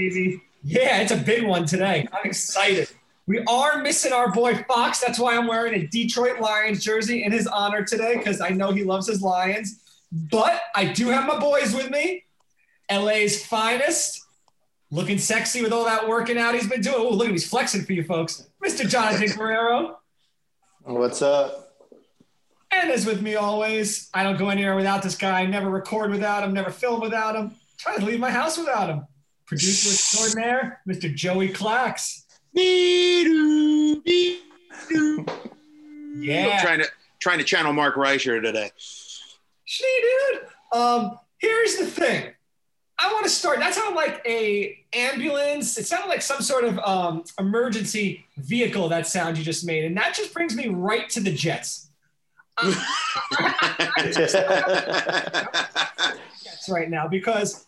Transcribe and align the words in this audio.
We're 0.00 0.06
back, 0.08 0.14
Wow. 0.14 0.20
baby. 0.20 0.42
Yeah, 0.62 1.00
it's 1.00 1.12
a 1.12 1.16
big 1.16 1.44
one 1.44 1.64
today. 1.66 2.06
I'm 2.12 2.24
excited. 2.28 2.88
We 3.26 3.40
are 3.46 3.78
missing 3.82 4.12
our 4.12 4.30
boy 4.30 4.54
Fox. 4.64 5.00
That's 5.00 5.18
why 5.18 5.36
I'm 5.36 5.46
wearing 5.46 5.74
a 5.74 5.86
Detroit 5.86 6.40
Lions 6.40 6.82
jersey 6.84 7.22
in 7.24 7.32
his 7.32 7.46
honor 7.46 7.84
today 7.84 8.16
because 8.16 8.40
I 8.40 8.48
know 8.50 8.72
he 8.72 8.82
loves 8.84 9.06
his 9.06 9.22
Lions. 9.22 9.80
But 10.12 10.60
I 10.74 10.86
do 10.86 11.08
have 11.08 11.26
my 11.26 11.38
boys 11.38 11.74
with 11.74 11.90
me. 11.90 12.24
LA's 12.90 13.44
finest, 13.46 14.20
looking 14.90 15.18
sexy 15.18 15.62
with 15.62 15.72
all 15.72 15.84
that 15.84 16.08
working 16.08 16.36
out 16.36 16.54
he's 16.54 16.68
been 16.68 16.80
doing. 16.80 16.96
Oh, 16.98 17.10
look 17.10 17.26
at 17.28 17.32
he's 17.32 17.48
flexing 17.48 17.82
for 17.84 17.92
you 17.92 18.02
folks. 18.02 18.48
Mr. 18.64 18.88
Jonathan 18.88 19.28
Guerrero. 19.36 19.98
What's 20.82 21.22
up? 21.22 21.76
And 22.72 22.90
as 22.90 23.06
with 23.06 23.22
me 23.22 23.36
always, 23.36 24.08
I 24.12 24.22
don't 24.24 24.36
go 24.38 24.48
anywhere 24.48 24.74
without 24.76 25.02
this 25.02 25.14
guy. 25.16 25.40
I 25.40 25.46
never 25.46 25.70
record 25.70 26.10
without 26.10 26.42
him, 26.42 26.52
never 26.52 26.70
film 26.70 27.00
without 27.00 27.36
him. 27.36 27.52
Try 27.78 27.96
to 27.96 28.04
leave 28.04 28.20
my 28.20 28.30
house 28.30 28.58
without 28.58 28.88
him. 28.90 29.06
Producer 29.50 29.90
extraordinaire, 29.90 30.80
Mr. 30.86 31.12
Joey 31.12 31.48
Clax. 31.48 32.22
Yeah. 36.12 36.60
Trying 36.62 36.80
to 36.80 36.86
trying 37.18 37.38
to 37.38 37.44
channel 37.44 37.72
Mark 37.72 37.94
Reicher 37.96 38.42
today. 38.42 38.70
Shitty, 38.78 40.00
dude. 40.02 40.42
Um, 40.72 41.18
here's 41.38 41.76
the 41.76 41.86
thing. 41.86 42.32
I 42.98 43.12
want 43.12 43.24
to 43.24 43.30
start. 43.30 43.58
That 43.60 43.74
sounded 43.74 43.96
like 43.96 44.20
a 44.26 44.84
ambulance. 44.92 45.78
It 45.78 45.86
sounded 45.86 46.08
like 46.08 46.20
some 46.22 46.42
sort 46.42 46.64
of 46.64 46.78
um, 46.80 47.24
emergency 47.38 48.26
vehicle. 48.36 48.88
That 48.90 49.06
sound 49.06 49.38
you 49.38 49.44
just 49.44 49.64
made, 49.64 49.84
and 49.84 49.96
that 49.96 50.14
just 50.14 50.34
brings 50.34 50.54
me 50.54 50.68
right 50.68 51.08
to 51.10 51.20
the 51.20 51.32
Jets. 51.32 51.88
Um, 52.62 52.74
Jets 54.04 54.34
right 56.68 56.90
now 56.90 57.08
because 57.08 57.64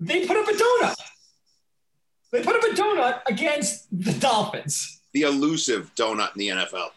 they 0.00 0.26
put 0.26 0.36
up 0.36 0.46
a 0.48 0.52
donut. 0.52 0.94
They 2.32 2.42
put 2.42 2.56
up 2.56 2.62
a 2.62 2.74
donut 2.74 3.20
against 3.26 3.86
the 3.92 4.12
Dolphins. 4.12 5.00
the 5.12 5.22
elusive 5.22 5.90
donut 5.94 6.32
in 6.34 6.38
the 6.38 6.48
NFL. 6.48 6.90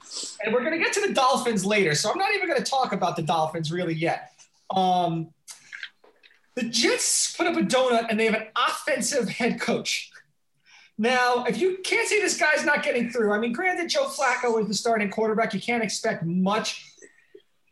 And 0.43 0.53
we're 0.53 0.61
going 0.61 0.77
to 0.77 0.83
get 0.83 0.91
to 0.93 1.07
the 1.07 1.13
Dolphins 1.13 1.65
later. 1.65 1.95
So 1.95 2.11
I'm 2.11 2.17
not 2.17 2.33
even 2.33 2.49
going 2.49 2.61
to 2.61 2.69
talk 2.69 2.91
about 2.91 3.15
the 3.15 3.21
Dolphins 3.21 3.71
really 3.71 3.93
yet. 3.93 4.33
Um, 4.75 5.29
the 6.55 6.63
Jets 6.63 7.35
put 7.35 7.47
up 7.47 7.55
a 7.55 7.61
donut 7.61 8.07
and 8.09 8.19
they 8.19 8.25
have 8.25 8.33
an 8.33 8.47
offensive 8.57 9.29
head 9.29 9.61
coach. 9.61 10.11
Now, 10.97 11.45
if 11.45 11.57
you 11.59 11.77
can't 11.81 12.09
see 12.09 12.19
this 12.19 12.37
guy's 12.37 12.65
not 12.65 12.83
getting 12.83 13.09
through, 13.09 13.31
I 13.31 13.39
mean, 13.39 13.53
granted, 13.53 13.87
Joe 13.89 14.07
Flacco 14.07 14.59
is 14.61 14.67
the 14.67 14.73
starting 14.73 15.09
quarterback. 15.09 15.53
You 15.53 15.61
can't 15.61 15.81
expect 15.81 16.25
much, 16.25 16.88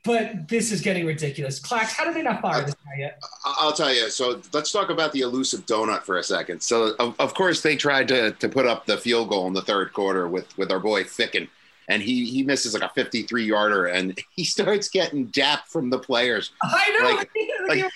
but 0.07 0.47
this 0.47 0.71
is 0.71 0.81
getting 0.81 1.05
ridiculous. 1.05 1.59
Clax, 1.59 1.89
how 1.93 2.05
did 2.05 2.15
they 2.15 2.23
not 2.23 2.41
fire 2.41 2.63
this 2.65 2.73
guy 2.73 2.97
yet? 2.97 3.21
I- 3.45 3.55
I'll 3.59 3.73
tell 3.73 3.93
you. 3.93 4.09
So 4.09 4.41
let's 4.53 4.71
talk 4.71 4.89
about 4.89 5.11
the 5.11 5.21
elusive 5.21 5.65
donut 5.67 6.01
for 6.03 6.17
a 6.17 6.23
second. 6.23 6.61
So 6.63 6.95
of, 6.97 7.13
of 7.19 7.33
course 7.35 7.61
they 7.61 7.75
tried 7.75 8.07
to 8.07 8.31
to 8.31 8.49
put 8.49 8.65
up 8.65 8.85
the 8.87 8.97
field 8.97 9.29
goal 9.29 9.45
in 9.47 9.53
the 9.53 9.61
third 9.61 9.93
quarter 9.93 10.27
with 10.27 10.57
with 10.57 10.71
our 10.71 10.79
boy 10.79 11.03
Ficken, 11.03 11.47
and 11.89 12.01
he 12.01 12.25
he 12.25 12.41
misses 12.41 12.73
like 12.73 12.83
a 12.83 12.89
53 12.95 13.43
yarder, 13.45 13.85
and 13.87 14.17
he 14.31 14.43
starts 14.43 14.87
getting 14.89 15.25
dapped 15.27 15.67
from 15.67 15.89
the 15.91 15.99
players. 15.99 16.51
I 16.63 16.97
know. 16.99 17.09
Like- 17.15 17.29
like, 17.67 17.83
like- 17.83 17.91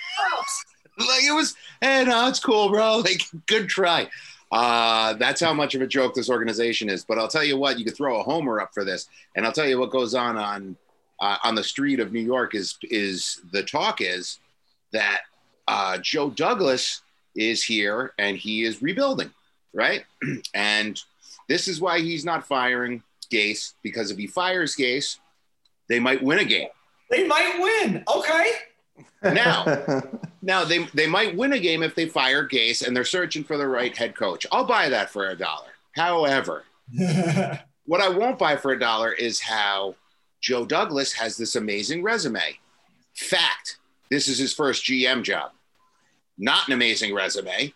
Like 0.99 1.23
it 1.23 1.33
was, 1.33 1.55
hey, 1.79 2.03
no, 2.05 2.27
it's 2.27 2.39
cool, 2.39 2.69
bro. 2.69 2.97
Like 3.05 3.21
good 3.47 3.67
try. 3.69 4.07
Uh, 4.51 5.13
that's 5.13 5.39
how 5.39 5.53
much 5.53 5.73
of 5.73 5.81
a 5.81 5.87
joke 5.87 6.13
this 6.13 6.29
organization 6.29 6.89
is. 6.89 7.05
But 7.05 7.17
I'll 7.17 7.29
tell 7.29 7.43
you 7.43 7.57
what, 7.57 7.79
you 7.79 7.85
could 7.85 7.95
throw 7.95 8.19
a 8.19 8.23
homer 8.23 8.59
up 8.59 8.73
for 8.73 8.83
this, 8.83 9.07
and 9.35 9.45
I'll 9.45 9.53
tell 9.53 9.65
you 9.67 9.79
what 9.79 9.89
goes 9.89 10.13
on 10.13 10.37
on 10.37 10.75
uh, 11.21 11.37
on 11.43 11.55
the 11.55 11.63
street 11.63 11.99
of 11.99 12.11
New 12.11 12.19
York 12.19 12.55
is 12.55 12.77
is 12.83 13.41
the 13.53 13.63
talk 13.63 14.01
is 14.01 14.39
that 14.91 15.21
uh, 15.67 15.97
Joe 15.99 16.31
Douglas 16.31 17.01
is 17.35 17.63
here 17.63 18.13
and 18.17 18.35
he 18.35 18.63
is 18.63 18.81
rebuilding, 18.81 19.31
right? 19.73 20.03
and 20.53 20.99
this 21.47 21.67
is 21.67 21.79
why 21.79 21.99
he's 21.99 22.25
not 22.25 22.45
firing 22.45 23.03
Gase 23.31 23.75
because 23.83 24.11
if 24.11 24.17
he 24.17 24.27
fires 24.27 24.75
Gase, 24.75 25.19
they 25.87 25.99
might 25.99 26.21
win 26.21 26.39
a 26.39 26.45
game. 26.45 26.69
they 27.09 27.25
might 27.25 27.59
win. 27.59 28.03
Okay. 28.13 28.51
Now, 29.23 30.01
now 30.41 30.65
they 30.65 30.85
they 30.93 31.07
might 31.07 31.37
win 31.37 31.53
a 31.53 31.59
game 31.59 31.83
if 31.83 31.93
they 31.93 32.07
fire 32.07 32.47
Gase 32.47 32.85
and 32.85 32.95
they're 32.95 33.05
searching 33.05 33.43
for 33.43 33.57
the 33.57 33.67
right 33.67 33.95
head 33.95 34.15
coach. 34.15 34.47
I'll 34.51 34.65
buy 34.65 34.89
that 34.89 35.11
for 35.11 35.29
a 35.29 35.35
dollar. 35.35 35.69
However, 35.91 36.63
what 37.85 38.01
I 38.01 38.09
won't 38.09 38.39
buy 38.39 38.55
for 38.55 38.71
a 38.71 38.79
dollar 38.79 39.11
is 39.11 39.39
how 39.39 39.95
Joe 40.41 40.65
Douglas 40.65 41.13
has 41.13 41.37
this 41.37 41.55
amazing 41.55 42.01
resume. 42.01 42.57
Fact, 43.13 43.77
this 44.09 44.27
is 44.27 44.37
his 44.37 44.53
first 44.53 44.83
GM 44.83 45.23
job. 45.23 45.51
Not 46.37 46.67
an 46.67 46.73
amazing 46.73 47.13
resume. 47.13 47.73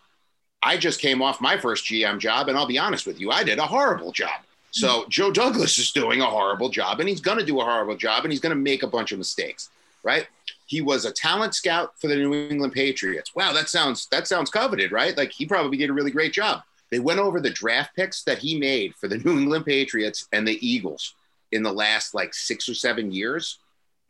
I 0.62 0.76
just 0.76 1.00
came 1.00 1.22
off 1.22 1.40
my 1.40 1.56
first 1.56 1.84
GM 1.84 2.18
job, 2.18 2.48
and 2.48 2.58
I'll 2.58 2.66
be 2.66 2.78
honest 2.78 3.06
with 3.06 3.20
you, 3.20 3.30
I 3.30 3.44
did 3.44 3.58
a 3.58 3.66
horrible 3.66 4.10
job. 4.10 4.40
So 4.72 5.02
hmm. 5.02 5.10
Joe 5.10 5.30
Douglas 5.30 5.78
is 5.78 5.92
doing 5.92 6.20
a 6.20 6.26
horrible 6.26 6.68
job, 6.68 6.98
and 6.98 7.08
he's 7.08 7.20
going 7.20 7.38
to 7.38 7.44
do 7.44 7.60
a 7.60 7.64
horrible 7.64 7.96
job, 7.96 8.24
and 8.24 8.32
he's 8.32 8.40
going 8.40 8.54
to 8.54 8.60
make 8.60 8.82
a 8.82 8.88
bunch 8.88 9.12
of 9.12 9.18
mistakes, 9.18 9.70
right? 10.02 10.26
He 10.66 10.80
was 10.80 11.04
a 11.04 11.12
talent 11.12 11.54
scout 11.54 11.92
for 12.00 12.08
the 12.08 12.16
New 12.16 12.34
England 12.34 12.72
Patriots. 12.72 13.36
Wow, 13.36 13.52
that 13.52 13.68
sounds 13.68 14.08
that 14.08 14.26
sounds 14.26 14.50
coveted, 14.50 14.90
right? 14.90 15.16
Like 15.16 15.30
he 15.30 15.46
probably 15.46 15.78
did 15.78 15.90
a 15.90 15.92
really 15.92 16.10
great 16.10 16.32
job. 16.32 16.62
They 16.90 16.98
went 16.98 17.20
over 17.20 17.40
the 17.40 17.50
draft 17.50 17.94
picks 17.94 18.24
that 18.24 18.38
he 18.38 18.58
made 18.58 18.96
for 18.96 19.06
the 19.06 19.18
New 19.18 19.38
England 19.38 19.64
Patriots 19.64 20.26
and 20.32 20.46
the 20.46 20.66
Eagles 20.66 21.14
in 21.52 21.62
the 21.62 21.72
last 21.72 22.14
like 22.14 22.34
six 22.34 22.68
or 22.68 22.74
seven 22.74 23.12
years. 23.12 23.58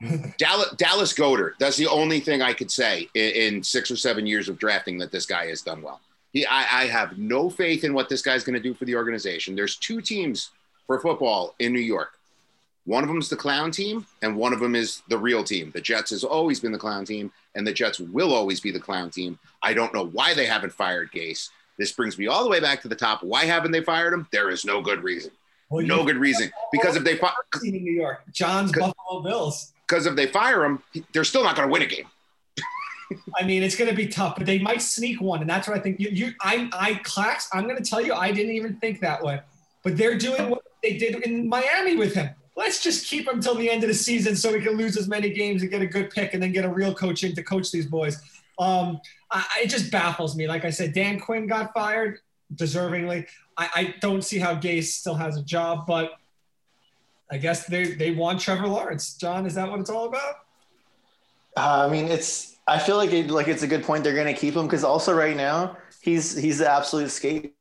Dallas, 0.39 0.71
Dallas 0.77 1.13
Goedert. 1.15 1.55
That's 1.59 1.77
the 1.77 1.87
only 1.87 2.21
thing 2.21 2.43
I 2.43 2.53
could 2.53 2.71
say 2.71 3.09
in, 3.15 3.55
in 3.55 3.63
six 3.63 3.91
or 3.91 3.97
seven 3.97 4.27
years 4.27 4.49
of 4.49 4.59
drafting 4.59 4.99
that 4.99 5.11
this 5.11 5.27
guy 5.27 5.47
has 5.47 5.63
done 5.63 5.81
well. 5.83 6.01
He, 6.33 6.45
I, 6.45 6.83
I 6.83 6.87
have 6.87 7.17
no 7.17 7.49
faith 7.49 7.83
in 7.83 7.95
what 7.95 8.09
this 8.09 8.21
guy's 8.21 8.45
going 8.45 8.61
to 8.61 8.63
do 8.63 8.75
for 8.75 8.85
the 8.85 8.97
organization. 8.97 9.57
There's 9.57 9.77
two 9.77 10.03
teams 10.03 10.51
for 10.87 11.01
football 11.01 11.55
in 11.59 11.73
New 11.73 11.81
York. 11.81 12.19
One 12.85 13.03
of 13.03 13.09
them 13.09 13.19
is 13.19 13.29
the 13.29 13.37
clown 13.37 13.73
team, 13.73 14.07
and 14.23 14.37
one 14.37 14.53
of 14.53 14.61
them 14.61 14.77
is 14.77 15.03
the 15.09 15.19
real 15.19 15.43
team. 15.43 15.73
The 15.75 15.81
Jets 15.81 16.11
has 16.11 16.23
always 16.23 16.61
been 16.61 16.71
the 16.71 16.79
clown 16.79 17.05
team, 17.05 17.33
and 17.57 17.67
the 17.67 17.73
Jets 17.73 17.99
will 17.99 18.33
always 18.33 18.61
be 18.61 18.71
the 18.71 18.79
clown 18.79 19.11
team. 19.11 19.39
I 19.61 19.75
don't 19.75 19.93
know 19.93 20.07
why 20.07 20.35
they 20.35 20.47
haven't 20.47 20.73
fired 20.73 21.11
Gase. 21.11 21.49
This 21.79 21.91
brings 21.91 22.17
me 22.17 22.29
all 22.29 22.45
the 22.45 22.51
way 22.51 22.61
back 22.61 22.81
to 22.83 22.89
the 22.89 22.95
top. 22.95 23.25
Why 23.25 23.45
haven't 23.45 23.73
they 23.73 23.83
fired 23.83 24.15
him? 24.15 24.29
There 24.31 24.51
is 24.51 24.65
no 24.65 24.81
good 24.81 25.03
reason. 25.03 25.33
Well, 25.69 25.85
No 25.85 26.05
good 26.05 26.17
reason. 26.19 26.51
Because 26.73 26.97
if 26.97 27.05
they 27.05 27.17
fire 27.17 27.33
in 27.65 27.71
New 27.73 27.93
York, 27.93 28.23
John's 28.33 28.73
Buffalo 28.73 29.21
Bills. 29.23 29.73
because 29.87 30.07
if 30.07 30.15
they 30.17 30.27
fire 30.27 30.65
him, 30.65 30.83
they're 31.13 31.25
still 31.25 31.43
not 31.43 31.57
going 31.57 31.69
to 31.69 31.73
win 31.73 31.83
a 31.83 31.87
game. 31.87 32.07
I 33.39 33.45
mean, 33.45 33.63
it's 33.63 33.77
going 33.77 33.89
to 33.89 33.95
be 33.97 34.09
tough, 34.09 34.37
but 34.37 34.47
they 34.47 34.59
might 34.59 34.83
sneak 34.83 35.21
one, 35.21 35.41
and 35.41 35.49
that's 35.49 35.69
what 35.69 35.77
I 35.77 35.81
think. 35.81 36.01
You, 36.01 36.09
you 36.11 36.33
I, 36.41 36.69
I, 36.73 36.95
Clax. 36.95 37.47
I'm 37.53 37.65
going 37.65 37.77
to 37.81 37.89
tell 37.89 38.01
you, 38.01 38.13
I 38.15 38.33
didn't 38.33 38.53
even 38.53 38.77
think 38.77 39.01
that 39.01 39.23
way, 39.23 39.41
but 39.85 39.97
they're 39.97 40.19
doing 40.19 40.51
what 40.51 40.63
they 40.83 40.97
did 40.97 41.15
in 41.25 41.49
Miami 41.49 41.97
with 41.97 42.15
him. 42.15 42.31
Let's 42.57 42.83
just 42.83 43.07
keep 43.07 43.29
him 43.29 43.41
till 43.41 43.55
the 43.55 43.71
end 43.71 43.85
of 43.85 43.89
the 43.89 43.95
season, 43.95 44.35
so 44.35 44.53
we 44.53 44.61
can 44.61 44.77
lose 44.77 44.97
as 44.97 45.07
many 45.07 45.31
games 45.31 45.63
and 45.63 45.71
get 45.71 45.83
a 45.83 45.87
good 45.87 46.11
pick, 46.11 46.35
and 46.35 46.43
then 46.43 46.51
get 46.51 46.65
a 46.65 46.69
real 46.69 46.93
coach 46.95 47.23
in 47.23 47.33
to 47.37 47.43
coach 47.45 47.71
these 47.71 47.87
boys. 47.87 48.17
Um, 48.59 48.99
I, 49.31 49.45
I- 49.57 49.63
it 49.63 49.69
just 49.71 49.93
baffles 49.93 50.35
me. 50.35 50.49
Like 50.49 50.65
I 50.65 50.71
said, 50.71 50.93
Dan 50.93 51.21
Quinn 51.21 51.47
got 51.47 51.73
fired 51.75 52.19
deservingly. 52.55 53.27
I, 53.57 53.71
I 53.75 53.95
don't 54.01 54.23
see 54.23 54.39
how 54.39 54.55
Gase 54.55 54.85
still 54.85 55.15
has 55.15 55.37
a 55.37 55.43
job, 55.43 55.87
but 55.87 56.13
I 57.31 57.39
guess 57.39 57.67
they 57.67 57.95
they 57.95 58.13
want 58.13 58.41
Trevor 58.41 58.69
Lawrence. 58.69 59.15
John, 59.15 59.47
is 59.47 59.55
that 59.55 59.69
what 59.69 59.81
it's 59.81 59.91
all 59.91 60.07
about? 60.07 60.35
Uh, 61.57 61.87
I 61.89 61.91
mean, 61.91 62.07
it's. 62.07 62.57
I 62.69 62.79
feel 62.79 62.97
like 62.97 63.13
it, 63.13 63.31
like 63.31 63.49
it's 63.49 63.63
a 63.63 63.67
good 63.67 63.85
point. 63.85 64.05
They're 64.05 64.15
going 64.15 64.33
to 64.33 64.41
keep 64.41 64.55
him 64.55 64.67
because 64.67 64.85
also 64.85 65.15
right 65.15 65.37
now 65.37 65.77
he's 66.03 66.37
he's 66.37 66.59
the 66.59 66.71
absolute 66.71 67.11
scapegoat 67.11 67.55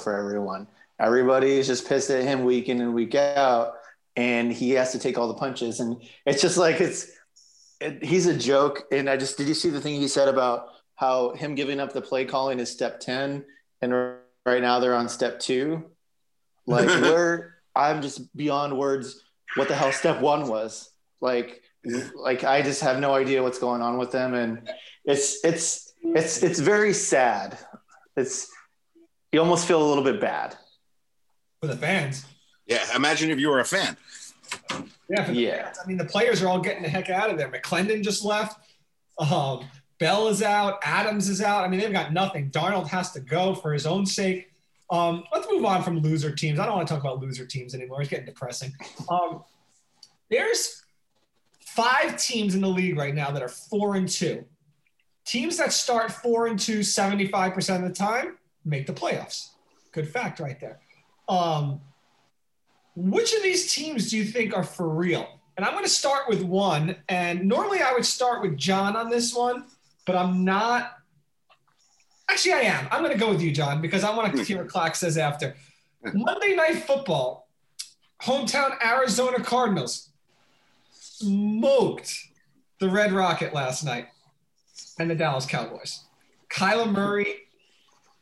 for 0.00 0.16
everyone. 0.16 0.66
Everybody 0.98 1.52
is 1.52 1.66
just 1.66 1.88
pissed 1.88 2.10
at 2.10 2.22
him 2.22 2.44
week 2.44 2.68
in 2.68 2.80
and 2.80 2.94
week 2.94 3.14
out, 3.14 3.74
and 4.16 4.52
he 4.52 4.70
has 4.72 4.92
to 4.92 4.98
take 4.98 5.18
all 5.18 5.28
the 5.28 5.34
punches. 5.34 5.80
And 5.80 6.00
it's 6.26 6.42
just 6.42 6.56
like 6.56 6.80
it's. 6.80 7.10
It, 7.80 8.04
he's 8.04 8.26
a 8.26 8.36
joke. 8.36 8.84
And 8.92 9.08
I 9.08 9.16
just 9.16 9.38
did 9.38 9.48
you 9.48 9.54
see 9.54 9.70
the 9.70 9.80
thing 9.80 9.98
he 9.98 10.08
said 10.08 10.28
about 10.28 10.68
how 11.00 11.30
him 11.32 11.54
giving 11.54 11.80
up 11.80 11.94
the 11.94 12.02
play 12.02 12.26
calling 12.26 12.60
is 12.60 12.70
step 12.70 13.00
ten, 13.00 13.42
and 13.80 13.90
right 14.44 14.60
now 14.60 14.78
they're 14.80 14.94
on 14.94 15.08
step 15.08 15.40
two. 15.40 15.90
Like 16.66 16.86
we're, 17.02 17.54
I'm 17.74 18.02
just 18.02 18.36
beyond 18.36 18.76
words. 18.76 19.24
What 19.56 19.66
the 19.68 19.74
hell 19.74 19.92
step 19.92 20.20
one 20.20 20.46
was 20.46 20.90
like 21.22 21.62
like 22.14 22.44
I 22.44 22.60
just 22.60 22.82
have 22.82 23.00
no 23.00 23.14
idea 23.14 23.42
what's 23.42 23.58
going 23.58 23.80
on 23.80 23.96
with 23.96 24.12
them, 24.12 24.34
and 24.34 24.68
it's 25.06 25.42
it's 25.42 25.94
it's 26.02 26.42
it's 26.42 26.60
very 26.60 26.92
sad. 26.92 27.58
It's 28.14 28.50
you 29.32 29.40
almost 29.40 29.66
feel 29.66 29.82
a 29.82 29.88
little 29.88 30.04
bit 30.04 30.20
bad. 30.20 30.54
For 31.62 31.68
the 31.68 31.76
fans. 31.76 32.26
Yeah, 32.66 32.84
imagine 32.94 33.30
if 33.30 33.38
you 33.38 33.48
were 33.48 33.60
a 33.60 33.64
fan. 33.64 33.96
Yeah, 35.08 35.24
for 35.24 35.32
the 35.32 35.40
Yeah. 35.40 35.64
fans. 35.64 35.78
I 35.82 35.86
mean, 35.88 35.96
the 35.96 36.04
players 36.04 36.42
are 36.42 36.48
all 36.48 36.60
getting 36.60 36.82
the 36.82 36.88
heck 36.90 37.08
out 37.08 37.30
of 37.30 37.38
there. 37.38 37.48
McLendon 37.50 38.02
just 38.04 38.22
left. 38.22 38.60
Um, 39.18 39.64
Bell 40.00 40.28
is 40.28 40.42
out. 40.42 40.80
Adams 40.82 41.28
is 41.28 41.40
out. 41.42 41.62
I 41.62 41.68
mean, 41.68 41.78
they've 41.78 41.92
got 41.92 42.12
nothing. 42.12 42.50
Darnold 42.50 42.88
has 42.88 43.12
to 43.12 43.20
go 43.20 43.54
for 43.54 43.72
his 43.72 43.86
own 43.86 44.06
sake. 44.06 44.50
Um, 44.90 45.24
let's 45.32 45.46
move 45.48 45.64
on 45.64 45.84
from 45.84 46.00
loser 46.00 46.34
teams. 46.34 46.58
I 46.58 46.66
don't 46.66 46.74
want 46.74 46.88
to 46.88 46.94
talk 46.94 47.04
about 47.04 47.20
loser 47.20 47.46
teams 47.46 47.74
anymore. 47.74 48.00
It's 48.00 48.10
getting 48.10 48.26
depressing. 48.26 48.72
Um, 49.08 49.44
there's 50.30 50.82
five 51.60 52.16
teams 52.16 52.54
in 52.54 52.60
the 52.60 52.68
league 52.68 52.96
right 52.96 53.14
now 53.14 53.30
that 53.30 53.42
are 53.42 53.48
four 53.48 53.94
and 53.94 54.08
two. 54.08 54.44
teams 55.24 55.58
that 55.58 55.72
start 55.72 56.10
four 56.10 56.48
and 56.48 56.58
two 56.58 56.80
75% 56.80 57.76
of 57.76 57.82
the 57.82 57.94
time 57.94 58.38
make 58.64 58.86
the 58.86 58.92
playoffs. 58.92 59.50
Good 59.92 60.08
fact 60.08 60.40
right 60.40 60.58
there. 60.58 60.80
Um, 61.28 61.80
which 62.96 63.32
of 63.34 63.42
these 63.42 63.72
teams 63.72 64.10
do 64.10 64.16
you 64.16 64.24
think 64.24 64.56
are 64.56 64.64
for 64.64 64.88
real? 64.88 65.40
And 65.56 65.64
I'm 65.64 65.72
going 65.72 65.84
to 65.84 65.90
start 65.90 66.28
with 66.28 66.42
one. 66.42 66.96
And 67.08 67.44
normally 67.46 67.80
I 67.80 67.92
would 67.92 68.06
start 68.06 68.42
with 68.42 68.56
John 68.56 68.96
on 68.96 69.10
this 69.10 69.34
one, 69.34 69.66
but 70.10 70.18
I'm 70.18 70.44
not. 70.44 70.98
Actually, 72.28 72.54
I 72.54 72.60
am. 72.62 72.88
I'm 72.90 73.00
going 73.00 73.12
to 73.12 73.18
go 73.18 73.30
with 73.30 73.40
you, 73.40 73.52
John, 73.52 73.80
because 73.80 74.02
I 74.02 74.12
want 74.12 74.32
to 74.32 74.38
hmm. 74.38 74.44
hear 74.44 74.58
what 74.58 74.68
Clack 74.68 74.96
says 74.96 75.16
after. 75.16 75.54
Monday 76.12 76.56
Night 76.56 76.82
Football, 76.82 77.48
hometown 78.20 78.72
Arizona 78.84 79.38
Cardinals 79.38 80.08
smoked 80.90 82.26
the 82.80 82.88
Red 82.88 83.12
Rocket 83.12 83.54
last 83.54 83.84
night 83.84 84.08
and 84.98 85.08
the 85.08 85.14
Dallas 85.14 85.46
Cowboys. 85.46 86.00
Kyler 86.48 86.90
Murray, 86.90 87.32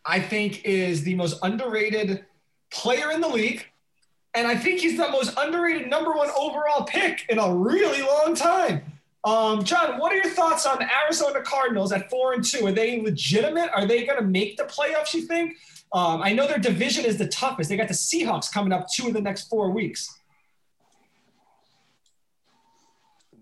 I 0.04 0.20
think, 0.20 0.66
is 0.66 1.04
the 1.04 1.14
most 1.14 1.38
underrated 1.42 2.26
player 2.70 3.12
in 3.12 3.22
the 3.22 3.28
league. 3.28 3.64
And 4.34 4.46
I 4.46 4.56
think 4.56 4.80
he's 4.80 4.98
the 4.98 5.08
most 5.08 5.32
underrated 5.38 5.88
number 5.88 6.12
one 6.12 6.28
overall 6.36 6.84
pick 6.84 7.24
in 7.30 7.38
a 7.38 7.50
really 7.50 8.02
long 8.02 8.34
time. 8.34 8.82
Um, 9.24 9.64
John, 9.64 9.98
what 9.98 10.12
are 10.12 10.16
your 10.16 10.30
thoughts 10.30 10.64
on 10.64 10.78
the 10.78 10.88
Arizona 11.04 11.40
Cardinals 11.42 11.92
at 11.92 12.08
four 12.08 12.34
and 12.34 12.44
two? 12.44 12.66
Are 12.66 12.72
they 12.72 13.00
legitimate? 13.00 13.70
Are 13.72 13.84
they 13.84 14.06
going 14.06 14.18
to 14.18 14.24
make 14.24 14.56
the 14.56 14.64
playoffs? 14.64 15.12
You 15.12 15.22
think? 15.22 15.56
Um, 15.92 16.22
I 16.22 16.32
know 16.32 16.46
their 16.46 16.58
division 16.58 17.04
is 17.04 17.18
the 17.18 17.26
toughest. 17.28 17.68
They 17.68 17.76
got 17.76 17.88
the 17.88 17.94
Seahawks 17.94 18.52
coming 18.52 18.72
up 18.72 18.86
two 18.92 19.08
of 19.08 19.14
the 19.14 19.20
next 19.20 19.48
four 19.48 19.70
weeks. 19.70 20.18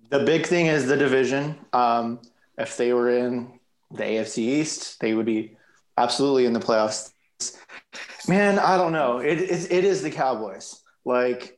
The 0.08 0.20
big 0.20 0.46
thing 0.46 0.66
is 0.66 0.86
the 0.86 0.96
division. 0.96 1.56
Um, 1.72 2.20
if 2.56 2.76
they 2.76 2.92
were 2.92 3.10
in 3.10 3.58
the 3.90 4.04
AFC 4.04 4.38
East, 4.38 5.00
they 5.00 5.14
would 5.14 5.26
be 5.26 5.56
absolutely 5.98 6.46
in 6.46 6.52
the 6.52 6.60
playoffs. 6.60 7.10
Man, 8.28 8.58
I 8.58 8.76
don't 8.76 8.92
know. 8.92 9.18
It, 9.18 9.40
it, 9.40 9.70
it 9.70 9.84
is 9.84 10.02
the 10.02 10.10
Cowboys. 10.10 10.80
Like, 11.04 11.55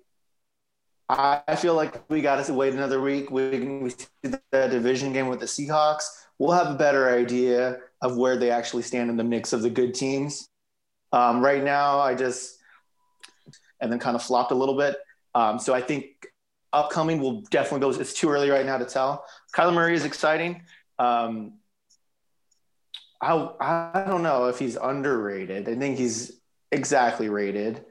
I 1.09 1.57
feel 1.57 1.75
like 1.75 2.09
we 2.11 2.21
got 2.21 2.45
to 2.45 2.55
wait 2.55 2.75
another 2.75 3.01
week. 3.01 3.31
We 3.31 3.51
can 3.51 3.91
see 3.91 4.35
that 4.53 4.71
division 4.71 5.13
game 5.13 5.29
with 5.29 5.41
the 5.41 5.47
Seahawks. 5.47 6.05
We'll 6.39 6.53
have 6.53 6.69
a 6.75 6.77
better 6.77 7.09
idea 7.11 7.79
of 8.03 8.17
where 8.17 8.37
they 8.37 8.51
actually 8.51 8.83
stand 8.83 9.09
in 9.11 9.17
the 9.17 9.25
mix 9.25 9.53
of 9.53 9.63
the 9.63 9.71
good 9.71 9.95
teams. 9.95 10.49
Um, 11.13 11.43
right 11.43 11.65
now, 11.65 11.99
I 11.99 12.15
just 12.15 12.59
and 13.81 13.91
then 13.91 13.99
kind 13.99 14.17
of 14.17 14.23
flopped 14.23 14.53
a 14.53 14.55
little 14.55 14.77
bit. 14.77 14.97
Um, 15.35 15.59
so 15.59 15.73
I 15.73 15.81
think 15.81 16.27
upcoming 16.73 17.21
will 17.21 17.41
definitely 17.43 17.81
go. 17.81 17.99
It's 17.99 18.13
too 18.13 18.29
early 18.29 18.51
right 18.51 18.67
now 18.67 18.77
to 18.77 18.85
tell. 18.85 19.25
Kyler 19.55 19.73
Murray 19.73 19.95
is 19.95 20.05
exciting. 20.05 20.63
Um, 20.99 21.55
I 23.21 23.49
I 23.61 24.05
don't 24.07 24.23
know 24.23 24.47
if 24.47 24.59
he's 24.59 24.77
underrated. 24.77 25.69
I 25.69 25.75
think 25.75 25.97
he's 25.97 26.39
exactly 26.71 27.29
rated. 27.29 27.85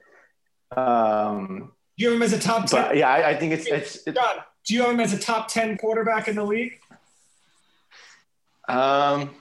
Um, 0.76 1.72
do 1.98 2.04
you 2.04 2.10
have 2.10 2.18
him 2.18 2.24
as 2.24 2.34
a 2.34 2.40
top 2.40 2.68
ten? 2.68 2.96
yeah, 2.96 3.10
I, 3.10 3.30
I, 3.30 3.36
think 3.36 3.54
it's, 3.54 3.66
it's, 3.66 4.08
it's 4.08 4.18
John. 4.18 4.38
Do 4.66 4.74
you 4.74 4.82
have 4.82 4.92
him 4.92 5.00
as 5.00 5.14
a 5.14 5.20
top 5.20 5.48
ten 5.48 5.78
quarterback 5.78 6.28
in 6.28 6.36
the 6.36 6.44
league? 6.44 6.80
Um, 8.68 9.32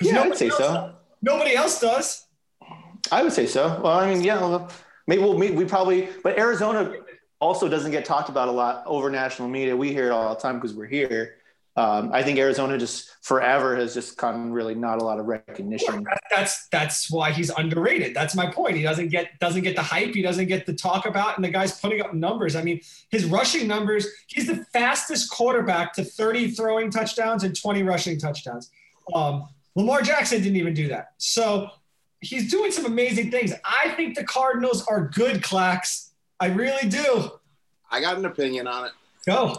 yeah, 0.00 0.22
I'd 0.22 0.36
say 0.36 0.48
so. 0.48 0.94
Nobody 1.20 1.54
else 1.54 1.80
does. 1.80 2.26
I 3.12 3.22
would 3.22 3.32
say 3.32 3.46
so. 3.46 3.80
Well, 3.82 3.98
I 3.98 4.12
mean, 4.12 4.22
yeah, 4.22 4.68
maybe 5.06 5.22
we'll 5.22 5.38
meet. 5.38 5.54
We 5.54 5.64
probably, 5.64 6.08
but 6.22 6.38
Arizona 6.38 6.94
also 7.40 7.68
doesn't 7.68 7.90
get 7.90 8.04
talked 8.04 8.30
about 8.30 8.48
a 8.48 8.52
lot 8.52 8.84
over 8.86 9.10
national 9.10 9.48
media. 9.48 9.76
We 9.76 9.92
hear 9.92 10.06
it 10.06 10.12
all 10.12 10.34
the 10.34 10.40
time 10.40 10.56
because 10.56 10.74
we're 10.74 10.86
here. 10.86 11.36
Um, 11.76 12.10
I 12.12 12.22
think 12.22 12.38
Arizona 12.38 12.78
just 12.78 13.10
forever 13.22 13.74
has 13.74 13.94
just 13.94 14.16
gotten 14.16 14.52
really 14.52 14.76
not 14.76 15.02
a 15.02 15.04
lot 15.04 15.18
of 15.18 15.26
recognition. 15.26 16.04
that's 16.30 16.68
that's 16.68 17.10
why 17.10 17.32
he's 17.32 17.50
underrated. 17.50 18.14
That's 18.14 18.36
my 18.36 18.48
point. 18.48 18.76
He 18.76 18.82
doesn't 18.82 19.08
get 19.08 19.38
doesn't 19.40 19.62
get 19.62 19.74
the 19.74 19.82
hype. 19.82 20.14
He 20.14 20.22
doesn't 20.22 20.46
get 20.46 20.66
the 20.66 20.72
talk 20.72 21.04
about, 21.04 21.36
and 21.36 21.44
the 21.44 21.48
guy's 21.50 21.80
putting 21.80 22.00
up 22.00 22.14
numbers. 22.14 22.54
I 22.54 22.62
mean, 22.62 22.80
his 23.10 23.24
rushing 23.24 23.66
numbers. 23.66 24.06
He's 24.28 24.46
the 24.46 24.64
fastest 24.72 25.30
quarterback 25.30 25.92
to 25.94 26.04
30 26.04 26.52
throwing 26.52 26.90
touchdowns 26.90 27.42
and 27.42 27.60
20 27.60 27.82
rushing 27.82 28.18
touchdowns. 28.18 28.70
Um, 29.12 29.48
Lamar 29.74 30.02
Jackson 30.02 30.42
didn't 30.42 30.56
even 30.56 30.74
do 30.74 30.88
that. 30.88 31.14
So 31.18 31.70
he's 32.20 32.50
doing 32.50 32.70
some 32.70 32.86
amazing 32.86 33.32
things. 33.32 33.52
I 33.64 33.90
think 33.96 34.14
the 34.14 34.24
Cardinals 34.24 34.86
are 34.86 35.08
good, 35.08 35.42
Clax. 35.42 36.10
I 36.38 36.46
really 36.46 36.88
do. 36.88 37.32
I 37.90 38.00
got 38.00 38.16
an 38.16 38.24
opinion 38.24 38.68
on 38.68 38.86
it. 38.86 38.92
Go. 39.26 39.56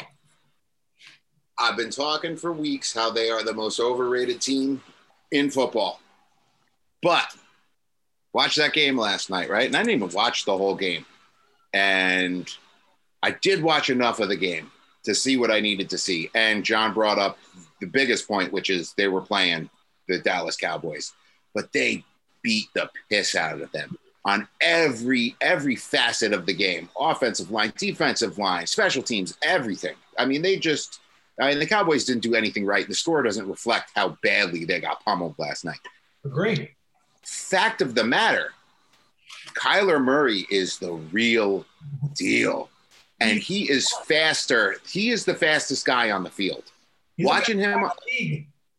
I've 1.57 1.77
been 1.77 1.89
talking 1.89 2.35
for 2.35 2.51
weeks 2.51 2.93
how 2.93 3.11
they 3.11 3.29
are 3.29 3.43
the 3.43 3.53
most 3.53 3.79
overrated 3.79 4.41
team 4.41 4.81
in 5.31 5.49
football. 5.49 5.99
But 7.01 7.25
watch 8.33 8.55
that 8.55 8.73
game 8.73 8.97
last 8.97 9.29
night, 9.29 9.49
right? 9.49 9.67
And 9.67 9.75
I 9.75 9.83
didn't 9.83 10.03
even 10.03 10.15
watch 10.15 10.45
the 10.45 10.57
whole 10.57 10.75
game. 10.75 11.05
And 11.73 12.49
I 13.23 13.31
did 13.31 13.63
watch 13.63 13.89
enough 13.89 14.19
of 14.19 14.29
the 14.29 14.35
game 14.35 14.71
to 15.03 15.15
see 15.15 15.37
what 15.37 15.51
I 15.51 15.59
needed 15.59 15.89
to 15.91 15.97
see. 15.97 16.29
And 16.35 16.65
John 16.65 16.93
brought 16.93 17.19
up 17.19 17.37
the 17.79 17.87
biggest 17.87 18.27
point, 18.27 18.51
which 18.51 18.69
is 18.69 18.93
they 18.93 19.07
were 19.07 19.21
playing 19.21 19.69
the 20.07 20.19
Dallas 20.19 20.57
Cowboys, 20.57 21.13
but 21.53 21.71
they 21.71 22.03
beat 22.41 22.67
the 22.73 22.89
piss 23.09 23.35
out 23.35 23.61
of 23.61 23.71
them 23.71 23.97
on 24.25 24.47
every 24.59 25.35
every 25.39 25.75
facet 25.75 26.33
of 26.33 26.45
the 26.45 26.53
game 26.53 26.89
offensive 26.99 27.51
line 27.51 27.71
defensive 27.77 28.37
line 28.37 28.65
special 28.67 29.01
teams 29.01 29.37
everything 29.43 29.95
i 30.17 30.25
mean 30.25 30.41
they 30.41 30.57
just 30.57 30.99
i 31.39 31.49
mean 31.49 31.59
the 31.59 31.65
cowboys 31.65 32.05
didn't 32.05 32.23
do 32.23 32.35
anything 32.35 32.65
right. 32.65 32.87
The 32.87 32.95
score 32.95 33.23
doesn't 33.23 33.47
reflect 33.47 33.91
how 33.95 34.17
badly 34.21 34.65
they 34.65 34.79
got 34.79 35.03
pummeled 35.03 35.35
last 35.37 35.65
night. 35.65 35.79
Agree 36.23 36.71
fact 37.23 37.81
of 37.81 37.95
the 37.95 38.03
matter 38.03 38.53
kyler 39.55 40.03
murray 40.03 40.45
is 40.49 40.77
the 40.77 40.93
real 40.93 41.65
deal. 42.13 42.69
And 43.21 43.39
he 43.39 43.69
is 43.69 43.89
faster. 44.03 44.75
He 44.87 45.09
is 45.09 45.23
the 45.23 45.33
fastest 45.33 45.85
guy 45.85 46.11
on 46.11 46.23
the 46.23 46.29
field. 46.29 46.63
He's 47.15 47.25
watching 47.25 47.57
him 47.57 47.89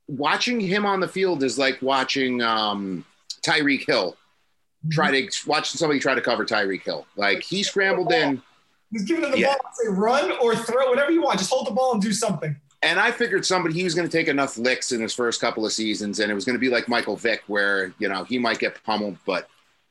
watching 0.09 0.61
him 0.61 0.85
on 0.85 1.01
the 1.01 1.09
field 1.09 1.43
is 1.43 1.59
like 1.59 1.81
watching 1.81 2.43
um, 2.43 3.05
tyreek 3.43 3.87
hill 3.87 4.17
try 4.91 5.11
to 5.11 5.29
watch 5.47 5.71
somebody 5.71 5.99
try 6.01 6.15
to 6.15 6.21
cover 6.21 6.45
Tyreek 6.45 6.83
Hill. 6.83 7.07
Like 7.17 7.43
he 7.43 7.63
scrambled 7.63 8.13
in. 8.13 8.43
He's 8.91 9.05
giving 9.05 9.25
him 9.25 9.33
the 9.33 9.41
yeah. 9.41 9.49
ball, 9.49 9.59
and 9.65 9.75
say 9.75 9.89
run 9.89 10.33
or 10.41 10.55
throw, 10.55 10.91
whatever 10.91 11.11
you 11.11 11.23
want. 11.23 11.39
Just 11.39 11.51
hold 11.51 11.67
the 11.67 11.73
ball 11.73 11.93
and 11.93 12.03
do 12.03 12.13
something. 12.13 12.57
And 12.83 13.01
I 13.01 13.11
figured 13.11 13.45
somebody 13.45 13.75
he 13.75 13.85
was 13.85 13.95
going 13.95 14.09
to 14.09 14.17
take 14.17 14.29
enough 14.29 14.59
licks 14.59 14.93
in 14.93 15.01
his 15.01 15.15
first 15.15 15.41
couple 15.41 15.65
of 15.67 15.73
seasons, 15.73 16.21
and 16.21 16.31
it 16.31 16.35
was 16.35 16.45
going 16.45 16.55
to 16.55 16.61
be 16.61 16.69
like 16.69 16.89
Michael 16.89 17.17
Vick, 17.17 17.43
where 17.47 17.93
you 17.99 18.09
know 18.09 18.25
he 18.25 18.39
might 18.39 18.59
get 18.59 18.83
pummeled, 18.85 19.17
but 19.27 19.49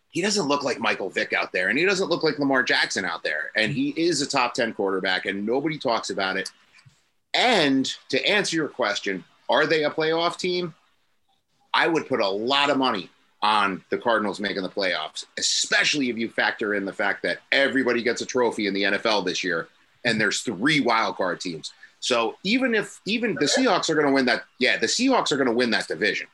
he 0.09 0.21
doesn't 0.21 0.47
look 0.47 0.63
like 0.63 0.79
Michael 0.79 1.09
Vick 1.09 1.33
out 1.33 1.51
there, 1.51 1.67
and 1.67 1.77
he 1.77 1.83
doesn't 1.83 2.09
look 2.09 2.23
like 2.23 2.39
Lamar 2.39 2.63
Jackson 2.63 3.03
out 3.03 3.23
there, 3.23 3.51
and 3.55 3.71
he 3.73 3.89
is 3.89 4.21
a 4.21 4.27
top 4.27 4.53
ten 4.53 4.73
quarterback, 4.73 5.25
and 5.25 5.45
nobody 5.45 5.77
talks 5.77 6.09
about 6.09 6.37
it. 6.37 6.51
And 7.33 7.85
to 8.09 8.25
answer 8.25 8.55
your 8.55 8.69
question, 8.69 9.25
are 9.49 9.65
they 9.65 9.83
a 9.83 9.91
playoff 9.91 10.37
team? 10.37 10.73
I 11.73 11.87
would 11.87 12.07
put 12.07 12.21
a 12.21 12.29
lot 12.29 12.69
of 12.69 12.77
money 12.77 13.09
on 13.45 13.83
the 13.91 13.97
Cardinals 13.97 14.39
making 14.39 14.63
the 14.63 14.69
playoffs, 14.69 15.25
especially 15.37 16.09
if 16.09 16.17
you 16.17 16.27
factor 16.27 16.73
in 16.73 16.83
the 16.83 16.91
fact 16.91 17.21
that 17.21 17.37
everybody 17.51 18.01
gets 18.01 18.21
a 18.21 18.25
trophy 18.25 18.65
in 18.65 18.73
the 18.73 18.81
NFL 18.81 19.23
this 19.23 19.43
year 19.43 19.67
and 20.03 20.19
there's 20.19 20.41
three 20.41 20.79
wild 20.79 21.15
card 21.15 21.39
teams. 21.39 21.71
So 21.99 22.37
even 22.41 22.73
if 22.73 22.99
even 23.05 23.35
the 23.35 23.45
Seahawks 23.45 23.87
are 23.87 23.93
going 23.93 24.07
to 24.07 24.11
win 24.11 24.25
that, 24.25 24.45
yeah, 24.57 24.77
the 24.77 24.87
Seahawks 24.87 25.31
are 25.31 25.37
going 25.37 25.47
to 25.47 25.53
win 25.53 25.69
that 25.69 25.87
division. 25.87 26.25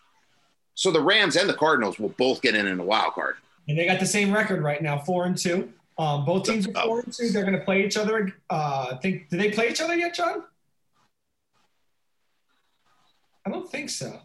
So 0.75 0.89
the 0.89 1.01
Rams 1.01 1.36
and 1.36 1.50
the 1.50 1.53
Cardinals 1.53 2.00
will 2.00 2.15
both 2.18 2.41
get 2.41 2.56
in 2.56 2.65
in 2.65 2.80
a 2.80 2.84
wild 2.84 3.13
card. 3.13 3.36
And 3.68 3.77
they 3.77 3.86
got 3.86 4.00
the 4.00 4.06
same 4.06 4.32
record 4.32 4.63
right 4.63 4.82
now, 4.82 4.98
four 4.98 5.25
and 5.25 5.38
two. 5.38 5.70
Um, 5.98 6.24
both 6.24 6.46
teams 6.46 6.65
are 6.65 6.86
four 6.86 7.01
and 7.01 7.12
two. 7.12 7.30
They're 7.30 7.44
going 7.44 7.60
to 7.60 7.65
play 7.65 7.86
each 7.86 7.98
other. 7.98 8.34
Uh, 8.50 8.96
think. 9.00 9.27
do 9.27 9.38
they 9.38 9.51
play 9.51 9.70
each 9.70 9.82
other 9.82 9.96
yet, 9.96 10.15
John? 10.15 10.44
I 13.46 13.50
don't 13.50 13.70
think 13.70 13.89
so. 13.89 14.18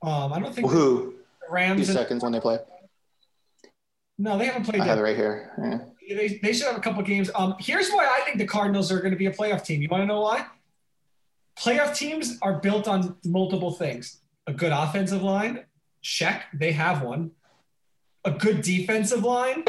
Um, 0.00 0.32
I 0.32 0.40
don't 0.40 0.54
think. 0.54 0.70
Who? 0.70 1.16
Rams. 1.52 1.84
Few 1.84 1.94
seconds 1.94 2.22
when 2.22 2.32
they 2.32 2.40
play. 2.40 2.58
No, 4.18 4.38
they 4.38 4.46
haven't 4.46 4.64
played. 4.64 4.80
I 4.80 4.84
yet. 4.84 4.90
have 4.90 4.98
it 4.98 5.02
right 5.02 5.16
here. 5.16 5.52
Yeah. 5.62 6.16
They, 6.16 6.40
they 6.42 6.52
should 6.52 6.66
have 6.66 6.76
a 6.76 6.80
couple 6.80 7.02
games. 7.02 7.30
Um, 7.34 7.54
here's 7.58 7.90
why 7.90 8.06
I 8.06 8.24
think 8.24 8.38
the 8.38 8.46
Cardinals 8.46 8.90
are 8.92 8.98
going 8.98 9.12
to 9.12 9.16
be 9.16 9.26
a 9.26 9.32
playoff 9.32 9.64
team. 9.64 9.80
You 9.80 9.88
want 9.88 10.02
to 10.02 10.06
know 10.06 10.20
why? 10.20 10.46
Playoff 11.58 11.96
teams 11.96 12.38
are 12.42 12.58
built 12.60 12.88
on 12.88 13.16
multiple 13.24 13.70
things: 13.70 14.20
a 14.46 14.52
good 14.52 14.72
offensive 14.72 15.22
line, 15.22 15.64
check, 16.02 16.46
they 16.52 16.72
have 16.72 17.02
one. 17.02 17.30
A 18.24 18.30
good 18.30 18.62
defensive 18.62 19.24
line, 19.24 19.64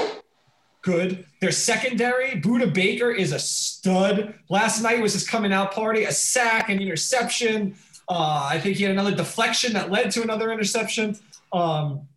good. 0.84 1.26
Their 1.42 1.52
secondary, 1.52 2.40
Budda 2.40 2.72
Baker 2.72 3.10
is 3.10 3.32
a 3.32 3.40
stud. 3.40 4.36
Last 4.50 4.82
night 4.82 5.02
was 5.02 5.14
his 5.14 5.28
coming 5.28 5.52
out 5.52 5.74
party, 5.74 6.04
a 6.04 6.12
sack, 6.12 6.70
an 6.70 6.80
interception. 6.80 7.76
Uh, 8.08 8.48
I 8.52 8.60
think 8.60 8.78
he 8.78 8.84
had 8.84 8.92
another 8.92 9.16
deflection 9.16 9.74
that 9.74 9.90
led 9.90 10.12
to 10.12 10.22
another 10.22 10.52
interception. 10.52 11.18
Um, 11.54 12.08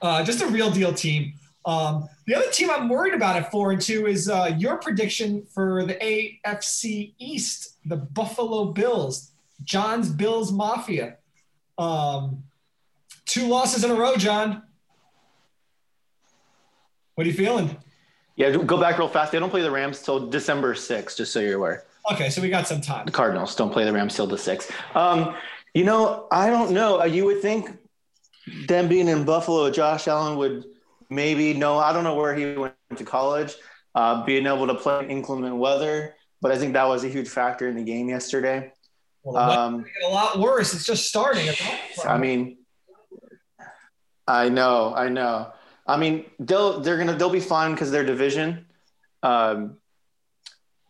uh, 0.00 0.22
just 0.22 0.42
a 0.42 0.46
real 0.46 0.70
deal 0.70 0.92
team. 0.92 1.32
Um, 1.64 2.08
the 2.26 2.34
other 2.34 2.50
team 2.50 2.70
I'm 2.70 2.88
worried 2.88 3.14
about 3.14 3.36
at 3.36 3.50
four 3.50 3.72
and 3.72 3.80
two 3.80 4.06
is 4.06 4.28
uh, 4.28 4.54
your 4.56 4.76
prediction 4.76 5.44
for 5.52 5.84
the 5.84 5.94
AFC 5.94 7.14
East, 7.18 7.76
the 7.84 7.96
Buffalo 7.96 8.66
Bills. 8.66 9.32
John's 9.64 10.08
Bills 10.08 10.52
Mafia. 10.52 11.16
Um, 11.78 12.44
two 13.26 13.46
losses 13.46 13.84
in 13.84 13.90
a 13.90 13.94
row, 13.94 14.16
John. 14.16 14.62
What 17.14 17.26
are 17.26 17.30
you 17.30 17.36
feeling? 17.36 17.76
Yeah, 18.36 18.56
go 18.56 18.78
back 18.78 18.98
real 18.98 19.08
fast. 19.08 19.32
They 19.32 19.40
don't 19.40 19.50
play 19.50 19.62
the 19.62 19.70
Rams 19.70 20.00
till 20.00 20.28
December 20.28 20.74
6th, 20.74 21.16
just 21.16 21.32
so 21.32 21.40
you're 21.40 21.56
aware. 21.56 21.84
Okay, 22.12 22.30
so 22.30 22.40
we 22.40 22.48
got 22.48 22.68
some 22.68 22.80
time. 22.80 23.04
The 23.04 23.12
Cardinals 23.12 23.56
don't 23.56 23.72
play 23.72 23.84
the 23.84 23.92
Rams 23.92 24.14
till 24.14 24.28
the 24.28 24.36
6th. 24.36 24.70
Um, 24.96 25.34
you 25.74 25.84
know, 25.84 26.28
I 26.30 26.48
don't 26.48 26.70
know. 26.70 27.00
Uh, 27.00 27.04
you 27.04 27.24
would 27.24 27.42
think 27.42 27.76
them 28.66 28.88
being 28.88 29.08
in 29.08 29.24
Buffalo, 29.24 29.70
Josh 29.70 30.08
Allen 30.08 30.38
would 30.38 30.64
maybe 31.10 31.54
know. 31.54 31.78
I 31.78 31.92
don't 31.92 32.04
know 32.04 32.14
where 32.14 32.34
he 32.34 32.54
went 32.54 32.74
to 32.96 33.04
college, 33.04 33.54
uh, 33.94 34.24
being 34.24 34.46
able 34.46 34.66
to 34.66 34.74
play 34.74 35.04
in 35.04 35.10
inclement 35.10 35.56
weather, 35.56 36.14
but 36.40 36.52
I 36.52 36.58
think 36.58 36.74
that 36.74 36.86
was 36.86 37.04
a 37.04 37.08
huge 37.08 37.28
factor 37.28 37.68
in 37.68 37.76
the 37.76 37.84
game 37.84 38.08
yesterday. 38.08 38.72
Well, 39.22 39.36
um, 39.36 39.84
a 40.06 40.10
lot 40.10 40.38
worse. 40.38 40.74
It's 40.74 40.86
just 40.86 41.06
starting. 41.08 41.48
I 42.06 42.18
mean, 42.18 42.58
I 44.26 44.48
know, 44.48 44.94
I 44.94 45.08
know. 45.08 45.52
I 45.86 45.96
mean, 45.96 46.26
they'll 46.38 46.80
they're 46.80 46.98
gonna 46.98 47.16
they'll 47.16 47.30
be 47.30 47.40
fine 47.40 47.72
because 47.72 47.90
they're 47.90 48.04
division. 48.04 48.66
Um, 49.22 49.78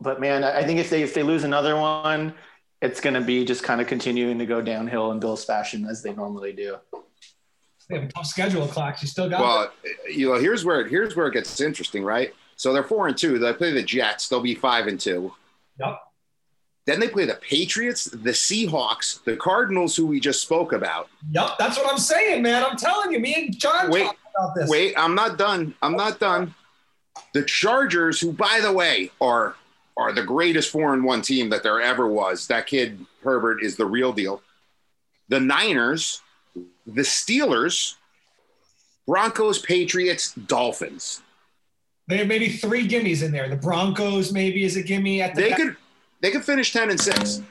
but 0.00 0.20
man, 0.20 0.44
I 0.44 0.64
think 0.64 0.80
if 0.80 0.90
they 0.90 1.02
if 1.02 1.14
they 1.14 1.22
lose 1.22 1.44
another 1.44 1.76
one, 1.76 2.34
it's 2.82 3.00
gonna 3.00 3.20
be 3.20 3.44
just 3.44 3.62
kind 3.62 3.80
of 3.80 3.86
continuing 3.86 4.38
to 4.38 4.46
go 4.46 4.60
downhill 4.60 5.12
in 5.12 5.20
Bills 5.20 5.44
fashion 5.44 5.86
as 5.86 6.02
they 6.02 6.12
normally 6.12 6.52
do. 6.52 6.76
They 7.88 7.96
have 7.96 8.08
a 8.08 8.12
tough 8.12 8.26
schedule, 8.26 8.66
Clax. 8.66 9.02
You 9.02 9.08
still 9.08 9.28
got. 9.30 9.40
Well, 9.40 9.72
you 10.10 10.28
know, 10.28 10.38
here's 10.38 10.64
where 10.64 10.80
it, 10.80 10.90
here's 10.90 11.16
where 11.16 11.28
it 11.28 11.32
gets 11.32 11.60
interesting, 11.60 12.04
right? 12.04 12.34
So 12.56 12.72
they're 12.72 12.84
four 12.84 13.08
and 13.08 13.16
two. 13.16 13.38
They 13.38 13.52
play 13.52 13.72
the 13.72 13.82
Jets. 13.82 14.28
They'll 14.28 14.40
be 14.40 14.54
five 14.54 14.88
and 14.88 15.00
two. 15.00 15.32
Yep. 15.80 15.98
Then 16.86 17.00
they 17.00 17.08
play 17.08 17.26
the 17.26 17.34
Patriots, 17.34 18.06
the 18.06 18.30
Seahawks, 18.30 19.22
the 19.24 19.36
Cardinals, 19.36 19.94
who 19.94 20.06
we 20.06 20.20
just 20.20 20.40
spoke 20.40 20.72
about. 20.72 21.10
Yep, 21.30 21.50
that's 21.58 21.76
what 21.76 21.90
I'm 21.90 21.98
saying, 21.98 22.42
man. 22.42 22.64
I'm 22.64 22.78
telling 22.78 23.12
you, 23.12 23.20
me 23.20 23.34
and 23.34 23.58
John 23.58 23.90
wait, 23.90 24.08
about 24.36 24.54
this. 24.54 24.70
Wait, 24.70 24.94
I'm 24.96 25.14
not 25.14 25.36
done. 25.36 25.74
I'm 25.82 25.96
not 25.96 26.18
done. 26.18 26.54
The 27.34 27.42
Chargers, 27.42 28.20
who 28.20 28.32
by 28.32 28.60
the 28.62 28.72
way 28.72 29.10
are 29.20 29.54
are 29.98 30.12
the 30.12 30.22
greatest 30.22 30.70
four 30.70 30.94
and 30.94 31.04
one 31.04 31.20
team 31.22 31.50
that 31.50 31.62
there 31.62 31.80
ever 31.80 32.06
was. 32.06 32.46
That 32.46 32.66
kid 32.66 33.04
Herbert 33.22 33.62
is 33.62 33.76
the 33.76 33.84
real 33.86 34.12
deal. 34.12 34.40
The 35.28 35.40
Niners, 35.40 36.22
the 36.94 37.02
Steelers, 37.02 37.94
Broncos, 39.06 39.58
Patriots, 39.60 40.32
Dolphins. 40.34 41.22
They 42.08 42.16
have 42.18 42.26
maybe 42.26 42.48
three 42.48 42.88
gimmies 42.88 43.22
in 43.22 43.32
there. 43.32 43.48
The 43.48 43.56
Broncos 43.56 44.32
maybe 44.32 44.64
is 44.64 44.76
a 44.76 44.82
gimme 44.82 45.20
at 45.20 45.34
the 45.34 45.42
They 45.42 45.48
back. 45.50 45.58
could 45.58 45.76
they 46.20 46.30
could 46.30 46.44
finish 46.44 46.72
ten 46.72 46.90
and 46.90 47.00
six. 47.00 47.42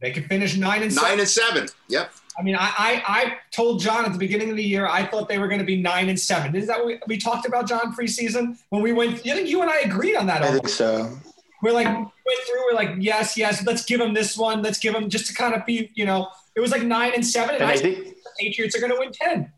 They 0.00 0.12
could 0.12 0.26
finish 0.26 0.56
nine 0.56 0.82
and 0.82 0.94
nine 0.94 1.04
seven. 1.04 1.18
and 1.20 1.28
seven. 1.28 1.68
Yep. 1.88 2.12
I 2.38 2.42
mean, 2.42 2.54
I, 2.56 2.72
I, 2.78 3.02
I 3.06 3.32
told 3.50 3.80
John 3.80 4.06
at 4.06 4.12
the 4.12 4.18
beginning 4.18 4.48
of 4.50 4.56
the 4.56 4.64
year 4.64 4.86
I 4.86 5.04
thought 5.04 5.28
they 5.28 5.38
were 5.38 5.48
going 5.48 5.58
to 5.58 5.66
be 5.66 5.76
nine 5.76 6.08
and 6.08 6.18
seven. 6.18 6.54
Is 6.54 6.66
that 6.68 6.78
what 6.78 6.86
we, 6.86 6.98
we 7.08 7.18
talked 7.18 7.46
about 7.46 7.68
John 7.68 7.94
preseason 7.94 8.56
when 8.70 8.80
we 8.82 8.92
went? 8.92 9.26
You 9.26 9.34
think 9.34 9.48
you 9.48 9.60
and 9.60 9.70
I 9.70 9.80
agreed 9.80 10.16
on 10.16 10.26
that? 10.28 10.42
I 10.42 10.52
think 10.52 10.68
so. 10.68 11.18
We're 11.62 11.72
like 11.72 11.88
we 11.88 11.92
went 11.94 12.10
through. 12.46 12.64
We're 12.70 12.76
like, 12.76 12.90
yes, 12.98 13.36
yes. 13.36 13.66
Let's 13.66 13.84
give 13.84 13.98
them 13.98 14.14
this 14.14 14.38
one. 14.38 14.62
Let's 14.62 14.78
give 14.78 14.94
them 14.94 15.10
just 15.10 15.26
to 15.26 15.34
kind 15.34 15.54
of 15.54 15.66
be, 15.66 15.90
you 15.94 16.06
know, 16.06 16.28
it 16.60 16.62
was 16.62 16.72
like 16.72 16.82
nine 16.82 17.12
and 17.14 17.26
seven, 17.26 17.54
and, 17.54 17.62
and 17.62 17.70
I, 17.70 17.74
I 17.74 17.76
think 17.78 18.04
the 18.04 18.30
Patriots 18.38 18.76
are 18.76 18.80
going 18.80 18.92
to 18.92 18.98
win 18.98 19.12
ten. 19.12 19.50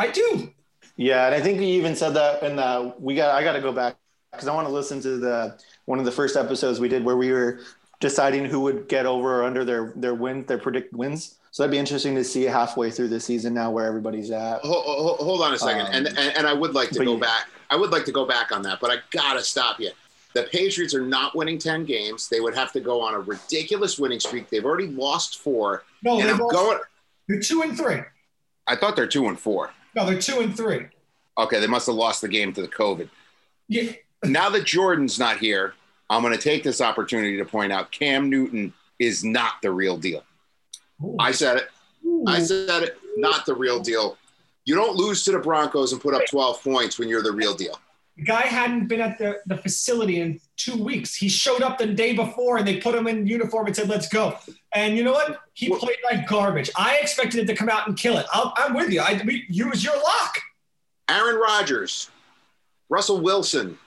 I 0.00 0.10
do. 0.10 0.52
Yeah, 0.96 1.26
and 1.26 1.34
I 1.34 1.40
think 1.40 1.60
you 1.60 1.66
even 1.66 1.94
said 1.94 2.14
that, 2.14 2.42
and 2.42 2.92
we 2.98 3.14
got. 3.14 3.34
I 3.34 3.44
got 3.44 3.52
to 3.52 3.60
go 3.60 3.70
back 3.70 3.96
because 4.32 4.48
I 4.48 4.54
want 4.54 4.66
to 4.66 4.72
listen 4.72 5.00
to 5.02 5.16
the 5.18 5.58
one 5.84 6.00
of 6.00 6.04
the 6.04 6.10
first 6.10 6.36
episodes 6.36 6.80
we 6.80 6.88
did 6.88 7.04
where 7.04 7.16
we 7.16 7.30
were 7.30 7.60
deciding 8.00 8.46
who 8.46 8.60
would 8.60 8.88
get 8.88 9.06
over 9.06 9.40
or 9.40 9.44
under 9.44 9.64
their 9.64 9.92
their 9.94 10.14
win 10.14 10.44
their 10.46 10.58
predict 10.58 10.92
wins. 10.92 11.36
So 11.52 11.62
that'd 11.62 11.70
be 11.70 11.78
interesting 11.78 12.16
to 12.16 12.24
see 12.24 12.42
halfway 12.42 12.90
through 12.90 13.08
the 13.08 13.20
season 13.20 13.54
now 13.54 13.70
where 13.70 13.86
everybody's 13.86 14.32
at. 14.32 14.60
Hold, 14.62 15.18
hold 15.20 15.42
on 15.42 15.54
a 15.54 15.58
second, 15.58 15.86
um, 15.86 15.92
and, 15.92 16.08
and, 16.08 16.36
and 16.36 16.46
I 16.48 16.52
would 16.52 16.74
like 16.74 16.90
to 16.90 17.04
go 17.04 17.14
yeah. 17.14 17.20
back. 17.20 17.48
I 17.70 17.76
would 17.76 17.90
like 17.90 18.04
to 18.06 18.12
go 18.12 18.26
back 18.26 18.50
on 18.50 18.62
that, 18.62 18.80
but 18.80 18.90
I 18.90 18.96
gotta 19.12 19.44
stop 19.44 19.78
you. 19.78 19.90
The 20.34 20.44
Patriots 20.44 20.94
are 20.94 21.04
not 21.04 21.34
winning 21.34 21.58
ten 21.58 21.84
games. 21.84 22.28
They 22.28 22.40
would 22.40 22.54
have 22.54 22.72
to 22.72 22.80
go 22.80 23.00
on 23.00 23.14
a 23.14 23.20
ridiculous 23.20 23.98
winning 23.98 24.20
streak. 24.20 24.48
They've 24.48 24.64
already 24.64 24.86
lost 24.86 25.38
four. 25.38 25.84
No, 26.02 26.20
and 26.20 26.30
I'm 26.30 26.38
lost, 26.38 26.54
going. 26.54 26.78
They're 27.28 27.40
two 27.40 27.62
and 27.62 27.76
three. 27.76 28.00
I 28.66 28.76
thought 28.76 28.96
they're 28.96 29.06
two 29.06 29.26
and 29.28 29.38
four. 29.38 29.70
No, 29.94 30.06
they're 30.06 30.20
two 30.20 30.40
and 30.40 30.56
three. 30.56 30.86
Okay, 31.38 31.58
they 31.58 31.66
must 31.66 31.86
have 31.86 31.96
lost 31.96 32.20
the 32.20 32.28
game 32.28 32.52
to 32.52 32.62
the 32.62 32.68
COVID. 32.68 33.08
Yeah. 33.68 33.92
now 34.24 34.50
that 34.50 34.64
Jordan's 34.64 35.18
not 35.18 35.38
here, 35.38 35.74
I'm 36.10 36.22
going 36.22 36.36
to 36.36 36.42
take 36.42 36.64
this 36.64 36.80
opportunity 36.80 37.36
to 37.36 37.44
point 37.44 37.72
out 37.72 37.92
Cam 37.92 38.28
Newton 38.28 38.72
is 38.98 39.24
not 39.24 39.54
the 39.62 39.70
real 39.70 39.96
deal. 39.96 40.24
Ooh. 41.02 41.16
I 41.18 41.32
said 41.32 41.56
it. 41.56 41.68
Ooh. 42.04 42.24
I 42.26 42.40
said 42.40 42.82
it. 42.82 42.98
Not 43.16 43.46
the 43.46 43.54
real 43.54 43.80
deal. 43.80 44.18
You 44.64 44.74
don't 44.74 44.96
lose 44.96 45.24
to 45.24 45.32
the 45.32 45.38
Broncos 45.38 45.92
and 45.92 46.00
put 46.00 46.14
up 46.14 46.22
12 46.28 46.62
points 46.62 46.98
when 46.98 47.08
you're 47.08 47.22
the 47.22 47.32
real 47.32 47.54
deal. 47.54 47.78
The 48.20 48.26
guy 48.26 48.42
hadn't 48.42 48.86
been 48.86 49.00
at 49.00 49.16
the, 49.16 49.40
the 49.46 49.56
facility 49.56 50.20
in 50.20 50.40
two 50.58 50.76
weeks. 50.84 51.14
He 51.14 51.30
showed 51.30 51.62
up 51.62 51.78
the 51.78 51.86
day 51.86 52.14
before 52.14 52.58
and 52.58 52.68
they 52.68 52.76
put 52.76 52.94
him 52.94 53.06
in 53.06 53.26
uniform 53.26 53.66
and 53.66 53.74
said, 53.74 53.88
let's 53.88 54.08
go. 54.08 54.36
And 54.74 54.94
you 54.94 55.04
know 55.04 55.12
what? 55.12 55.38
He 55.54 55.74
played 55.74 55.96
like 56.04 56.28
garbage. 56.28 56.70
I 56.76 56.98
expected 56.98 57.40
it 57.40 57.46
to 57.46 57.54
come 57.54 57.70
out 57.70 57.88
and 57.88 57.96
kill 57.96 58.18
it. 58.18 58.26
i 58.30 58.52
am 58.58 58.74
with 58.74 58.90
you. 58.90 59.00
I 59.00 59.22
we, 59.24 59.46
use 59.48 59.82
your 59.82 59.96
lock. 59.96 60.38
Aaron 61.08 61.36
Rodgers, 61.36 62.10
Russell 62.90 63.22
Wilson, 63.22 63.78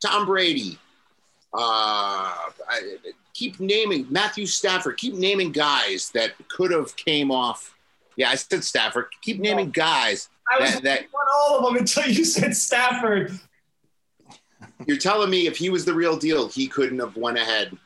Tom 0.00 0.24
Brady, 0.24 0.78
uh, 1.52 1.58
I, 1.58 2.96
keep 3.34 3.58
naming 3.58 4.06
Matthew 4.08 4.46
Stafford. 4.46 4.98
Keep 4.98 5.14
naming 5.14 5.50
guys 5.50 6.10
that 6.14 6.34
could 6.46 6.70
have 6.70 6.94
came 6.94 7.32
off. 7.32 7.74
Yeah, 8.14 8.30
I 8.30 8.36
said 8.36 8.62
Stafford. 8.62 9.06
Keep 9.20 9.40
naming 9.40 9.70
guys. 9.70 10.28
I 10.48 10.60
was 10.60 10.74
that, 10.74 10.82
that 10.84 11.00
on 11.00 11.26
all 11.34 11.58
of 11.58 11.64
them 11.64 11.76
until 11.76 12.06
you 12.06 12.24
said 12.24 12.56
Stafford. 12.56 13.36
You're 14.86 14.98
telling 14.98 15.30
me 15.30 15.46
if 15.46 15.56
he 15.56 15.70
was 15.70 15.84
the 15.84 15.94
real 15.94 16.16
deal, 16.16 16.48
he 16.48 16.66
couldn't 16.66 16.98
have 16.98 17.16
went 17.16 17.38
ahead 17.38 17.76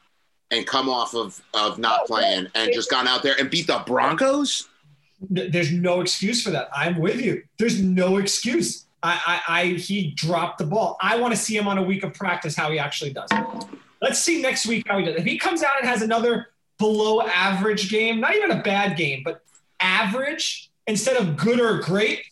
and 0.50 0.66
come 0.66 0.88
off 0.88 1.14
of 1.14 1.42
of 1.52 1.78
not 1.78 2.00
oh, 2.02 2.06
playing 2.06 2.46
and 2.54 2.72
just 2.72 2.90
gone 2.90 3.08
out 3.08 3.22
there 3.22 3.34
and 3.38 3.50
beat 3.50 3.66
the 3.66 3.82
Broncos? 3.86 4.68
There's 5.30 5.72
no 5.72 6.00
excuse 6.00 6.42
for 6.42 6.50
that. 6.50 6.68
I'm 6.74 6.98
with 6.98 7.20
you. 7.20 7.42
There's 7.58 7.82
no 7.82 8.18
excuse. 8.18 8.84
I, 9.02 9.40
I, 9.48 9.60
I 9.60 9.66
he 9.68 10.12
dropped 10.12 10.58
the 10.58 10.66
ball. 10.66 10.96
I 11.00 11.18
want 11.18 11.32
to 11.34 11.38
see 11.38 11.56
him 11.56 11.66
on 11.66 11.78
a 11.78 11.82
week 11.82 12.04
of 12.04 12.14
practice 12.14 12.54
how 12.54 12.70
he 12.70 12.78
actually 12.78 13.12
does. 13.12 13.28
Let's 14.00 14.20
see 14.20 14.42
next 14.42 14.66
week 14.66 14.84
how 14.86 14.98
he 14.98 15.04
does. 15.04 15.16
If 15.16 15.24
he 15.24 15.38
comes 15.38 15.62
out 15.62 15.72
and 15.80 15.88
has 15.88 16.02
another 16.02 16.48
below 16.78 17.22
average 17.22 17.90
game, 17.90 18.20
not 18.20 18.34
even 18.34 18.50
a 18.50 18.62
bad 18.62 18.96
game, 18.96 19.22
but 19.24 19.42
average 19.80 20.70
instead 20.86 21.16
of 21.16 21.36
good 21.36 21.60
or 21.60 21.78
great, 21.78 22.24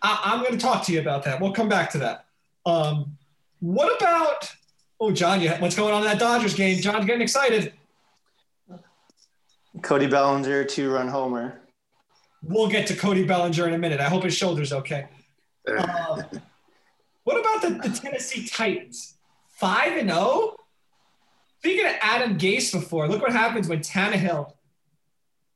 I, 0.00 0.34
am 0.34 0.40
going 0.40 0.52
to 0.52 0.58
talk 0.58 0.84
to 0.86 0.92
you 0.92 1.00
about 1.00 1.24
that. 1.24 1.40
We'll 1.40 1.52
come 1.52 1.68
back 1.68 1.90
to 1.90 1.98
that. 1.98 2.24
Um, 2.64 3.17
what 3.60 3.96
about? 3.96 4.52
Oh, 5.00 5.12
John, 5.12 5.40
you, 5.40 5.50
what's 5.50 5.76
going 5.76 5.94
on 5.94 6.02
in 6.02 6.08
that 6.08 6.18
Dodgers 6.18 6.54
game? 6.54 6.80
John's 6.80 7.06
getting 7.06 7.22
excited. 7.22 7.72
Cody 9.82 10.06
Bellinger 10.06 10.64
two 10.64 10.90
run 10.90 11.08
homer. 11.08 11.60
We'll 12.42 12.68
get 12.68 12.86
to 12.88 12.96
Cody 12.96 13.24
Bellinger 13.24 13.68
in 13.68 13.74
a 13.74 13.78
minute. 13.78 14.00
I 14.00 14.04
hope 14.04 14.24
his 14.24 14.36
shoulder's 14.36 14.72
okay. 14.72 15.06
Uh, 15.66 16.22
what 17.24 17.38
about 17.38 17.62
the, 17.62 17.88
the 17.88 17.96
Tennessee 17.96 18.46
Titans? 18.46 19.16
Five 19.50 19.96
and 19.96 20.08
zero. 20.08 20.20
Oh? 20.20 20.56
Speaking 21.58 21.86
of 21.86 21.92
Adam 22.00 22.38
Gase 22.38 22.72
before, 22.72 23.08
look 23.08 23.20
what 23.20 23.32
happens 23.32 23.68
when 23.68 23.80
Tannehill 23.80 24.52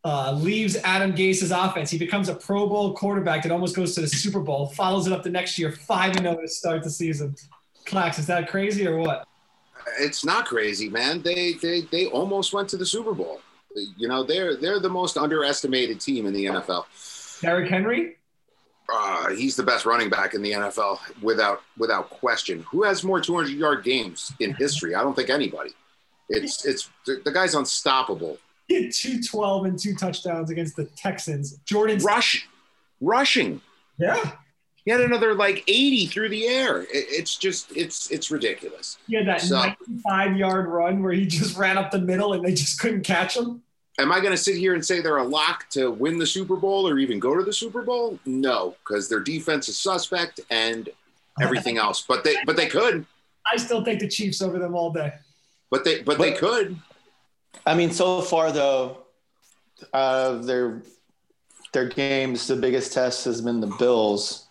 uh, 0.05 0.33
leaves 0.33 0.77
Adam 0.83 1.13
Gase's 1.13 1.53
offense. 1.53 1.91
He 1.91 1.99
becomes 1.99 2.29
a 2.29 2.35
Pro 2.35 2.69
Bowl 2.69 2.93
quarterback 2.95 3.45
that 3.45 3.53
almost 3.53 3.77
goes 3.77 3.95
to 3.95 4.01
the 4.01 4.09
Super 4.09 4.41
Bowl, 4.41 4.67
follows 4.67 5.07
it 5.07 5.13
up 5.13 5.23
the 5.23 5.31
next 5.31 5.59
year, 5.59 5.71
5 5.71 6.17
and 6.17 6.27
0 6.27 6.41
to 6.41 6.49
start 6.49 6.83
the 6.83 6.91
season. 6.91 7.37
Clax, 7.87 8.19
is 8.19 8.27
that 8.27 8.49
crazy 8.49 8.87
or 8.87 8.99
what? 8.99 9.27
It's 9.99 10.25
not 10.25 10.47
crazy, 10.47 10.89
man. 10.89 11.23
They, 11.23 11.55
they, 11.55 11.83
they 11.83 12.07
almost 12.07 12.53
went 12.53 12.69
to 12.71 12.77
the 12.77 12.87
Super 12.87 13.13
Bowl. 13.13 13.41
You 13.97 14.09
know, 14.09 14.23
they're, 14.23 14.57
they're 14.57 14.81
the 14.81 14.89
most 14.89 15.17
underestimated 15.17 16.01
team 16.01 16.27
in 16.27 16.33
the 16.33 16.45
NFL. 16.45 16.85
Derrick 17.41 17.69
Henry? 17.69 18.17
Uh, 18.93 19.31
he's 19.31 19.57
the 19.57 19.63
best 19.63 19.87
running 19.87 20.11
back 20.11 20.35
in 20.35 20.43
the 20.43 20.53
NFL 20.53 20.99
without 21.23 21.63
without 21.79 22.11
question. 22.11 22.65
Who 22.71 22.83
has 22.83 23.03
more 23.03 23.21
200 23.21 23.51
yard 23.51 23.85
games 23.85 24.33
in 24.41 24.55
history? 24.59 24.95
I 24.95 25.03
don't 25.03 25.15
think 25.15 25.31
anybody. 25.31 25.71
It's 26.29 26.65
it's 26.65 26.91
the, 27.07 27.31
guy's 27.33 27.55
unstoppable. 27.55 28.39
He 28.69 28.85
had 28.85 28.93
212 28.93 29.65
and 29.65 29.79
two 29.79 29.95
touchdowns 29.95 30.49
against 30.49 30.77
the 30.77 30.85
Texans. 30.97 31.59
Jordan 31.67 31.99
Rush 31.99 32.49
rushing. 33.01 33.61
Yeah. 33.99 34.33
He 34.85 34.91
had 34.91 35.01
another 35.01 35.35
like 35.35 35.63
80 35.69 36.07
through 36.07 36.29
the 36.31 36.47
air. 36.47 36.83
It, 36.83 36.89
it's 36.93 37.37
just 37.37 37.77
it's 37.77 38.11
it's 38.11 38.31
ridiculous. 38.31 38.99
Yeah, 39.07 39.25
that 39.25 39.41
so, 39.41 39.57
95 39.57 40.37
yard 40.37 40.67
run 40.67 41.03
where 41.03 41.13
he 41.13 41.27
just 41.27 41.57
ran 41.57 41.79
up 41.79 41.91
the 41.91 42.01
middle 42.01 42.33
and 42.33 42.45
they 42.45 42.55
just 42.55 42.81
couldn't 42.81 43.03
catch 43.03 43.37
him 43.37 43.63
am 43.99 44.13
I 44.13 44.21
going 44.21 44.33
to 44.33 44.39
sit 44.39 44.57
here 44.57 44.75
and 44.75 44.85
say 44.85 45.01
they're 45.01 45.19
a 45.19 45.25
lock 45.25 45.69
to 45.71 45.91
win 45.91 46.19
the 46.19 46.27
Super 46.27 46.57
Bowl 46.57 46.89
or 46.89 46.99
even 46.99 47.19
go 47.19 47.37
to 47.37 47.43
the 47.43 47.53
Super 47.53 47.83
Bowl? 47.83 48.19
No, 48.25 48.77
because 48.85 49.09
their 49.09 49.21
defense 49.21 49.69
is 49.69 49.79
suspect 49.79 50.41
and 50.51 50.89
everything 51.41 51.79
else. 51.79 52.03
But 52.03 52.25
they 52.25 52.37
but 52.47 52.57
they 52.57 52.67
could. 52.67 53.07
I 53.51 53.57
still 53.57 53.85
take 53.85 53.99
the 53.99 54.09
Chiefs 54.09 54.43
over 54.43 54.59
them 54.59 54.75
all 54.75 54.93
day. 54.93 55.13
But 55.71 55.85
they 55.85 56.03
but, 56.03 56.19
but 56.19 56.19
they 56.19 56.33
could. 56.33 56.77
I 57.67 57.75
mean, 57.75 57.91
so 57.91 58.21
far 58.21 58.53
though, 58.53 58.99
of 59.93 60.47
their 60.47 60.83
their 61.73 61.89
games, 61.89 62.47
the 62.47 62.57
biggest 62.57 62.93
test 62.93 63.25
has 63.25 63.41
been 63.41 63.61
the 63.61 63.75
Bills. 63.79 64.42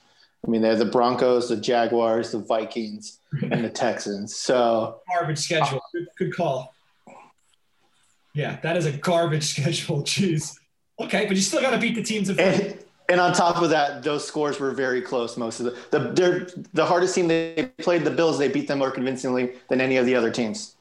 I 0.45 0.49
mean, 0.49 0.61
they're 0.61 0.75
the 0.75 0.85
Broncos, 0.85 1.49
the 1.49 1.55
Jaguars, 1.57 2.31
the 2.31 2.39
Vikings, 2.39 3.19
and 3.51 3.63
the 3.63 3.69
Texans. 3.83 4.35
So 4.35 5.01
garbage 5.07 5.37
schedule. 5.39 5.81
Good, 5.93 6.07
good 6.17 6.35
call. 6.35 6.73
Yeah, 8.33 8.59
that 8.61 8.77
is 8.77 8.85
a 8.85 8.91
garbage 8.91 9.43
schedule. 9.53 10.03
Jeez. 10.03 10.55
Okay, 10.99 11.25
but 11.25 11.35
you 11.35 11.41
still 11.41 11.61
got 11.61 11.71
to 11.71 11.77
beat 11.77 11.95
the 11.95 12.03
teams. 12.03 12.29
Of- 12.29 12.39
and, 12.39 12.77
and 13.09 13.19
on 13.19 13.33
top 13.33 13.61
of 13.61 13.69
that, 13.69 14.03
those 14.03 14.25
scores 14.25 14.59
were 14.59 14.71
very 14.71 15.01
close. 15.01 15.37
Most 15.37 15.59
of 15.59 15.65
the 15.67 15.77
the 15.91 16.11
they're, 16.11 16.47
the 16.73 16.85
hardest 16.85 17.13
team 17.13 17.27
they 17.27 17.71
played, 17.79 18.03
the 18.03 18.11
Bills. 18.11 18.39
They 18.39 18.47
beat 18.47 18.67
them 18.67 18.79
more 18.79 18.91
convincingly 18.91 19.53
than 19.69 19.79
any 19.81 19.97
of 19.97 20.05
the 20.05 20.15
other 20.15 20.31
teams. 20.31 20.75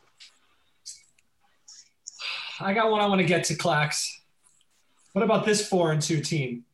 I 2.60 2.74
got 2.74 2.90
one 2.90 3.00
I 3.00 3.06
want 3.06 3.20
to 3.20 3.26
get 3.26 3.44
to, 3.44 3.54
Clax. 3.54 4.06
What 5.12 5.22
about 5.22 5.44
this 5.44 5.66
four 5.66 5.92
and 5.92 6.00
two 6.00 6.20
team? 6.20 6.64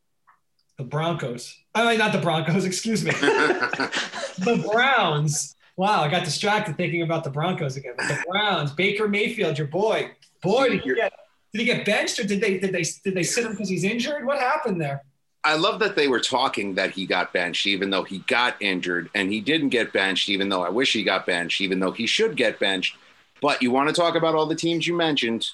The 0.78 0.84
Broncos. 0.84 1.56
I 1.74 1.88
mean, 1.88 1.98
not 1.98 2.12
the 2.12 2.18
Broncos, 2.18 2.64
excuse 2.66 3.04
me. 3.04 3.10
the 3.12 4.68
Browns. 4.72 5.56
Wow, 5.76 6.02
I 6.02 6.08
got 6.08 6.24
distracted 6.24 6.76
thinking 6.76 7.02
about 7.02 7.24
the 7.24 7.30
Broncos 7.30 7.76
again. 7.76 7.94
But 7.96 8.08
the 8.08 8.22
Browns, 8.28 8.72
Baker 8.72 9.08
Mayfield, 9.08 9.58
your 9.58 9.66
boy. 9.66 10.10
Boy, 10.42 10.70
did 10.70 10.82
he 10.82 10.94
get 10.94 11.12
did 11.52 11.60
he 11.60 11.64
get 11.64 11.86
benched 11.86 12.18
or 12.18 12.24
did 12.24 12.40
they 12.40 12.58
did 12.58 12.72
they 12.72 12.84
did 13.04 13.14
they 13.14 13.22
sit 13.22 13.44
him 13.44 13.52
because 13.52 13.68
he's 13.68 13.84
injured? 13.84 14.24
What 14.24 14.38
happened 14.38 14.80
there? 14.80 15.02
I 15.44 15.54
love 15.54 15.78
that 15.78 15.94
they 15.94 16.08
were 16.08 16.20
talking 16.20 16.74
that 16.74 16.90
he 16.90 17.06
got 17.06 17.32
benched, 17.32 17.66
even 17.66 17.90
though 17.90 18.02
he 18.02 18.18
got 18.26 18.60
injured, 18.60 19.08
and 19.14 19.30
he 19.30 19.40
didn't 19.40 19.68
get 19.68 19.92
benched, 19.92 20.28
even 20.28 20.48
though 20.48 20.62
I 20.62 20.70
wish 20.70 20.92
he 20.92 21.04
got 21.04 21.24
benched, 21.24 21.60
even 21.60 21.78
though 21.78 21.92
he 21.92 22.06
should 22.06 22.36
get 22.36 22.58
benched. 22.58 22.96
But 23.40 23.62
you 23.62 23.70
want 23.70 23.88
to 23.88 23.94
talk 23.94 24.16
about 24.16 24.34
all 24.34 24.46
the 24.46 24.56
teams 24.56 24.88
you 24.88 24.96
mentioned? 24.96 25.46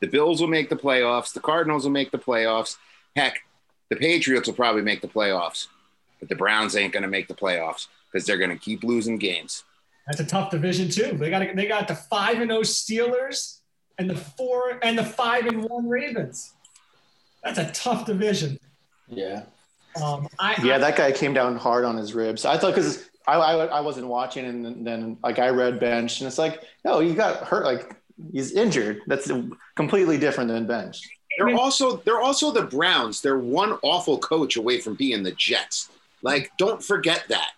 The 0.00 0.06
Bills 0.06 0.40
will 0.40 0.48
make 0.48 0.68
the 0.68 0.76
playoffs. 0.76 1.32
The 1.32 1.40
Cardinals 1.40 1.82
will 1.82 1.90
make 1.90 2.12
the 2.12 2.18
playoffs. 2.18 2.76
Heck, 3.16 3.40
the 3.90 3.96
Patriots 3.96 4.46
will 4.46 4.54
probably 4.54 4.82
make 4.82 5.00
the 5.00 5.08
playoffs, 5.08 5.68
but 6.20 6.28
the 6.28 6.34
Browns 6.34 6.76
ain't 6.76 6.92
going 6.92 7.02
to 7.02 7.08
make 7.08 7.28
the 7.28 7.34
playoffs 7.34 7.86
because 8.10 8.26
they're 8.26 8.38
going 8.38 8.50
to 8.50 8.56
keep 8.56 8.82
losing 8.84 9.18
games. 9.18 9.64
That's 10.06 10.20
a 10.20 10.24
tough 10.26 10.50
division 10.50 10.88
too. 10.88 11.16
They 11.18 11.30
got 11.30 11.54
they 11.54 11.66
got 11.66 11.86
the 11.86 11.94
five 11.94 12.40
and 12.40 12.50
zero 12.50 12.60
oh 12.60 12.62
Steelers 12.62 13.58
and 13.98 14.08
the 14.08 14.16
four 14.16 14.78
and 14.82 14.96
the 14.96 15.04
five 15.04 15.46
and 15.46 15.64
one 15.64 15.88
Ravens. 15.88 16.54
That's 17.44 17.58
a 17.58 17.70
tough 17.72 18.06
division. 18.06 18.58
Yeah. 19.08 19.42
Um, 20.02 20.28
I, 20.38 20.56
yeah, 20.62 20.76
I, 20.76 20.78
that 20.78 20.96
guy 20.96 21.12
came 21.12 21.34
down 21.34 21.56
hard 21.56 21.84
on 21.84 21.96
his 21.96 22.14
ribs. 22.14 22.44
I 22.44 22.56
thought 22.56 22.74
because 22.74 23.08
I, 23.26 23.34
I, 23.34 23.66
I 23.66 23.80
wasn't 23.80 24.06
watching, 24.06 24.46
and 24.46 24.86
then 24.86 25.18
like 25.22 25.38
I 25.38 25.48
read 25.48 25.78
bench, 25.78 26.20
and 26.20 26.26
it's 26.28 26.38
like, 26.38 26.62
no, 26.84 27.00
you 27.00 27.14
got 27.14 27.46
hurt. 27.46 27.64
Like 27.64 27.94
he's 28.32 28.52
injured. 28.52 29.02
That's 29.06 29.30
completely 29.76 30.18
different 30.18 30.48
than 30.48 30.66
bench. 30.66 31.02
They're 31.38 31.56
also 31.56 31.96
they're 31.98 32.20
also 32.20 32.50
the 32.50 32.64
Browns. 32.64 33.20
They're 33.20 33.38
one 33.38 33.78
awful 33.82 34.18
coach 34.18 34.56
away 34.56 34.80
from 34.80 34.94
being 34.94 35.22
the 35.22 35.32
Jets. 35.32 35.88
Like, 36.22 36.50
don't 36.58 36.82
forget 36.82 37.24
that. 37.28 37.50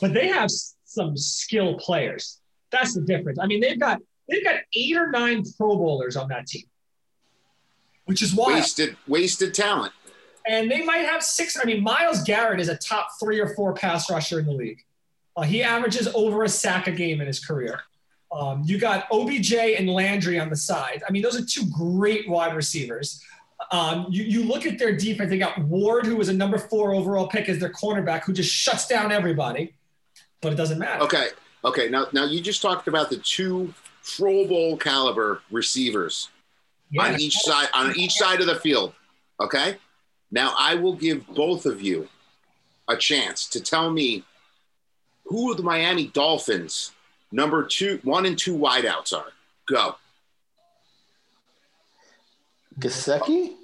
But 0.00 0.14
they 0.14 0.28
have 0.28 0.50
some 0.84 1.16
skill 1.16 1.78
players. 1.78 2.38
That's 2.70 2.94
the 2.94 3.00
difference. 3.00 3.38
I 3.38 3.46
mean, 3.46 3.60
they've 3.60 3.78
got 3.78 4.00
they've 4.28 4.44
got 4.44 4.56
eight 4.74 4.96
or 4.96 5.10
nine 5.10 5.44
Pro 5.56 5.76
Bowlers 5.76 6.16
on 6.16 6.28
that 6.28 6.46
team, 6.46 6.64
which 8.04 8.22
is 8.22 8.34
why 8.34 8.54
wasted 8.54 8.96
wasted 9.08 9.54
talent. 9.54 9.92
And 10.46 10.70
they 10.70 10.84
might 10.84 11.04
have 11.04 11.22
six. 11.22 11.58
I 11.60 11.64
mean, 11.64 11.82
Myles 11.82 12.22
Garrett 12.22 12.60
is 12.60 12.68
a 12.68 12.76
top 12.76 13.08
three 13.18 13.40
or 13.40 13.54
four 13.54 13.72
pass 13.72 14.10
rusher 14.10 14.40
in 14.40 14.46
the 14.46 14.52
league. 14.52 14.82
Uh, 15.36 15.42
he 15.42 15.62
averages 15.62 16.08
over 16.14 16.44
a 16.44 16.48
sack 16.48 16.86
a 16.86 16.92
game 16.92 17.20
in 17.20 17.26
his 17.26 17.44
career. 17.44 17.80
Um, 18.32 18.62
you 18.64 18.78
got 18.78 19.06
OBJ 19.10 19.54
and 19.54 19.88
Landry 19.88 20.38
on 20.38 20.50
the 20.50 20.56
side. 20.56 21.02
I 21.06 21.10
mean, 21.10 21.22
those 21.22 21.38
are 21.38 21.44
two 21.44 21.66
great 21.66 22.28
wide 22.28 22.54
receivers. 22.54 23.22
Um, 23.72 24.06
you, 24.08 24.24
you 24.24 24.44
look 24.44 24.66
at 24.66 24.78
their 24.78 24.96
defense, 24.96 25.30
they 25.30 25.38
got 25.38 25.58
Ward, 25.58 26.06
who 26.06 26.16
was 26.16 26.28
a 26.28 26.32
number 26.32 26.58
four 26.58 26.94
overall 26.94 27.26
pick 27.26 27.48
as 27.48 27.58
their 27.58 27.72
cornerback, 27.72 28.22
who 28.22 28.32
just 28.32 28.50
shuts 28.50 28.86
down 28.86 29.12
everybody, 29.12 29.74
but 30.40 30.52
it 30.52 30.56
doesn't 30.56 30.78
matter. 30.78 31.02
Okay. 31.04 31.28
Okay. 31.64 31.88
Now, 31.88 32.06
now 32.12 32.24
you 32.24 32.40
just 32.40 32.62
talked 32.62 32.88
about 32.88 33.10
the 33.10 33.18
two 33.18 33.74
Pro 34.16 34.46
Bowl 34.46 34.76
caliber 34.76 35.42
receivers 35.50 36.30
yeah. 36.90 37.02
on 37.02 37.20
each 37.20 37.34
side, 37.34 37.68
on 37.74 37.96
each 37.96 38.12
side 38.12 38.40
of 38.40 38.46
the 38.46 38.56
field. 38.56 38.94
Okay. 39.40 39.76
Now 40.30 40.54
I 40.56 40.74
will 40.76 40.94
give 40.94 41.26
both 41.28 41.66
of 41.66 41.82
you 41.82 42.08
a 42.88 42.96
chance 42.96 43.46
to 43.48 43.60
tell 43.60 43.90
me 43.90 44.24
who 45.24 45.54
the 45.54 45.62
Miami 45.62 46.08
Dolphins 46.08 46.92
number 47.32 47.64
two, 47.64 48.00
one 48.02 48.26
and 48.26 48.38
two 48.38 48.56
wideouts 48.56 49.12
are. 49.12 49.26
Go. 49.68 49.96
Gesicki? 52.78 53.54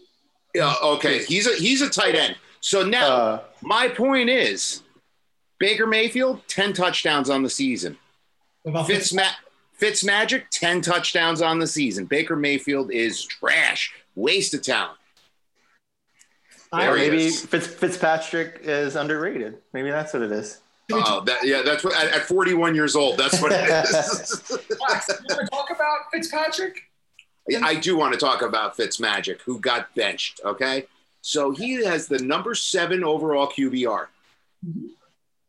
Yeah, 0.55 0.75
okay. 0.83 1.25
He's 1.25 1.47
a 1.47 1.55
he's 1.57 1.83
a 1.83 1.91
tight 1.91 2.15
end. 2.15 2.37
So 2.61 2.83
now 2.83 3.09
uh, 3.09 3.43
my 3.63 3.89
point 3.89 4.29
is 4.29 4.83
Baker 5.59 5.87
Mayfield, 5.87 6.41
10 6.49 6.73
touchdowns 6.73 7.31
on 7.31 7.43
the 7.43 7.51
season. 7.51 7.97
Fitz, 8.87 9.13
Ma- 9.13 9.23
Fitz 9.75 10.05
Magic, 10.05 10.47
10 10.51 10.81
touchdowns 10.81 11.41
on 11.41 11.59
the 11.59 11.67
season. 11.67 12.07
Baker 12.07 12.37
Mayfield 12.37 12.91
is 12.91 13.25
trash. 13.25 13.93
Waste 14.15 14.55
of 14.55 14.63
talent. 14.63 14.99
Or 16.73 16.97
maybe 16.97 17.31
Fitz, 17.31 17.67
Fitzpatrick 17.67 18.61
is 18.63 18.97
underrated. 18.97 19.59
Maybe 19.73 19.91
that's 19.91 20.13
what 20.13 20.23
it 20.23 20.33
is. 20.33 20.61
Oh, 20.93 21.21
that, 21.25 21.45
yeah, 21.45 21.63
that's 21.63 21.83
what 21.83 21.97
at, 21.97 22.13
at, 22.13 22.23
41 22.23 22.75
years 22.75 22.95
old, 22.95 23.19
that's 23.19 23.43
what 23.43 23.51
it 23.53 23.69
is. 23.71 24.43
you 24.51 24.77
want 24.79 25.03
to 25.07 25.47
talk 25.51 25.71
about 25.71 25.99
Fitzpatrick? 26.13 26.83
I 27.63 27.75
do 27.75 27.97
want 27.97 28.13
to 28.13 28.19
talk 28.19 28.43
about 28.43 28.77
Fitzmagic, 28.77 29.41
who 29.43 29.59
got 29.59 29.95
benched. 29.95 30.41
Okay, 30.45 30.87
so 31.23 31.51
he 31.51 31.85
has 31.85 32.07
the 32.07 32.19
number 32.21 32.55
seven 32.55 33.03
overall 33.05 33.49
QBR. 33.49 34.07
Mm-hmm. 34.67 34.87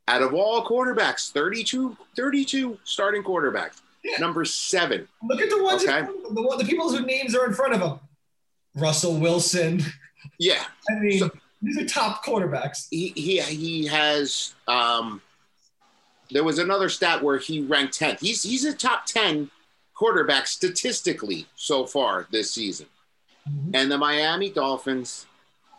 Out 0.08 0.22
of 0.22 0.34
all 0.34 0.66
quarterbacks, 0.66 1.32
32, 1.32 1.98
32 2.16 2.80
starting 2.84 3.24
quarterbacks, 3.24 3.82
yeah. 4.04 4.18
number 4.20 4.46
seven. 4.46 5.08
Look 5.22 5.42
at 5.42 5.50
the 5.50 5.62
ones, 5.62 5.84
okay? 5.84 6.02
the, 6.02 6.56
the 6.60 6.66
people 6.66 6.90
whose 6.90 7.06
names 7.06 7.36
are 7.36 7.46
in 7.46 7.54
front 7.54 7.74
of 7.74 7.82
him. 7.82 8.00
Russell 8.76 9.18
Wilson. 9.18 9.82
Yeah. 10.40 10.64
I 10.90 11.00
mean, 11.00 11.20
so, 11.20 11.32
these 11.62 11.78
are 11.78 11.86
top 11.86 12.24
quarterbacks. 12.24 12.88
He 12.92 13.10
he 13.16 13.42
he 13.42 13.86
has 13.88 14.54
um, 14.68 15.22
there 16.32 16.44
was 16.44 16.60
another 16.60 16.90
stat 16.90 17.24
where 17.24 17.38
he 17.38 17.62
ranked 17.62 18.00
10th. 18.00 18.20
He's 18.20 18.44
he's 18.44 18.66
a 18.66 18.74
top 18.74 19.06
10 19.06 19.50
quarterback 19.94 20.48
statistically 20.48 21.48
so 21.56 21.86
far 21.86 22.28
this 22.32 22.52
season. 22.52 22.88
Mm-hmm. 23.50 23.72
And 23.74 23.92
the 23.92 23.98
Miami 23.98 24.50
Dolphins 24.50 25.26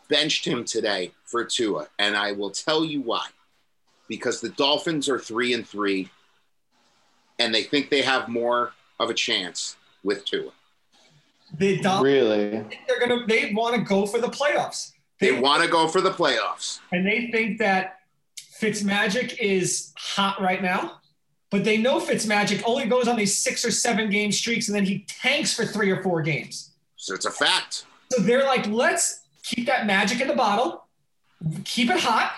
benched 0.08 0.44
him 0.44 0.64
today 0.64 1.12
for 1.24 1.44
Tua, 1.44 1.88
and 1.98 2.16
I 2.16 2.32
will 2.32 2.50
tell 2.50 2.84
you 2.84 3.00
why. 3.00 3.26
Because 4.08 4.40
the 4.40 4.48
Dolphins 4.48 5.08
are 5.08 5.18
3 5.18 5.52
and 5.52 5.68
3 5.68 6.08
and 7.38 7.54
they 7.54 7.62
think 7.62 7.90
they 7.90 8.02
have 8.02 8.28
more 8.28 8.72
of 8.98 9.10
a 9.10 9.14
chance 9.14 9.76
with 10.02 10.24
Tua. 10.24 10.50
They 11.56 11.78
don't 11.78 12.02
really. 12.02 12.64
They're 12.86 13.00
gonna. 13.00 13.26
They 13.26 13.52
want 13.54 13.74
to 13.76 13.80
go 13.80 14.06
for 14.06 14.20
the 14.20 14.28
playoffs. 14.28 14.92
They, 15.20 15.30
they 15.30 15.40
want 15.40 15.62
to 15.62 15.68
go 15.68 15.88
for 15.88 16.00
the 16.00 16.10
playoffs, 16.10 16.80
and 16.92 17.06
they 17.06 17.30
think 17.30 17.58
that 17.58 17.97
Fitzmagic 18.60 19.38
is 19.38 19.92
hot 19.96 20.40
right 20.40 20.62
now, 20.62 21.00
but 21.50 21.64
they 21.64 21.76
know 21.76 22.00
Fitzmagic 22.00 22.62
only 22.66 22.86
goes 22.86 23.08
on 23.08 23.16
these 23.16 23.36
six 23.36 23.64
or 23.64 23.70
seven 23.70 24.10
game 24.10 24.32
streaks 24.32 24.68
and 24.68 24.76
then 24.76 24.84
he 24.84 25.04
tanks 25.08 25.54
for 25.54 25.64
three 25.64 25.90
or 25.90 26.02
four 26.02 26.22
games. 26.22 26.72
So 26.96 27.14
it's 27.14 27.26
a 27.26 27.30
fact. 27.30 27.84
So 28.12 28.22
they're 28.22 28.44
like, 28.44 28.66
let's 28.66 29.24
keep 29.42 29.66
that 29.66 29.86
magic 29.86 30.20
in 30.20 30.28
the 30.28 30.34
bottle, 30.34 30.86
keep 31.64 31.90
it 31.90 32.00
hot, 32.00 32.32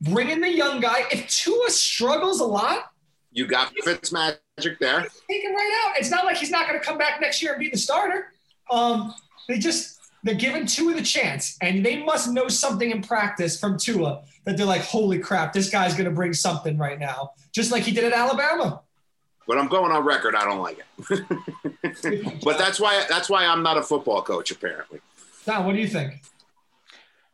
bring 0.00 0.30
in 0.30 0.40
the 0.40 0.50
young 0.50 0.80
guy. 0.80 1.04
If 1.12 1.28
Tua 1.28 1.70
struggles 1.70 2.40
a 2.40 2.46
lot, 2.46 2.90
you 3.30 3.46
got 3.46 3.72
Fitzmagic 3.84 4.78
there. 4.80 5.06
Take 5.30 5.42
him 5.42 5.54
right 5.54 5.84
out. 5.84 5.98
It's 5.98 6.10
not 6.10 6.24
like 6.24 6.38
he's 6.38 6.50
not 6.50 6.66
going 6.66 6.80
to 6.80 6.84
come 6.84 6.98
back 6.98 7.20
next 7.20 7.42
year 7.42 7.52
and 7.52 7.60
be 7.60 7.68
the 7.68 7.76
starter. 7.76 8.32
Um, 8.70 9.14
they 9.48 9.58
just 9.58 9.97
they're 10.28 10.36
giving 10.36 10.66
Tua 10.66 10.92
the 10.92 11.02
chance, 11.02 11.56
and 11.62 11.84
they 11.84 12.02
must 12.02 12.30
know 12.30 12.48
something 12.48 12.90
in 12.90 13.00
practice 13.00 13.58
from 13.58 13.78
Tua 13.78 14.22
that 14.44 14.58
they're 14.58 14.66
like, 14.66 14.82
holy 14.82 15.18
crap, 15.18 15.54
this 15.54 15.70
guy's 15.70 15.94
going 15.94 16.04
to 16.04 16.10
bring 16.10 16.34
something 16.34 16.76
right 16.76 16.98
now, 16.98 17.32
just 17.50 17.72
like 17.72 17.82
he 17.82 17.92
did 17.92 18.04
at 18.04 18.12
Alabama. 18.12 18.82
But 19.46 19.56
I'm 19.56 19.68
going 19.68 19.90
on 19.90 20.04
record. 20.04 20.34
I 20.34 20.44
don't 20.44 20.58
like 20.58 20.80
it. 20.80 22.40
but 22.44 22.58
that's 22.58 22.78
why 22.78 23.06
that's 23.08 23.30
why 23.30 23.46
I'm 23.46 23.62
not 23.62 23.78
a 23.78 23.82
football 23.82 24.20
coach. 24.20 24.50
Apparently. 24.50 25.00
Don, 25.46 25.64
what 25.64 25.72
do 25.72 25.80
you 25.80 25.88
think? 25.88 26.20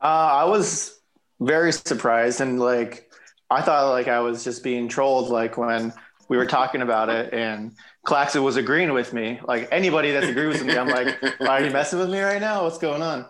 Uh, 0.01 0.05
I 0.05 0.45
was 0.45 1.01
very 1.41 1.73
surprised, 1.73 2.41
and 2.41 2.61
like 2.61 3.11
I 3.51 3.61
thought, 3.63 3.91
like 3.91 4.07
I 4.07 4.21
was 4.21 4.45
just 4.45 4.63
being 4.63 4.87
trolled, 4.87 5.31
like 5.31 5.59
when 5.59 5.93
we 6.29 6.37
were 6.37 6.47
talking 6.47 6.83
about 6.83 7.09
it, 7.09 7.35
and 7.35 7.73
Claxton 8.05 8.43
was 8.43 8.57
agreeing 8.57 8.93
with 8.93 9.13
me. 9.13 9.41
Like 9.47 9.69
anybody 9.73 10.13
that's 10.13 10.27
agreed 10.27 10.49
with 10.49 10.65
me, 10.65 10.77
I'm 10.77 10.89
like, 10.89 11.21
why 11.39 11.61
are 11.61 11.65
you 11.65 11.71
messing 11.71 11.99
with 11.99 12.11
me 12.11 12.21
right 12.21 12.41
now? 12.41 12.65
What's 12.65 12.79
going 12.79 13.03
on? 13.03 13.27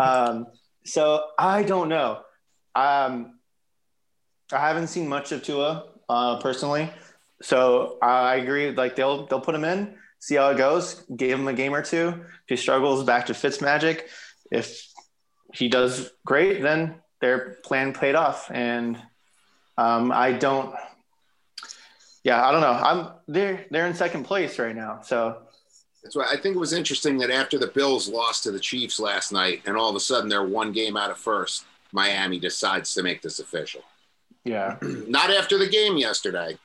Um, 0.00 0.46
so 0.84 1.26
I 1.38 1.62
don't 1.62 1.88
know. 1.88 2.20
Um, 2.74 3.38
I 4.52 4.58
haven't 4.58 4.88
seen 4.88 5.08
much 5.08 5.32
of 5.32 5.42
Tua 5.42 5.86
uh, 6.08 6.38
personally, 6.40 6.90
so 7.42 7.98
I 8.02 8.36
agree. 8.36 8.70
Like 8.70 8.96
they'll 8.96 9.26
they'll 9.26 9.40
put 9.40 9.54
him 9.54 9.64
in. 9.64 9.96
see 10.18 10.36
how 10.36 10.50
it 10.50 10.56
goes. 10.56 11.04
Give 11.16 11.38
him 11.38 11.48
a 11.48 11.52
game 11.52 11.74
or 11.74 11.82
two. 11.82 12.08
If 12.08 12.48
he 12.48 12.56
struggles, 12.56 13.04
back 13.04 13.26
to 13.26 13.34
Fitz 13.34 13.60
magic. 13.60 14.08
If 14.50 14.86
he 15.52 15.68
does 15.68 16.10
great, 16.24 16.62
then 16.62 16.96
their 17.20 17.56
plan 17.64 17.92
paid 17.92 18.14
off. 18.14 18.50
And 18.52 18.96
um, 19.78 20.12
I 20.12 20.32
don't. 20.32 20.74
Yeah, 22.24 22.46
I 22.46 22.52
don't 22.52 22.60
know. 22.60 22.72
I'm 22.72 23.08
they're 23.26 23.66
they're 23.70 23.86
in 23.86 23.94
second 23.94 24.24
place 24.24 24.58
right 24.58 24.76
now. 24.76 25.00
So 25.02 25.38
that's 26.02 26.16
why 26.16 26.26
I 26.30 26.36
think 26.36 26.56
it 26.56 26.58
was 26.58 26.72
interesting 26.72 27.18
that 27.18 27.30
after 27.30 27.58
the 27.58 27.68
Bills 27.68 28.08
lost 28.08 28.44
to 28.44 28.52
the 28.52 28.60
Chiefs 28.60 29.00
last 29.00 29.32
night, 29.32 29.62
and 29.66 29.76
all 29.76 29.90
of 29.90 29.96
a 29.96 30.00
sudden 30.00 30.28
they're 30.28 30.46
one 30.46 30.72
game 30.72 30.96
out 30.96 31.10
of 31.10 31.18
first, 31.18 31.64
Miami 31.92 32.38
decides 32.38 32.94
to 32.94 33.02
make 33.02 33.22
this 33.22 33.38
official. 33.38 33.82
Yeah. 34.44 34.76
Not 34.82 35.30
after 35.30 35.58
the 35.58 35.68
game 35.68 35.96
yesterday 35.96 36.58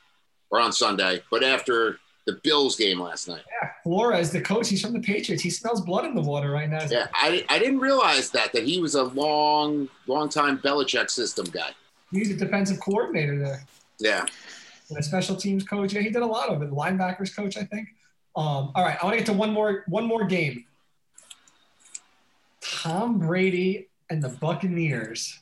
or 0.50 0.60
on 0.60 0.72
Sunday, 0.72 1.22
but 1.30 1.44
after 1.44 1.98
the 2.26 2.38
Bills 2.44 2.76
game 2.76 3.00
last 3.00 3.26
night. 3.26 3.42
Yeah, 3.62 3.70
Flores, 3.82 4.30
the 4.30 4.40
coach, 4.40 4.68
he's 4.68 4.82
from 4.82 4.92
the 4.92 5.00
Patriots. 5.00 5.42
He 5.42 5.50
smells 5.50 5.80
blood 5.80 6.04
in 6.04 6.14
the 6.14 6.20
water 6.20 6.50
right 6.50 6.68
now. 6.68 6.84
Yeah, 6.90 7.06
I, 7.14 7.44
I 7.48 7.58
didn't 7.58 7.78
realize 7.78 8.30
that 8.30 8.52
that 8.52 8.64
he 8.64 8.80
was 8.80 8.94
a 8.94 9.04
long, 9.04 9.88
long 10.06 10.28
time 10.28 10.58
Belichick 10.58 11.10
system 11.10 11.46
guy. 11.46 11.70
He's 12.10 12.30
a 12.30 12.34
defensive 12.34 12.80
coordinator 12.80 13.38
there. 13.38 13.64
Yeah. 13.98 14.26
And 14.90 14.98
a 14.98 15.02
special 15.02 15.36
teams 15.36 15.64
coach. 15.64 15.92
Yeah, 15.92 16.00
he 16.00 16.10
did 16.10 16.22
a 16.22 16.26
lot 16.26 16.48
of 16.48 16.62
it. 16.62 16.70
Linebackers 16.70 17.34
coach, 17.34 17.56
I 17.56 17.64
think. 17.64 17.88
Um, 18.36 18.72
all 18.74 18.84
right, 18.84 18.96
I 19.00 19.04
want 19.04 19.14
to 19.14 19.18
get 19.18 19.26
to 19.26 19.32
one 19.32 19.52
more 19.52 19.84
one 19.88 20.04
more 20.04 20.24
game. 20.24 20.64
Tom 22.60 23.18
Brady 23.18 23.88
and 24.10 24.22
the 24.22 24.28
Buccaneers 24.28 25.40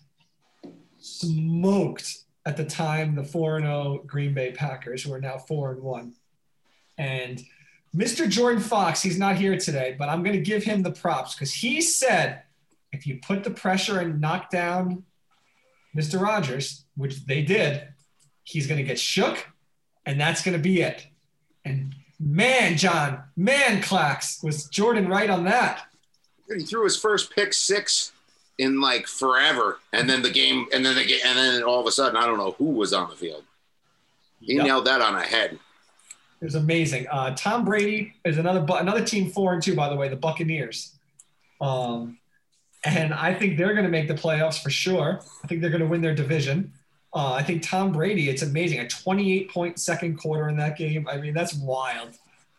smoked 0.98 2.18
at 2.44 2.56
the 2.56 2.64
time 2.64 3.14
the 3.14 3.24
4 3.24 3.60
0 3.60 4.02
Green 4.06 4.34
Bay 4.34 4.52
Packers, 4.52 5.02
who 5.02 5.12
are 5.12 5.20
now 5.20 5.38
4 5.38 5.72
and 5.72 5.82
1. 5.82 6.14
And 6.98 7.42
Mr. 7.94 8.28
Jordan 8.28 8.62
Fox, 8.62 9.02
he's 9.02 9.18
not 9.18 9.36
here 9.36 9.58
today, 9.58 9.96
but 9.98 10.08
I'm 10.08 10.22
going 10.22 10.36
to 10.36 10.42
give 10.42 10.62
him 10.62 10.82
the 10.82 10.92
props 10.92 11.34
because 11.34 11.52
he 11.52 11.80
said 11.80 12.42
if 12.92 13.06
you 13.06 13.18
put 13.20 13.44
the 13.44 13.50
pressure 13.50 14.00
and 14.00 14.20
knock 14.20 14.50
down 14.50 15.04
Mr. 15.96 16.20
Rogers, 16.20 16.84
which 16.96 17.24
they 17.26 17.42
did, 17.42 17.88
he's 18.46 18.66
going 18.66 18.78
to 18.78 18.84
get 18.84 18.98
shook, 18.98 19.46
and 20.06 20.18
that's 20.18 20.42
going 20.42 20.56
to 20.56 20.62
be 20.62 20.80
it. 20.80 21.06
And 21.64 21.94
man, 22.18 22.78
John, 22.78 23.24
man, 23.36 23.82
Clax, 23.82 24.42
was 24.42 24.64
Jordan 24.68 25.08
right 25.08 25.28
on 25.28 25.44
that? 25.44 25.82
He 26.48 26.64
threw 26.64 26.84
his 26.84 26.96
first 26.96 27.34
pick 27.34 27.52
six 27.52 28.12
in 28.58 28.80
like 28.80 29.06
forever, 29.06 29.80
and 29.92 30.08
then 30.08 30.22
the 30.22 30.30
game, 30.30 30.66
and 30.72 30.86
then 30.86 30.94
the 30.94 31.04
game, 31.04 31.20
and 31.24 31.36
then 31.36 31.62
all 31.62 31.80
of 31.80 31.86
a 31.86 31.92
sudden, 31.92 32.16
I 32.16 32.24
don't 32.24 32.38
know 32.38 32.52
who 32.52 32.66
was 32.66 32.92
on 32.92 33.10
the 33.10 33.16
field. 33.16 33.42
He 34.40 34.54
yep. 34.54 34.64
nailed 34.64 34.86
that 34.86 35.00
on 35.00 35.14
a 35.16 35.22
head. 35.22 35.58
It 36.40 36.44
was 36.44 36.54
amazing. 36.54 37.06
Uh, 37.10 37.34
Tom 37.34 37.64
Brady 37.64 38.14
is 38.24 38.38
another 38.38 38.64
another 38.78 39.04
team 39.04 39.30
four 39.30 39.52
and 39.54 39.62
two, 39.62 39.74
by 39.74 39.88
the 39.88 39.96
way, 39.96 40.08
the 40.08 40.16
Buccaneers. 40.16 40.94
Um, 41.60 42.18
and 42.84 43.12
I 43.12 43.34
think 43.34 43.58
they're 43.58 43.72
going 43.72 43.84
to 43.86 43.90
make 43.90 44.06
the 44.06 44.14
playoffs 44.14 44.62
for 44.62 44.70
sure. 44.70 45.20
I 45.42 45.46
think 45.48 45.60
they're 45.60 45.70
going 45.70 45.82
to 45.82 45.88
win 45.88 46.02
their 46.02 46.14
division. 46.14 46.72
Uh, 47.14 47.32
I 47.32 47.42
think 47.42 47.62
Tom 47.62 47.92
Brady, 47.92 48.28
it's 48.28 48.42
amazing. 48.42 48.80
A 48.80 48.88
28 48.88 49.50
point 49.50 49.78
second 49.78 50.18
quarter 50.18 50.48
in 50.48 50.56
that 50.58 50.76
game. 50.76 51.08
I 51.08 51.16
mean, 51.16 51.34
that's 51.34 51.54
wild. 51.54 52.10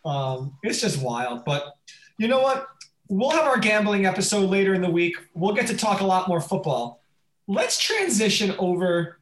Um, 0.03 0.57
it's 0.63 0.81
just 0.81 1.01
wild. 1.01 1.45
But 1.45 1.75
you 2.17 2.27
know 2.27 2.41
what? 2.41 2.67
We'll 3.09 3.29
have 3.29 3.45
our 3.45 3.59
gambling 3.59 4.05
episode 4.05 4.49
later 4.49 4.73
in 4.73 4.81
the 4.81 4.89
week. 4.89 5.15
We'll 5.33 5.53
get 5.53 5.67
to 5.67 5.77
talk 5.77 6.01
a 6.01 6.05
lot 6.05 6.27
more 6.27 6.41
football. 6.41 7.01
Let's 7.47 7.79
transition 7.79 8.53
over 8.57 9.19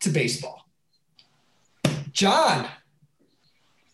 to 0.00 0.10
baseball. 0.10 0.66
John, 2.12 2.68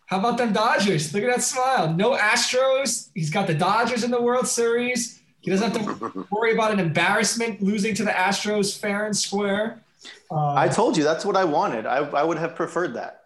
how 0.06 0.18
about 0.18 0.38
them 0.38 0.54
Dodgers? 0.54 1.12
Look 1.12 1.22
at 1.22 1.30
that 1.30 1.42
smile. 1.42 1.92
No 1.92 2.16
Astros. 2.16 3.10
He's 3.14 3.30
got 3.30 3.46
the 3.46 3.54
Dodgers 3.54 4.04
in 4.04 4.10
the 4.10 4.20
World 4.20 4.48
Series. 4.48 5.20
He 5.40 5.50
doesn't 5.50 5.76
have 5.76 6.00
to 6.00 6.26
worry 6.30 6.52
about 6.52 6.72
an 6.72 6.80
embarrassment 6.80 7.62
losing 7.62 7.94
to 7.94 8.04
the 8.04 8.10
Astros 8.10 8.78
fair 8.78 9.04
and 9.04 9.16
square. 9.16 9.82
Uh, 10.30 10.54
I 10.54 10.68
told 10.68 10.96
you 10.96 11.04
that's 11.04 11.24
what 11.24 11.36
I 11.36 11.44
wanted. 11.44 11.86
I, 11.86 11.98
I 11.98 12.22
would 12.22 12.38
have 12.38 12.54
preferred 12.54 12.94
that. 12.94 13.22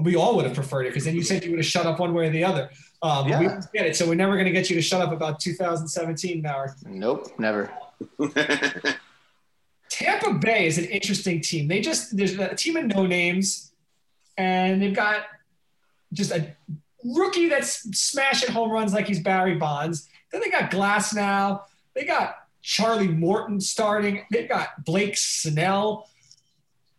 We 0.00 0.16
all 0.16 0.36
would 0.36 0.46
have 0.46 0.54
preferred 0.54 0.86
it 0.86 0.90
because 0.90 1.04
then 1.04 1.14
you 1.14 1.22
said 1.22 1.44
you 1.44 1.50
would 1.50 1.58
have 1.58 1.66
shut 1.66 1.86
up 1.86 2.00
one 2.00 2.14
way 2.14 2.28
or 2.28 2.30
the 2.30 2.44
other. 2.44 2.70
Um, 3.02 3.28
yeah. 3.28 3.40
We 3.40 3.46
get 3.74 3.86
it, 3.86 3.96
so 3.96 4.08
we're 4.08 4.14
never 4.14 4.34
going 4.34 4.46
to 4.46 4.52
get 4.52 4.70
you 4.70 4.76
to 4.76 4.82
shut 4.82 5.00
up 5.00 5.12
about 5.12 5.38
2017 5.40 6.40
now. 6.40 6.66
Nope, 6.86 7.28
never. 7.38 7.70
Tampa 9.90 10.34
Bay 10.34 10.66
is 10.66 10.78
an 10.78 10.86
interesting 10.86 11.40
team. 11.40 11.68
They 11.68 11.80
just 11.80 12.16
there's 12.16 12.38
a 12.38 12.54
team 12.54 12.76
of 12.76 12.86
no 12.86 13.06
names, 13.06 13.72
and 14.38 14.80
they've 14.80 14.94
got 14.94 15.24
just 16.12 16.30
a 16.32 16.56
rookie 17.04 17.48
that's 17.48 17.82
smashing 17.98 18.50
home 18.52 18.70
runs 18.70 18.94
like 18.94 19.06
he's 19.06 19.20
Barry 19.20 19.56
Bonds. 19.56 20.08
Then 20.30 20.40
they 20.40 20.50
got 20.50 20.70
Glasnow. 20.70 21.62
They 21.94 22.04
got 22.04 22.36
Charlie 22.62 23.08
Morton 23.08 23.60
starting. 23.60 24.24
They've 24.30 24.48
got 24.48 24.84
Blake 24.84 25.16
Snell. 25.16 26.08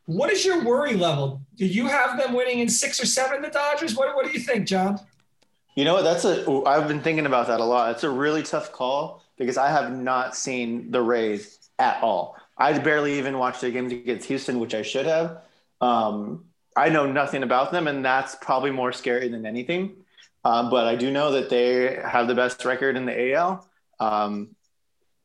What 0.06 0.32
is 0.32 0.46
your 0.46 0.64
worry 0.64 0.96
level? 0.96 1.42
Do 1.56 1.66
you 1.66 1.88
have 1.88 2.18
them 2.18 2.34
winning 2.34 2.60
in 2.60 2.70
six 2.70 3.02
or 3.02 3.06
seven, 3.06 3.42
the 3.42 3.50
Dodgers? 3.50 3.96
What, 3.96 4.14
what 4.16 4.26
do 4.26 4.32
you 4.32 4.40
think, 4.40 4.68
John? 4.68 5.00
You 5.76 5.86
know? 5.86 6.04
That's 6.04 6.26
a. 6.26 6.46
I've 6.66 6.88
been 6.88 7.02
thinking 7.02 7.26
about 7.26 7.48
that 7.48 7.62
a 7.62 7.66
lot. 7.66 7.92
It's 7.92 8.04
a 8.04 8.10
really 8.10 8.44
tough 8.44 8.74
call 8.74 9.24
because 9.38 9.58
I 9.58 9.70
have 9.70 9.92
not 9.92 10.36
seen 10.36 10.92
the 10.92 11.02
Rays 11.02 11.70
at 11.80 12.04
all. 12.04 12.36
I 12.58 12.78
barely 12.78 13.18
even 13.18 13.38
watched 13.38 13.62
their 13.62 13.72
games 13.72 13.92
against 13.94 14.28
Houston, 14.28 14.60
which 14.60 14.76
I 14.76 14.82
should 14.82 15.06
have. 15.06 15.42
Um, 15.82 16.46
I 16.76 16.90
know 16.90 17.06
nothing 17.06 17.44
about 17.44 17.72
them, 17.72 17.88
and 17.88 18.04
that's 18.04 18.36
probably 18.36 18.72
more 18.72 18.92
scary 18.92 19.30
than 19.30 19.46
anything. 19.46 19.96
Um, 20.44 20.70
but 20.70 20.88
I 20.88 20.96
do 20.96 21.10
know 21.12 21.32
that 21.32 21.50
they 21.50 21.96
have 21.96 22.28
the 22.28 22.36
best 22.36 22.64
record 22.66 22.98
in 22.98 23.06
the 23.06 23.34
AL. 23.34 23.68
Um, 24.00 24.56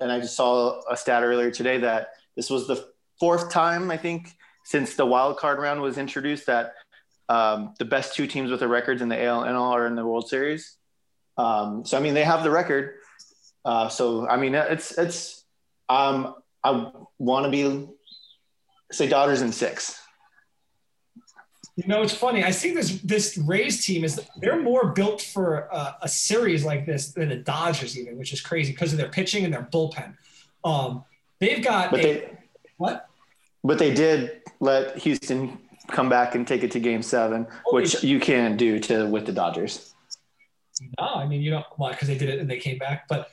and 0.00 0.12
I 0.12 0.20
just 0.20 0.36
saw 0.36 0.80
a 0.90 0.96
stat 0.96 1.22
earlier 1.22 1.50
today 1.50 1.78
that 1.78 2.10
this 2.36 2.50
was 2.50 2.66
the 2.66 2.88
fourth 3.18 3.50
time 3.50 3.90
I 3.90 3.96
think 3.96 4.36
since 4.64 4.94
the 4.94 5.06
wild 5.06 5.38
card 5.38 5.58
round 5.58 5.80
was 5.80 5.98
introduced 5.98 6.46
that 6.46 6.74
um, 7.28 7.74
the 7.78 7.84
best 7.84 8.14
two 8.14 8.26
teams 8.26 8.50
with 8.50 8.60
the 8.60 8.68
records 8.68 9.02
in 9.02 9.08
the 9.08 9.22
AL 9.22 9.42
and 9.42 9.56
NL 9.56 9.72
are 9.72 9.86
in 9.86 9.94
the 9.94 10.04
World 10.04 10.28
Series. 10.28 10.76
Um, 11.36 11.84
so 11.84 11.96
I 11.96 12.00
mean, 12.00 12.14
they 12.14 12.24
have 12.24 12.42
the 12.42 12.50
record. 12.50 12.94
Uh, 13.64 13.88
so 13.88 14.28
I 14.28 14.36
mean, 14.36 14.54
it's 14.54 14.96
it's. 14.98 15.44
Um, 15.88 16.34
I 16.64 16.90
want 17.18 17.44
to 17.46 17.50
be 17.50 17.88
say 18.92 19.08
Dodgers 19.08 19.42
in 19.42 19.52
six. 19.52 19.97
You 21.78 21.86
know, 21.86 22.02
it's 22.02 22.12
funny. 22.12 22.42
I 22.42 22.50
see 22.50 22.74
this 22.74 23.00
this 23.02 23.38
Rays 23.38 23.86
team 23.86 24.02
is 24.02 24.20
they're 24.38 24.60
more 24.60 24.88
built 24.88 25.22
for 25.22 25.68
a, 25.70 25.94
a 26.02 26.08
series 26.08 26.64
like 26.64 26.84
this 26.84 27.12
than 27.12 27.28
the 27.28 27.36
Dodgers 27.36 27.96
even, 27.96 28.18
which 28.18 28.32
is 28.32 28.40
crazy 28.40 28.72
because 28.72 28.90
of 28.92 28.98
their 28.98 29.08
pitching 29.08 29.44
and 29.44 29.54
their 29.54 29.62
bullpen. 29.62 30.16
Um, 30.64 31.04
they've 31.38 31.62
got 31.62 31.92
but 31.92 32.00
a, 32.00 32.02
they, 32.02 32.38
what? 32.78 33.08
But 33.62 33.78
they 33.78 33.94
did 33.94 34.42
let 34.58 34.98
Houston 34.98 35.56
come 35.86 36.08
back 36.08 36.34
and 36.34 36.48
take 36.48 36.64
it 36.64 36.72
to 36.72 36.80
Game 36.80 37.00
Seven, 37.00 37.46
oh, 37.68 37.74
which 37.76 38.02
you 38.02 38.18
can't 38.18 38.56
do 38.56 38.80
to 38.80 39.06
with 39.06 39.24
the 39.24 39.32
Dodgers. 39.32 39.94
No, 40.98 41.06
I 41.14 41.28
mean 41.28 41.42
you 41.42 41.52
don't. 41.52 41.66
Well, 41.76 41.92
because 41.92 42.08
they 42.08 42.18
did 42.18 42.28
it 42.28 42.40
and 42.40 42.50
they 42.50 42.58
came 42.58 42.78
back, 42.78 43.06
but 43.06 43.30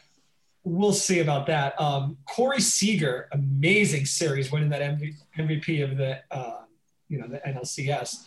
we'll 0.64 0.94
see 0.94 1.20
about 1.20 1.48
that. 1.48 1.82
Um, 1.82 2.16
Corey 2.28 2.62
Seager, 2.62 3.28
amazing 3.32 4.06
series, 4.06 4.52
winning 4.52 4.70
that 4.70 5.00
MVP 5.36 5.84
of 5.84 5.98
the 5.98 6.20
uh, 6.30 6.65
you 7.10 7.20
know 7.20 7.28
the 7.28 7.38
NLCS. 7.38 8.26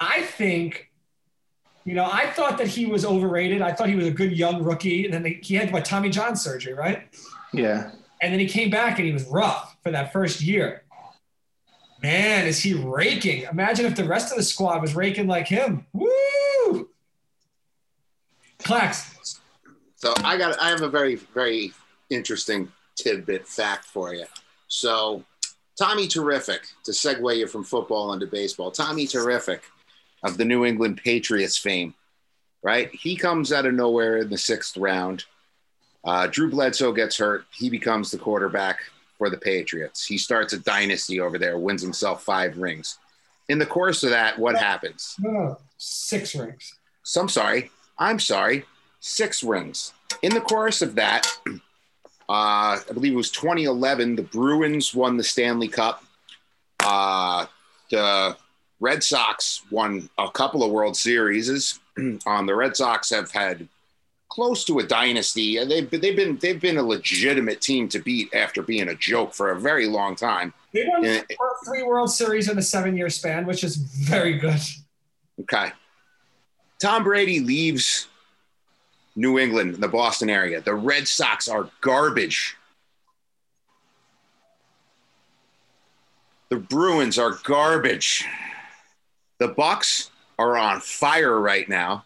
I 0.00 0.22
think, 0.22 0.90
you 1.84 1.94
know, 1.94 2.04
I 2.04 2.26
thought 2.30 2.58
that 2.58 2.66
he 2.66 2.86
was 2.86 3.04
overrated. 3.04 3.62
I 3.62 3.72
thought 3.72 3.88
he 3.88 3.94
was 3.94 4.06
a 4.06 4.10
good 4.10 4.32
young 4.32 4.62
rookie, 4.62 5.04
and 5.04 5.14
then 5.14 5.22
they, 5.22 5.40
he 5.42 5.54
had 5.54 5.72
what 5.72 5.84
Tommy 5.84 6.10
John 6.10 6.36
surgery, 6.36 6.74
right? 6.74 7.08
Yeah. 7.52 7.92
And 8.20 8.32
then 8.32 8.40
he 8.40 8.46
came 8.46 8.70
back 8.70 8.98
and 8.98 9.06
he 9.06 9.12
was 9.12 9.24
rough 9.24 9.76
for 9.82 9.90
that 9.92 10.12
first 10.12 10.40
year. 10.40 10.82
Man, 12.02 12.46
is 12.46 12.60
he 12.60 12.74
raking? 12.74 13.42
Imagine 13.44 13.86
if 13.86 13.96
the 13.96 14.04
rest 14.04 14.30
of 14.30 14.36
the 14.36 14.42
squad 14.42 14.82
was 14.82 14.94
raking 14.94 15.26
like 15.26 15.46
him. 15.46 15.86
Woo! 15.92 16.88
Clax. 18.58 19.40
So 19.96 20.12
I 20.18 20.36
got 20.36 20.60
I 20.60 20.68
have 20.68 20.82
a 20.82 20.88
very, 20.88 21.14
very 21.14 21.72
interesting 22.10 22.70
tidbit 22.94 23.46
fact 23.46 23.86
for 23.86 24.14
you. 24.14 24.26
So 24.68 25.24
Tommy 25.78 26.06
Terrific, 26.06 26.62
to 26.84 26.92
segue 26.92 27.36
you 27.36 27.46
from 27.46 27.64
football 27.64 28.12
into 28.12 28.26
baseball, 28.26 28.70
Tommy 28.70 29.06
Terrific 29.06 29.62
of 30.22 30.38
the 30.38 30.44
New 30.44 30.64
England 30.64 31.00
Patriots 31.02 31.58
fame, 31.58 31.94
right? 32.62 32.90
He 32.92 33.16
comes 33.16 33.52
out 33.52 33.66
of 33.66 33.74
nowhere 33.74 34.18
in 34.18 34.30
the 34.30 34.38
sixth 34.38 34.76
round. 34.76 35.24
Uh, 36.04 36.26
Drew 36.28 36.50
Bledsoe 36.50 36.92
gets 36.92 37.16
hurt. 37.18 37.46
He 37.52 37.70
becomes 37.70 38.10
the 38.10 38.18
quarterback 38.18 38.78
for 39.18 39.30
the 39.30 39.36
Patriots. 39.36 40.06
He 40.06 40.18
starts 40.18 40.52
a 40.52 40.58
dynasty 40.58 41.20
over 41.20 41.38
there, 41.38 41.58
wins 41.58 41.82
himself 41.82 42.22
five 42.22 42.56
rings. 42.56 42.98
In 43.48 43.58
the 43.58 43.66
course 43.66 44.02
of 44.02 44.10
that, 44.10 44.38
what 44.38 44.56
happens? 44.56 45.16
No, 45.18 45.58
six 45.76 46.34
rings. 46.34 46.74
So 47.02 47.20
I'm 47.20 47.28
sorry. 47.28 47.70
I'm 47.98 48.18
sorry. 48.18 48.64
Six 49.00 49.42
rings. 49.42 49.92
In 50.22 50.32
the 50.32 50.40
course 50.40 50.80
of 50.80 50.94
that, 50.94 51.26
uh, 52.28 52.78
I 52.78 52.92
believe 52.92 53.12
it 53.12 53.16
was 53.16 53.30
2011, 53.30 54.16
the 54.16 54.22
Bruins 54.22 54.94
won 54.94 55.16
the 55.16 55.24
Stanley 55.24 55.68
Cup. 55.68 56.04
Uh, 56.80 57.46
the 57.90 58.36
Red 58.80 59.02
Sox 59.02 59.62
won 59.70 60.08
a 60.18 60.30
couple 60.30 60.62
of 60.62 60.70
World 60.70 60.96
Series, 60.96 61.80
um, 62.26 62.46
the 62.46 62.54
Red 62.54 62.76
Sox 62.76 63.10
have 63.10 63.30
had 63.30 63.68
close 64.28 64.64
to 64.64 64.80
a 64.80 64.82
dynasty. 64.82 65.62
They've 65.64 65.88
they've 65.88 66.16
been 66.16 66.36
they've 66.38 66.60
been 66.60 66.78
a 66.78 66.82
legitimate 66.82 67.60
team 67.60 67.88
to 67.90 68.00
beat 68.00 68.34
after 68.34 68.62
being 68.62 68.88
a 68.88 68.94
joke 68.94 69.32
for 69.32 69.50
a 69.50 69.60
very 69.60 69.86
long 69.86 70.16
time. 70.16 70.52
They 70.72 70.86
won 70.88 71.04
three 71.64 71.82
World 71.84 72.10
Series 72.10 72.48
in 72.48 72.58
a 72.58 72.62
seven-year 72.62 73.10
span, 73.10 73.46
which 73.46 73.62
is 73.62 73.76
very 73.76 74.38
good. 74.38 74.60
Okay. 75.40 75.70
Tom 76.80 77.04
Brady 77.04 77.40
leaves 77.40 78.08
New 79.16 79.38
England, 79.38 79.76
the 79.76 79.88
Boston 79.88 80.28
area. 80.28 80.60
The 80.60 80.74
Red 80.74 81.06
Sox 81.06 81.48
are 81.48 81.68
garbage. 81.80 82.56
The 86.48 86.56
Bruins 86.56 87.18
are 87.18 87.38
garbage. 87.44 88.24
The 89.38 89.48
Bucks 89.48 90.10
are 90.38 90.56
on 90.56 90.80
fire 90.80 91.40
right 91.40 91.68
now. 91.68 92.04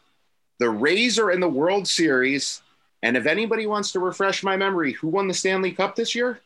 The 0.59 0.71
Rays 0.71 1.19
are 1.19 1.31
in 1.31 1.41
the 1.41 1.49
World 1.49 1.87
Series. 1.89 2.63
And 3.03 3.17
if 3.17 3.27
anybody 3.27 3.67
wants 3.67 3.93
to 3.93 4.01
refresh 4.01 4.43
my 4.43 4.57
memory, 4.57 4.93
who 4.93 5.09
won 5.09 5.29
the 5.29 5.35
Stanley 5.35 5.73
Cup 5.73 5.97
this 5.97 6.15
year? 6.15 6.41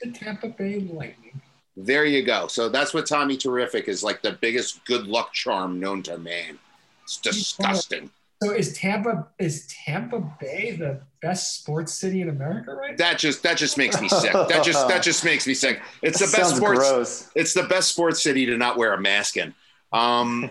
The 0.00 0.12
Tampa 0.12 0.48
Bay 0.48 0.80
Lightning. 0.80 1.40
There 1.76 2.04
you 2.04 2.22
go. 2.22 2.46
So 2.46 2.68
that's 2.68 2.94
what 2.94 3.06
Tommy 3.06 3.36
Terrific 3.36 3.88
is 3.88 4.04
like 4.04 4.22
the 4.22 4.32
biggest 4.32 4.84
good 4.84 5.06
luck 5.06 5.32
charm 5.32 5.80
known 5.80 6.02
to 6.04 6.18
man. 6.18 6.58
It's 7.02 7.16
disgusting. 7.16 8.10
So 8.44 8.50
is 8.52 8.74
Tampa 8.74 9.28
is 9.38 9.66
Tampa 9.68 10.20
Bay 10.38 10.76
the 10.78 11.00
best 11.22 11.56
sports 11.56 11.94
city 11.94 12.20
in 12.20 12.28
America 12.28 12.74
right 12.74 12.96
That 12.98 13.18
just 13.18 13.42
that 13.42 13.56
just 13.56 13.78
makes 13.78 14.00
me 14.00 14.08
sick. 14.08 14.32
That 14.32 14.62
just 14.62 14.86
that 14.88 15.02
just 15.02 15.24
makes 15.24 15.46
me 15.46 15.54
sick. 15.54 15.80
It's 16.02 16.18
the 16.18 16.36
best 16.36 16.56
sports 16.56 16.78
gross. 16.78 17.30
it's 17.34 17.54
the 17.54 17.62
best 17.62 17.88
sports 17.88 18.22
city 18.22 18.44
to 18.46 18.56
not 18.58 18.76
wear 18.76 18.92
a 18.92 19.00
mask 19.00 19.38
in. 19.38 19.54
Um 19.92 20.50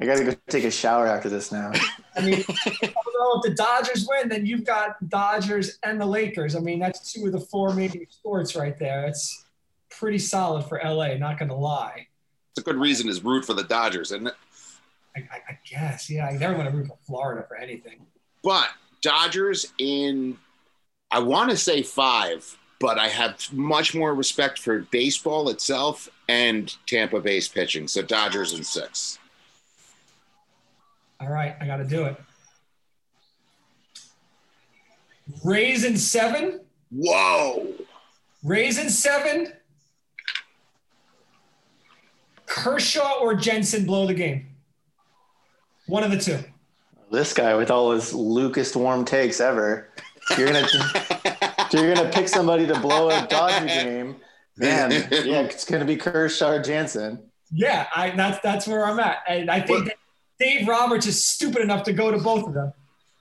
I 0.00 0.04
gotta 0.04 0.24
go 0.24 0.32
take 0.48 0.64
a 0.64 0.70
shower 0.70 1.06
after 1.06 1.28
this 1.28 1.50
now. 1.50 1.72
I 2.16 2.20
mean, 2.20 2.44
if 2.46 2.94
the 3.42 3.54
Dodgers 3.56 4.06
win, 4.08 4.28
then 4.28 4.46
you've 4.46 4.64
got 4.64 5.08
Dodgers 5.08 5.78
and 5.82 6.00
the 6.00 6.06
Lakers. 6.06 6.54
I 6.54 6.60
mean, 6.60 6.78
that's 6.78 7.12
two 7.12 7.26
of 7.26 7.32
the 7.32 7.40
four 7.40 7.74
major 7.74 8.00
sports 8.10 8.54
right 8.54 8.78
there. 8.78 9.06
It's 9.06 9.44
pretty 9.90 10.18
solid 10.18 10.66
for 10.66 10.80
LA. 10.84 11.14
Not 11.14 11.38
gonna 11.38 11.56
lie. 11.56 12.06
It's 12.52 12.60
a 12.60 12.64
good 12.64 12.76
reason 12.76 13.12
to 13.12 13.20
root 13.22 13.44
for 13.44 13.54
the 13.54 13.64
Dodgers, 13.64 14.12
isn't 14.12 14.28
it? 14.28 14.34
I, 15.16 15.36
I 15.48 15.58
guess, 15.68 16.10
yeah. 16.10 16.26
I 16.26 16.36
never 16.36 16.56
want 16.56 16.70
to 16.70 16.76
root 16.76 16.88
for 16.88 16.98
Florida 17.06 17.44
for 17.46 17.56
anything. 17.56 18.06
But 18.42 18.68
Dodgers 19.02 19.72
in, 19.78 20.38
I 21.10 21.20
want 21.20 21.50
to 21.50 21.56
say 21.56 21.82
five, 21.82 22.56
but 22.78 22.98
I 22.98 23.08
have 23.08 23.52
much 23.52 23.94
more 23.94 24.14
respect 24.14 24.58
for 24.58 24.80
baseball 24.90 25.48
itself 25.48 26.08
and 26.28 26.74
Tampa 26.86 27.20
Bay's 27.20 27.48
pitching. 27.48 27.88
So 27.88 28.02
Dodgers 28.02 28.52
in 28.52 28.62
six. 28.62 29.18
All 31.20 31.28
right, 31.28 31.56
I 31.60 31.66
got 31.66 31.78
to 31.78 31.84
do 31.84 32.04
it. 32.04 32.16
Rays 35.42 35.84
in 35.84 35.96
seven. 35.96 36.60
Whoa. 36.90 37.72
Rays 38.44 38.78
in 38.78 38.90
seven. 38.90 39.52
Kershaw 42.46 43.18
or 43.20 43.34
Jansen 43.34 43.86
blow 43.86 44.06
the 44.06 44.14
game. 44.14 44.46
One 45.86 46.02
of 46.04 46.10
the 46.10 46.18
two. 46.18 46.38
This 47.10 47.32
guy 47.32 47.54
with 47.54 47.70
all 47.70 47.92
his 47.92 48.12
Lucas 48.12 48.74
warm 48.74 49.04
takes 49.04 49.40
ever. 49.40 49.90
You're 50.36 50.48
gonna 50.48 50.66
you're 51.72 51.94
gonna 51.94 52.10
pick 52.10 52.28
somebody 52.28 52.66
to 52.66 52.78
blow 52.80 53.10
a 53.10 53.26
Dodger 53.28 53.66
game. 53.66 54.16
Man, 54.56 54.90
yeah, 54.90 55.42
it's 55.42 55.64
gonna 55.64 55.84
be 55.84 55.96
Kershaw 55.96 56.60
Jansen. 56.62 57.22
Yeah, 57.52 57.86
I 57.94 58.10
that's 58.10 58.40
that's 58.40 58.66
where 58.66 58.84
I'm 58.84 58.98
at. 58.98 59.18
And 59.28 59.50
I 59.50 59.60
think 59.60 59.92
Dave 60.40 60.66
Roberts 60.66 61.06
is 61.06 61.24
stupid 61.24 61.62
enough 61.62 61.84
to 61.84 61.92
go 61.92 62.10
to 62.10 62.18
both 62.18 62.48
of 62.48 62.54
them. 62.54 62.72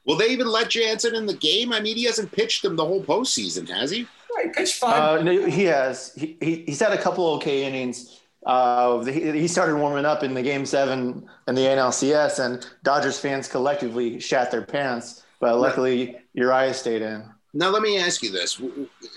Will 0.06 0.18
they 0.18 0.30
even 0.30 0.48
let 0.48 0.70
Jansen 0.70 1.16
in 1.16 1.26
the 1.26 1.34
game? 1.34 1.74
I 1.74 1.80
mean, 1.80 1.98
he 1.98 2.04
hasn't 2.04 2.32
pitched 2.32 2.62
them 2.62 2.76
the 2.76 2.86
whole 2.86 3.04
postseason, 3.04 3.68
has 3.70 3.90
he? 3.90 4.08
He 4.42 4.50
pitched 4.50 4.76
five. 4.76 5.20
Uh, 5.20 5.24
no, 5.24 5.46
he 5.46 5.64
has. 5.66 6.14
He, 6.16 6.38
he, 6.40 6.64
he's 6.68 6.80
had 6.80 6.92
a 6.92 7.02
couple 7.02 7.26
okay 7.36 7.66
innings. 7.66 8.22
Uh, 8.46 9.04
he, 9.04 9.32
he 9.32 9.48
started 9.48 9.76
warming 9.76 10.06
up 10.06 10.24
in 10.24 10.34
the 10.34 10.42
game 10.42 10.66
seven 10.66 11.28
in 11.48 11.56
the 11.56 11.62
NLCS, 11.62 12.46
and 12.46 12.68
Dodgers 12.84 13.20
fans 13.20 13.48
collectively 13.48 14.20
shat 14.20 14.52
their 14.52 14.62
pants. 14.62 15.24
But 15.40 15.58
luckily, 15.58 16.18
Urias 16.34 16.80
stayed 16.80 17.02
in. 17.02 17.24
Now, 17.54 17.70
let 17.70 17.82
me 17.82 17.98
ask 17.98 18.22
you 18.22 18.32
this: 18.32 18.62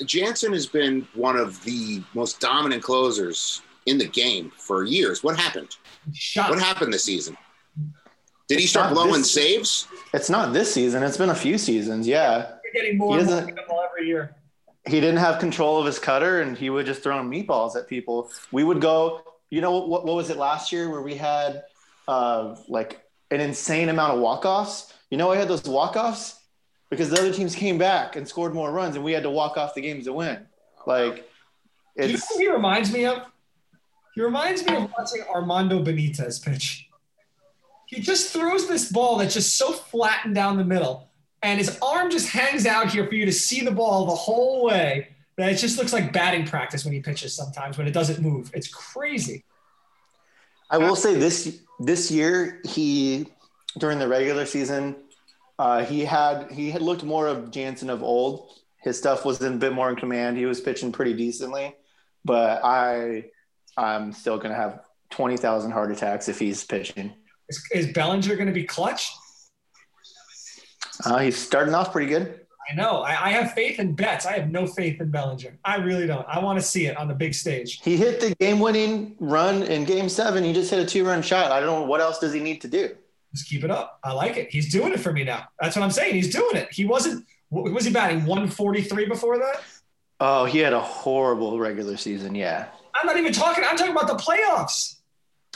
Jansen 0.04 0.52
has 0.52 0.66
been 0.66 1.06
one 1.14 1.36
of 1.36 1.62
the 1.64 2.02
most 2.14 2.40
dominant 2.40 2.82
closers 2.82 3.62
in 3.86 3.98
the 3.98 4.06
game 4.06 4.50
for 4.56 4.84
years. 4.84 5.22
What 5.22 5.38
happened? 5.38 5.76
Shot. 6.14 6.50
What 6.50 6.58
happened 6.58 6.92
this 6.92 7.04
season? 7.04 7.36
Did 8.48 8.60
he 8.60 8.66
start 8.66 8.94
blowing 8.94 9.12
this, 9.12 9.32
saves? 9.32 9.88
It's 10.14 10.30
not 10.30 10.54
this 10.54 10.72
season. 10.72 11.02
It's 11.02 11.18
been 11.18 11.28
a 11.28 11.34
few 11.34 11.58
seasons. 11.58 12.08
Yeah. 12.08 12.52
You're 12.64 12.72
getting 12.72 12.96
more 12.96 13.18
and 13.18 13.28
more 13.68 13.86
every 13.90 14.06
year. 14.06 14.34
He 14.88 15.00
didn't 15.00 15.18
have 15.18 15.38
control 15.38 15.78
of 15.78 15.86
his 15.86 15.98
cutter, 15.98 16.40
and 16.40 16.56
he 16.56 16.70
would 16.70 16.86
just 16.86 17.02
throw 17.02 17.16
meatballs 17.22 17.76
at 17.76 17.88
people. 17.88 18.30
We 18.52 18.64
would 18.64 18.80
go. 18.80 19.22
You 19.50 19.60
know 19.60 19.78
what? 19.78 20.04
What 20.04 20.16
was 20.16 20.30
it 20.30 20.36
last 20.36 20.72
year 20.72 20.90
where 20.90 21.02
we 21.02 21.14
had 21.14 21.64
uh, 22.06 22.56
like 22.68 23.02
an 23.30 23.40
insane 23.40 23.88
amount 23.88 24.14
of 24.14 24.20
walk 24.20 24.44
offs? 24.44 24.92
You 25.10 25.18
know, 25.18 25.30
I 25.30 25.36
had 25.36 25.48
those 25.48 25.64
walk 25.64 25.96
offs 25.96 26.40
because 26.90 27.10
the 27.10 27.18
other 27.18 27.32
teams 27.32 27.54
came 27.54 27.78
back 27.78 28.16
and 28.16 28.26
scored 28.26 28.54
more 28.54 28.70
runs, 28.70 28.96
and 28.96 29.04
we 29.04 29.12
had 29.12 29.22
to 29.22 29.30
walk 29.30 29.56
off 29.56 29.74
the 29.74 29.80
games 29.80 30.04
to 30.06 30.12
win. 30.12 30.46
Like, 30.86 31.28
it's, 31.96 32.12
you 32.30 32.46
know 32.46 32.50
he 32.50 32.52
reminds 32.54 32.92
me 32.92 33.04
of? 33.04 33.26
He 34.14 34.22
reminds 34.22 34.64
me 34.64 34.74
of 34.74 34.90
watching 34.98 35.22
Armando 35.32 35.82
Benitez 35.82 36.44
pitch 36.44 36.88
he 37.88 38.02
just 38.02 38.34
throws 38.34 38.68
this 38.68 38.92
ball 38.92 39.16
that's 39.16 39.32
just 39.32 39.56
so 39.56 39.72
flattened 39.72 40.34
down 40.34 40.58
the 40.58 40.64
middle, 40.64 41.07
and 41.42 41.58
his 41.58 41.78
arm 41.80 42.10
just 42.10 42.28
hangs 42.28 42.66
out 42.66 42.90
here 42.90 43.06
for 43.06 43.14
you 43.14 43.26
to 43.26 43.32
see 43.32 43.60
the 43.60 43.70
ball 43.70 44.06
the 44.06 44.14
whole 44.14 44.64
way. 44.64 45.08
That 45.36 45.52
it 45.52 45.56
just 45.56 45.78
looks 45.78 45.92
like 45.92 46.12
batting 46.12 46.46
practice 46.46 46.84
when 46.84 46.92
he 46.92 47.00
pitches 47.00 47.32
sometimes 47.32 47.78
when 47.78 47.86
it 47.86 47.92
doesn't 47.92 48.20
move. 48.20 48.50
It's 48.54 48.68
crazy. 48.68 49.44
I 50.70 50.78
will 50.78 50.96
say 50.96 51.14
this 51.14 51.60
this 51.78 52.10
year 52.10 52.60
he 52.64 53.28
during 53.78 54.00
the 54.00 54.08
regular 54.08 54.46
season 54.46 54.96
uh, 55.58 55.84
he 55.84 56.04
had 56.04 56.50
he 56.52 56.70
had 56.70 56.82
looked 56.82 57.02
more 57.02 57.26
of 57.26 57.50
Jansen 57.50 57.90
of 57.90 58.02
old. 58.02 58.52
His 58.76 58.96
stuff 58.96 59.24
was 59.24 59.40
a 59.42 59.50
bit 59.50 59.72
more 59.72 59.90
in 59.90 59.96
command. 59.96 60.36
He 60.36 60.46
was 60.46 60.60
pitching 60.60 60.92
pretty 60.92 61.14
decently, 61.14 61.74
but 62.24 62.60
I 62.64 63.24
I'm 63.76 64.12
still 64.12 64.38
gonna 64.38 64.54
have 64.54 64.80
twenty 65.10 65.36
thousand 65.36 65.72
heart 65.72 65.90
attacks 65.90 66.28
if 66.28 66.38
he's 66.38 66.62
pitching. 66.62 67.12
Is, 67.48 67.68
is 67.72 67.92
Bellinger 67.92 68.36
going 68.36 68.46
to 68.46 68.52
be 68.52 68.64
clutch? 68.64 69.10
Uh, 71.04 71.18
he's 71.18 71.36
starting 71.36 71.74
off 71.74 71.92
pretty 71.92 72.08
good. 72.08 72.40
I 72.70 72.74
know. 72.74 73.00
I, 73.00 73.10
I, 73.10 73.30
have 73.30 73.52
faith 73.52 73.78
in 73.78 73.94
Betts. 73.94 74.26
I 74.26 74.32
have 74.32 74.50
no 74.50 74.66
faith 74.66 75.00
in 75.00 75.10
Bellinger. 75.10 75.58
I 75.64 75.76
really 75.76 76.06
don't. 76.06 76.26
I 76.28 76.38
want 76.40 76.58
to 76.58 76.64
see 76.64 76.86
it 76.86 76.98
on 76.98 77.08
the 77.08 77.14
big 77.14 77.32
stage. 77.32 77.80
He 77.82 77.96
hit 77.96 78.20
the 78.20 78.34
game-winning 78.34 79.16
run 79.18 79.62
in 79.62 79.84
Game 79.84 80.08
Seven. 80.08 80.44
He 80.44 80.52
just 80.52 80.70
hit 80.70 80.78
a 80.78 80.84
two-run 80.84 81.22
shot. 81.22 81.50
I 81.50 81.60
don't 81.60 81.80
know 81.80 81.86
what 81.86 82.00
else 82.02 82.18
does 82.18 82.32
he 82.32 82.40
need 82.40 82.60
to 82.62 82.68
do. 82.68 82.94
Just 83.32 83.48
keep 83.48 83.64
it 83.64 83.70
up. 83.70 84.00
I 84.04 84.12
like 84.12 84.36
it. 84.36 84.50
He's 84.50 84.70
doing 84.70 84.92
it 84.92 85.00
for 85.00 85.12
me 85.12 85.24
now. 85.24 85.44
That's 85.60 85.76
what 85.76 85.82
I'm 85.82 85.90
saying. 85.90 86.14
He's 86.14 86.32
doing 86.32 86.56
it. 86.56 86.68
He 86.72 86.84
wasn't. 86.84 87.26
Was 87.50 87.86
he 87.86 87.92
batting 87.92 88.26
143 88.26 89.06
before 89.06 89.38
that? 89.38 89.62
Oh, 90.20 90.44
he 90.44 90.58
had 90.58 90.74
a 90.74 90.80
horrible 90.80 91.58
regular 91.58 91.96
season. 91.96 92.34
Yeah. 92.34 92.68
I'm 93.00 93.06
not 93.06 93.16
even 93.16 93.32
talking. 93.32 93.64
I'm 93.66 93.76
talking 93.76 93.92
about 93.92 94.08
the 94.08 94.22
playoffs. 94.22 94.96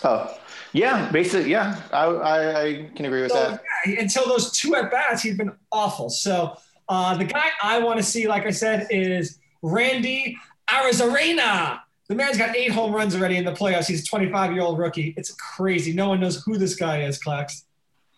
Oh, 0.04 0.38
yeah, 0.72 1.10
basically, 1.10 1.50
yeah, 1.50 1.80
I, 1.92 2.04
I, 2.04 2.62
I 2.62 2.90
can 2.94 3.04
agree 3.04 3.22
with 3.22 3.32
so, 3.32 3.38
that. 3.38 3.62
Yeah, 3.86 4.00
until 4.00 4.26
those 4.26 4.50
two 4.52 4.74
at 4.74 4.90
bats, 4.90 5.22
he's 5.22 5.36
been 5.36 5.52
awful. 5.70 6.08
So 6.08 6.56
uh, 6.88 7.16
the 7.16 7.24
guy 7.24 7.50
I 7.62 7.78
want 7.78 7.98
to 7.98 8.02
see, 8.02 8.26
like 8.26 8.46
I 8.46 8.50
said, 8.50 8.86
is 8.90 9.38
Randy 9.62 10.36
Arozarena. 10.68 11.80
The 12.08 12.14
man's 12.14 12.36
got 12.36 12.56
eight 12.56 12.72
home 12.72 12.94
runs 12.94 13.14
already 13.14 13.36
in 13.36 13.44
the 13.44 13.52
playoffs. 13.52 13.86
He's 13.86 14.02
a 14.02 14.06
25 14.06 14.52
year 14.52 14.62
old 14.62 14.78
rookie. 14.78 15.14
It's 15.16 15.32
crazy. 15.32 15.92
No 15.92 16.08
one 16.08 16.20
knows 16.20 16.42
who 16.42 16.58
this 16.58 16.74
guy 16.74 17.02
is, 17.02 17.18
Clax. 17.18 17.64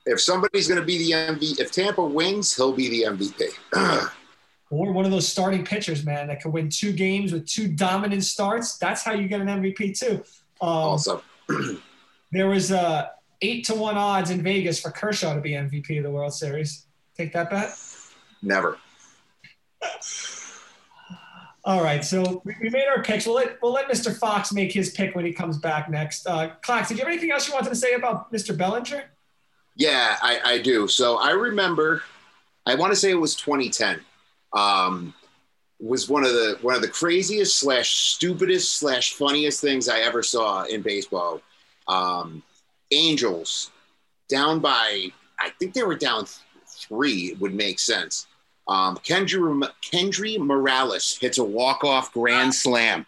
If 0.07 0.21
somebody's 0.21 0.69
going 0.69 0.81
to 0.81 0.87
be 0.87 0.99
the 0.99 1.11
MVP, 1.13 1.61
if 1.61 1.73
Tampa 1.73 2.05
wins, 2.05 2.55
he'll 2.55 2.73
be 2.73 2.89
the 2.89 3.03
MVP. 3.11 4.11
or 4.71 4.93
one 4.93 5.05
of 5.05 5.11
those 5.11 5.27
starting 5.27 5.65
pitchers, 5.65 6.05
man, 6.05 6.27
that 6.29 6.41
can 6.41 6.53
win 6.53 6.69
two 6.69 6.93
games 6.93 7.33
with 7.33 7.47
two 7.47 7.69
dominant 7.69 8.25
starts. 8.25 8.77
That's 8.79 9.03
how 9.03 9.13
you 9.13 9.29
get 9.29 9.41
an 9.41 9.47
MVP 9.47 9.99
too. 9.99 10.23
Um, 10.61 10.69
also. 10.69 11.23
There 12.33 12.49
was 12.49 12.73
uh, 12.73 13.09
eight 13.43 13.65
to 13.67 13.75
one 13.75 13.97
odds 13.97 14.31
in 14.31 14.43
Vegas 14.43 14.81
for 14.81 14.91
Kershaw 14.91 15.35
to 15.35 15.41
be 15.41 15.51
MVP 15.51 15.99
of 15.99 16.05
the 16.05 16.11
World 16.11 16.35
Series. 16.35 16.87
Take 17.17 17.33
that 17.33 17.49
bet. 17.51 17.79
Never. 18.43 18.79
All 21.67 21.83
right, 21.83 22.05
so 22.05 22.43
we, 22.45 22.55
we, 22.61 22.69
made 22.69 22.87
our 22.89 23.03
picks. 23.03 23.25
We'll 23.25 23.37
let 23.37 23.57
we'll 23.63 23.73
let 23.73 23.89
Mr. 23.89 24.15
Fox 24.15 24.53
make 24.53 24.71
his 24.71 24.91
pick 24.91 25.15
when 25.15 25.25
he 25.25 25.33
comes 25.33 25.57
back 25.57 25.89
next. 25.89 26.27
Uh, 26.27 26.51
Clax, 26.63 26.89
did 26.89 26.99
you 26.99 27.05
have 27.05 27.13
anything 27.13 27.31
else 27.31 27.49
you 27.49 27.55
wanted 27.55 27.71
to 27.71 27.77
say 27.77 27.95
about 27.95 28.31
Mr. 28.33 28.57
Bellinger? 28.57 29.05
Yeah, 29.77 30.17
I, 30.21 30.41
I 30.45 30.59
do. 30.59 30.87
So 30.89 31.17
I 31.17 31.31
remember, 31.31 32.03
I 32.67 32.75
want 32.75 32.93
to 32.93 32.97
say 32.97 33.11
it 33.11 33.15
was 33.15 33.35
2010. 33.35 34.01
Um, 34.53 35.15
was 35.81 36.09
one 36.09 36.25
of 36.25 36.33
the 36.33 36.59
one 36.63 36.75
of 36.75 36.83
the 36.83 36.89
craziest 36.89 37.59
slash 37.59 37.91
stupidest 37.91 38.77
slash 38.77 39.15
funniest 39.15 39.61
things 39.61 39.89
I 39.89 40.01
ever 40.01 40.23
saw 40.23 40.65
in 40.65 40.83
baseball 40.83 41.43
um, 41.89 42.43
Angels, 42.91 43.71
down 44.29 44.61
by, 44.61 45.09
I 45.39 45.51
think 45.59 45.75
they 45.75 45.83
were 45.83 45.97
down 45.97 46.27
three, 46.67 47.33
it 47.33 47.41
would 47.41 47.55
make 47.55 47.79
sense. 47.79 48.27
Um, 48.67 48.97
Kendry, 48.99 49.69
Kendry 49.83 50.39
Morales 50.39 51.19
hits 51.21 51.39
a 51.39 51.45
walk-off 51.45 52.13
grand 52.13 52.55
slam. 52.55 53.05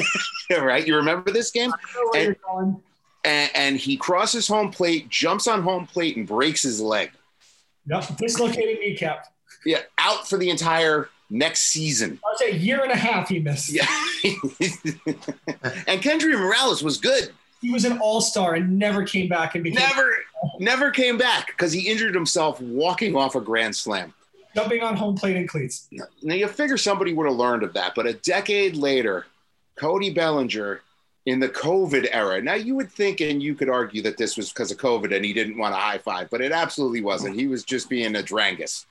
right? 0.50 0.86
You 0.86 0.96
remember 0.96 1.30
this 1.30 1.50
game? 1.50 1.72
And, 2.14 2.36
and, 3.24 3.50
and, 3.54 3.76
he 3.76 3.96
crosses 3.96 4.46
home 4.46 4.70
plate, 4.70 5.08
jumps 5.08 5.46
on 5.46 5.62
home 5.62 5.86
plate, 5.86 6.16
and 6.16 6.26
breaks 6.26 6.62
his 6.62 6.80
leg. 6.80 7.12
Yep, 7.86 8.16
dislocated 8.18 8.78
kneecap. 8.80 9.26
Yeah, 9.64 9.80
out 9.98 10.28
for 10.28 10.36
the 10.36 10.50
entire 10.50 11.08
next 11.30 11.60
season. 11.60 12.18
I'll 12.26 12.36
say 12.36 12.50
a 12.50 12.56
year 12.56 12.82
and 12.82 12.92
a 12.92 12.96
half 12.96 13.28
he 13.28 13.38
missed. 13.38 13.70
Yeah. 13.70 13.86
and 14.24 16.02
Kendry 16.02 16.38
Morales 16.38 16.82
was 16.82 16.98
good. 16.98 17.30
He 17.60 17.70
was 17.70 17.84
an 17.84 17.98
all-star 17.98 18.54
and 18.54 18.78
never 18.78 19.04
came 19.04 19.28
back 19.28 19.54
and 19.54 19.62
became 19.62 19.86
never 19.86 20.14
never 20.58 20.90
came 20.90 21.18
back 21.18 21.48
because 21.48 21.72
he 21.72 21.88
injured 21.88 22.14
himself 22.14 22.60
walking 22.60 23.14
off 23.14 23.34
a 23.34 23.40
grand 23.40 23.76
slam. 23.76 24.14
Jumping 24.54 24.82
on 24.82 24.96
home 24.96 25.14
plate 25.14 25.36
and 25.36 25.48
cleats. 25.48 25.88
Now 26.22 26.34
you 26.34 26.48
figure 26.48 26.76
somebody 26.76 27.12
would 27.12 27.26
have 27.26 27.36
learned 27.36 27.62
of 27.62 27.74
that, 27.74 27.94
but 27.94 28.06
a 28.06 28.14
decade 28.14 28.76
later, 28.76 29.26
Cody 29.76 30.10
Bellinger 30.10 30.80
in 31.26 31.38
the 31.38 31.48
COVID 31.48 32.08
era. 32.10 32.40
Now 32.40 32.54
you 32.54 32.74
would 32.76 32.90
think 32.90 33.20
and 33.20 33.42
you 33.42 33.54
could 33.54 33.68
argue 33.68 34.02
that 34.02 34.16
this 34.16 34.36
was 34.36 34.48
because 34.48 34.72
of 34.72 34.78
COVID 34.78 35.14
and 35.14 35.24
he 35.24 35.32
didn't 35.32 35.58
want 35.58 35.74
to 35.74 35.78
high 35.78 35.98
five, 35.98 36.30
but 36.30 36.40
it 36.40 36.50
absolutely 36.50 37.02
wasn't. 37.02 37.36
He 37.36 37.46
was 37.46 37.62
just 37.62 37.90
being 37.90 38.16
a 38.16 38.22
drangus 38.22 38.86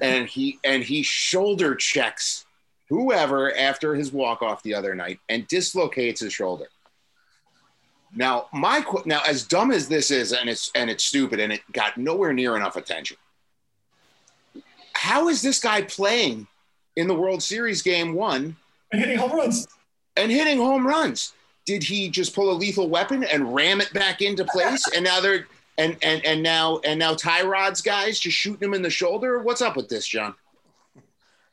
and 0.00 0.28
he 0.28 0.58
and 0.64 0.82
he 0.82 1.02
shoulder 1.02 1.74
checks 1.74 2.46
whoever 2.88 3.56
after 3.56 3.94
his 3.94 4.12
walk 4.12 4.42
off 4.42 4.62
the 4.62 4.74
other 4.74 4.94
night 4.94 5.20
and 5.28 5.46
dislocates 5.48 6.20
his 6.20 6.32
shoulder. 6.32 6.66
Now, 8.14 8.48
my 8.52 8.84
now 9.06 9.22
as 9.26 9.44
dumb 9.44 9.70
as 9.70 9.88
this 9.88 10.10
is, 10.10 10.32
and 10.32 10.50
it's 10.50 10.70
and 10.74 10.90
it's 10.90 11.04
stupid, 11.04 11.38
and 11.38 11.52
it 11.52 11.60
got 11.72 11.96
nowhere 11.96 12.32
near 12.32 12.56
enough 12.56 12.76
attention. 12.76 13.16
How 14.92 15.28
is 15.28 15.40
this 15.40 15.60
guy 15.60 15.82
playing 15.82 16.46
in 16.96 17.06
the 17.06 17.14
World 17.14 17.42
Series 17.42 17.82
game 17.82 18.14
one 18.14 18.56
and 18.92 19.00
hitting 19.00 19.18
home 19.18 19.32
runs? 19.32 19.68
And 20.16 20.30
hitting 20.30 20.58
home 20.58 20.86
runs. 20.86 21.32
Did 21.64 21.84
he 21.84 22.08
just 22.08 22.34
pull 22.34 22.50
a 22.50 22.52
lethal 22.52 22.88
weapon 22.88 23.22
and 23.22 23.54
ram 23.54 23.80
it 23.80 23.92
back 23.92 24.20
into 24.20 24.44
place? 24.44 24.84
and 24.94 25.04
now 25.04 25.20
they're 25.20 25.46
and 25.80 25.96
and 26.02 26.24
and 26.24 26.42
now 26.42 26.78
and 26.84 26.98
now 26.98 27.14
Tyrod's 27.14 27.80
guys 27.80 28.20
just 28.20 28.36
shooting 28.36 28.68
him 28.68 28.74
in 28.74 28.82
the 28.82 28.90
shoulder. 28.90 29.42
What's 29.42 29.62
up 29.62 29.76
with 29.76 29.88
this, 29.88 30.06
John? 30.06 30.34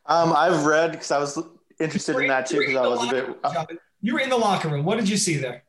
Um, 0.06 0.34
I've 0.34 0.66
read 0.66 0.92
because 0.92 1.12
I 1.12 1.20
was 1.20 1.40
interested 1.80 2.18
in 2.18 2.28
that 2.28 2.46
too 2.46 2.60
because 2.60 2.76
I 2.76 2.88
was 2.88 3.08
a 3.08 3.12
bit. 3.12 3.40
Uh, 3.44 3.66
you 4.02 4.14
were 4.14 4.20
in 4.20 4.30
the 4.30 4.38
locker 4.38 4.70
room. 4.70 4.86
What 4.86 4.98
did 4.98 5.10
you 5.10 5.18
see 5.18 5.38
there? 5.38 5.64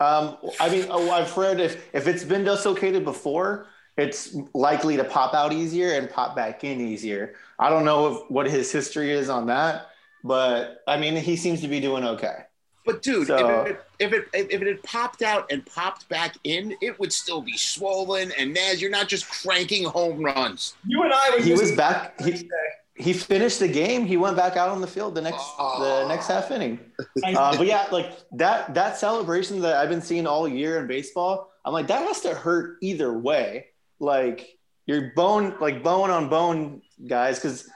Um, 0.00 0.36
I 0.58 0.68
mean, 0.68 0.86
oh, 0.90 1.10
I've 1.10 1.36
read 1.36 1.60
if 1.60 1.88
if 1.94 2.08
it's 2.08 2.24
been 2.24 2.44
dislocated 2.44 3.04
before, 3.04 3.66
it's 3.96 4.36
likely 4.52 4.96
to 4.96 5.04
pop 5.04 5.32
out 5.32 5.52
easier 5.52 5.92
and 5.92 6.10
pop 6.10 6.34
back 6.34 6.64
in 6.64 6.80
easier. 6.80 7.34
I 7.58 7.70
don't 7.70 7.84
know 7.84 8.14
if, 8.14 8.30
what 8.30 8.50
his 8.50 8.72
history 8.72 9.12
is 9.12 9.28
on 9.28 9.46
that, 9.46 9.86
but 10.24 10.82
I 10.88 10.96
mean, 10.96 11.14
he 11.16 11.36
seems 11.36 11.60
to 11.60 11.68
be 11.68 11.78
doing 11.78 12.04
okay. 12.04 12.46
But 12.84 13.02
dude, 13.02 13.28
so, 13.28 13.62
if, 13.62 13.70
it, 13.70 13.84
if 14.00 14.12
it 14.12 14.28
if 14.32 14.62
it 14.62 14.66
had 14.66 14.82
popped 14.82 15.22
out 15.22 15.50
and 15.52 15.64
popped 15.64 16.08
back 16.08 16.36
in, 16.42 16.74
it 16.80 16.98
would 16.98 17.12
still 17.12 17.40
be 17.40 17.56
swollen. 17.56 18.32
And 18.36 18.52
Naz, 18.52 18.82
you're 18.82 18.90
not 18.90 19.08
just 19.08 19.28
cranking 19.28 19.84
home 19.84 20.22
runs. 20.22 20.74
You 20.86 21.02
and 21.02 21.12
I. 21.12 21.30
Were. 21.30 21.42
He 21.42 21.52
was 21.52 21.72
back. 21.72 22.20
He, 22.20 22.48
he 22.96 23.12
finished 23.12 23.60
the 23.60 23.68
game. 23.68 24.04
He 24.04 24.16
went 24.16 24.36
back 24.36 24.56
out 24.56 24.68
on 24.68 24.80
the 24.80 24.86
field 24.86 25.14
the 25.14 25.20
next 25.20 25.44
oh. 25.58 26.02
the 26.02 26.08
next 26.08 26.26
half 26.26 26.50
inning. 26.50 26.80
Uh, 27.24 27.56
but 27.56 27.66
yeah, 27.66 27.86
like 27.92 28.12
that 28.32 28.74
that 28.74 28.96
celebration 28.96 29.60
that 29.60 29.76
I've 29.76 29.88
been 29.88 30.02
seeing 30.02 30.26
all 30.26 30.48
year 30.48 30.80
in 30.80 30.86
baseball, 30.86 31.52
I'm 31.64 31.72
like 31.72 31.86
that 31.88 32.06
has 32.06 32.20
to 32.22 32.34
hurt 32.34 32.78
either 32.80 33.16
way. 33.16 33.66
Like 34.00 34.58
you're 34.86 35.12
bone 35.14 35.54
like 35.60 35.82
bone 35.82 36.10
on 36.10 36.28
bone 36.28 36.82
guys 37.06 37.38
because 37.38 37.68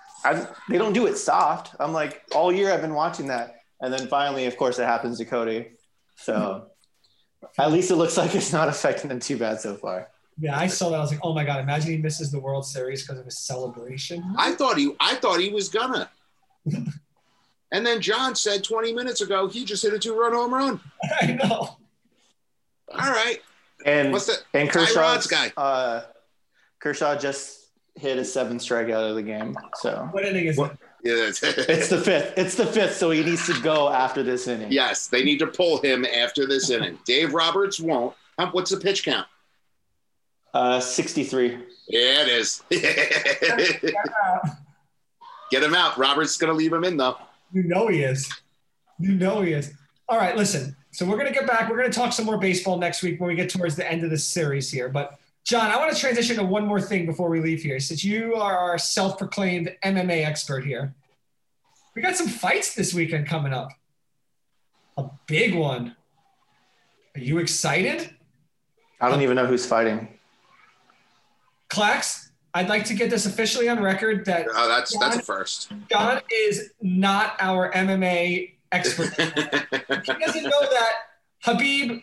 they 0.69 0.79
don't 0.79 0.93
do 0.93 1.07
it 1.07 1.17
soft. 1.17 1.75
I'm 1.79 1.93
like 1.93 2.23
all 2.35 2.53
year 2.53 2.73
I've 2.73 2.83
been 2.83 2.95
watching 2.95 3.29
that 3.29 3.56
and 3.81 3.93
then 3.93 4.09
finally, 4.09 4.47
of 4.47 4.57
course, 4.57 4.79
it 4.79 4.85
happens 4.85 5.19
to 5.19 5.25
Cody. 5.25 5.73
So 6.17 6.67
at 7.59 7.73
least 7.73 7.91
it 7.91 7.97
looks 7.97 8.17
like 8.17 8.35
it's 8.35 8.53
not 8.53 8.69
affecting 8.69 9.09
them 9.09 9.21
too 9.21 9.37
bad 9.37 9.61
so 9.61 9.75
far. 9.75 10.09
Yeah, 10.39 10.59
I 10.59 10.67
saw 10.67 10.91
that. 10.91 10.97
I 10.97 11.01
was 11.01 11.11
like, 11.11 11.21
oh 11.23 11.33
my 11.33 11.45
god! 11.45 11.61
Imagine 11.61 11.93
he 11.93 11.97
misses 11.97 12.31
the 12.31 12.39
World 12.39 12.67
Series 12.67 13.03
because 13.03 13.19
of 13.19 13.25
his 13.25 13.39
celebration. 13.39 14.23
I 14.37 14.53
thought 14.53 14.77
he, 14.77 14.95
I 15.01 15.15
thought 15.15 15.41
he 15.41 15.49
was 15.49 15.69
gonna. 15.69 16.11
and 17.73 17.87
then 17.87 18.01
John 18.01 18.35
said 18.35 18.63
20 18.63 18.93
minutes 18.93 19.21
ago 19.21 19.49
he 19.49 19.65
just 19.65 19.83
hit 19.83 19.95
a 19.95 19.99
two-run 19.99 20.35
home 20.35 20.53
run. 20.53 20.81
I 21.23 21.33
know. 21.33 21.77
All 22.93 23.11
right. 23.11 23.39
And 23.85 24.13
What's 24.13 24.27
that? 24.27 24.45
And 24.53 24.69
Kershaw's 24.69 25.27
guy. 25.27 25.53
Uh, 25.57 26.03
Kershaw 26.81 27.17
just 27.17 27.69
hit 27.95 28.19
a 28.19 28.25
seven 28.25 28.59
strikeout 28.59 29.09
of 29.09 29.17
the 29.17 29.23
game. 29.23 29.57
So 29.77 30.09
what 30.11 30.25
inning 30.25 30.47
is 30.47 30.57
what, 30.57 30.73
it? 30.73 30.79
it's 31.43 31.89
the 31.89 32.01
fifth. 32.01 32.35
It's 32.37 32.55
the 32.55 32.67
fifth, 32.67 32.97
so 32.97 33.11
he 33.11 33.23
needs 33.23 33.47
to 33.47 33.61
go 33.63 33.89
after 33.89 34.23
this 34.23 34.47
inning. 34.49 34.71
Yes, 34.73 35.09
they 35.09 35.25
need 35.25 35.39
to 35.39 35.47
pull 35.47 35.81
him 35.83 36.05
after 36.05 36.47
this 36.47 36.71
inning. 36.71 36.99
Dave 37.07 37.35
Roberts 37.35 37.81
won't. 37.81 38.15
What's 38.53 38.71
the 38.71 38.77
pitch 38.77 39.05
count? 39.05 39.27
Uh, 40.53 40.81
63. 40.81 41.59
Yeah, 41.89 42.23
it 42.23 42.29
is. 42.29 42.63
Get 45.51 45.63
him 45.63 45.75
out. 45.75 45.97
Roberts 45.99 46.33
is 46.33 46.37
going 46.37 46.53
to 46.53 46.57
leave 46.57 46.73
him 46.73 46.85
in, 46.85 46.97
though. 46.97 47.17
You 47.53 47.63
know 47.65 47.89
he 47.89 48.03
is. 48.03 48.33
You 48.99 49.15
know 49.15 49.43
he 49.43 49.53
is. 49.53 49.73
All 50.09 50.19
right, 50.19 50.37
listen. 50.37 50.75
So 50.91 51.05
we're 51.05 51.17
going 51.17 51.27
to 51.27 51.33
get 51.33 51.47
back. 51.47 51.69
We're 51.69 51.77
going 51.77 51.91
to 51.91 51.99
talk 51.99 52.13
some 52.13 52.25
more 52.25 52.39
baseball 52.39 52.79
next 52.79 53.03
week 53.03 53.21
when 53.21 53.29
we 53.29 53.35
get 53.35 53.51
towards 53.51 53.77
the 53.77 53.91
end 53.91 54.03
of 54.03 54.11
the 54.11 54.19
series 54.19 54.71
here. 54.71 54.89
But 54.89 55.19
John, 55.47 55.71
I 55.71 55.77
want 55.77 55.95
to 55.95 55.99
transition 55.99 56.35
to 56.37 56.43
one 56.43 56.67
more 56.67 56.81
thing 56.81 57.07
before 57.07 57.31
we 57.31 57.41
leave 57.41 57.63
here. 57.63 57.79
Since 57.79 58.03
you 58.03 58.35
are 58.35 58.59
our 58.59 58.79
self 58.79 59.17
proclaimed 59.17 59.73
MMA 59.85 60.27
expert 60.27 60.65
here, 60.65 60.93
we 61.95 62.03
got 62.03 62.17
some 62.17 62.27
fights 62.27 62.75
this 62.75 62.93
weekend 62.93 63.29
coming 63.29 63.53
up. 63.53 63.69
A 64.97 65.05
big 65.29 65.55
one. 65.55 65.95
Are 67.15 67.21
you 67.21 67.39
excited? 67.39 68.11
I 69.01 69.09
don't 69.09 69.23
even 69.23 69.37
know 69.37 69.47
who's 69.47 69.65
fighting. 69.65 70.09
Clax, 71.71 72.31
I'd 72.53 72.69
like 72.69 72.85
to 72.87 72.95
get 72.95 73.09
this 73.09 73.25
officially 73.25 73.69
on 73.69 73.81
record 73.81 74.25
that 74.25 74.49
oh, 74.53 74.67
that's 74.67 74.95
John, 74.95 75.01
that's 75.01 75.17
a 75.17 75.23
first. 75.23 75.73
John 75.89 76.23
is 76.33 76.73
not 76.83 77.37
our 77.39 77.71
MMA 77.71 78.55
expert. 78.73 79.15
he 79.17 80.13
doesn't 80.13 80.43
know 80.43 80.61
that 80.61 80.93
Khabib 81.45 82.03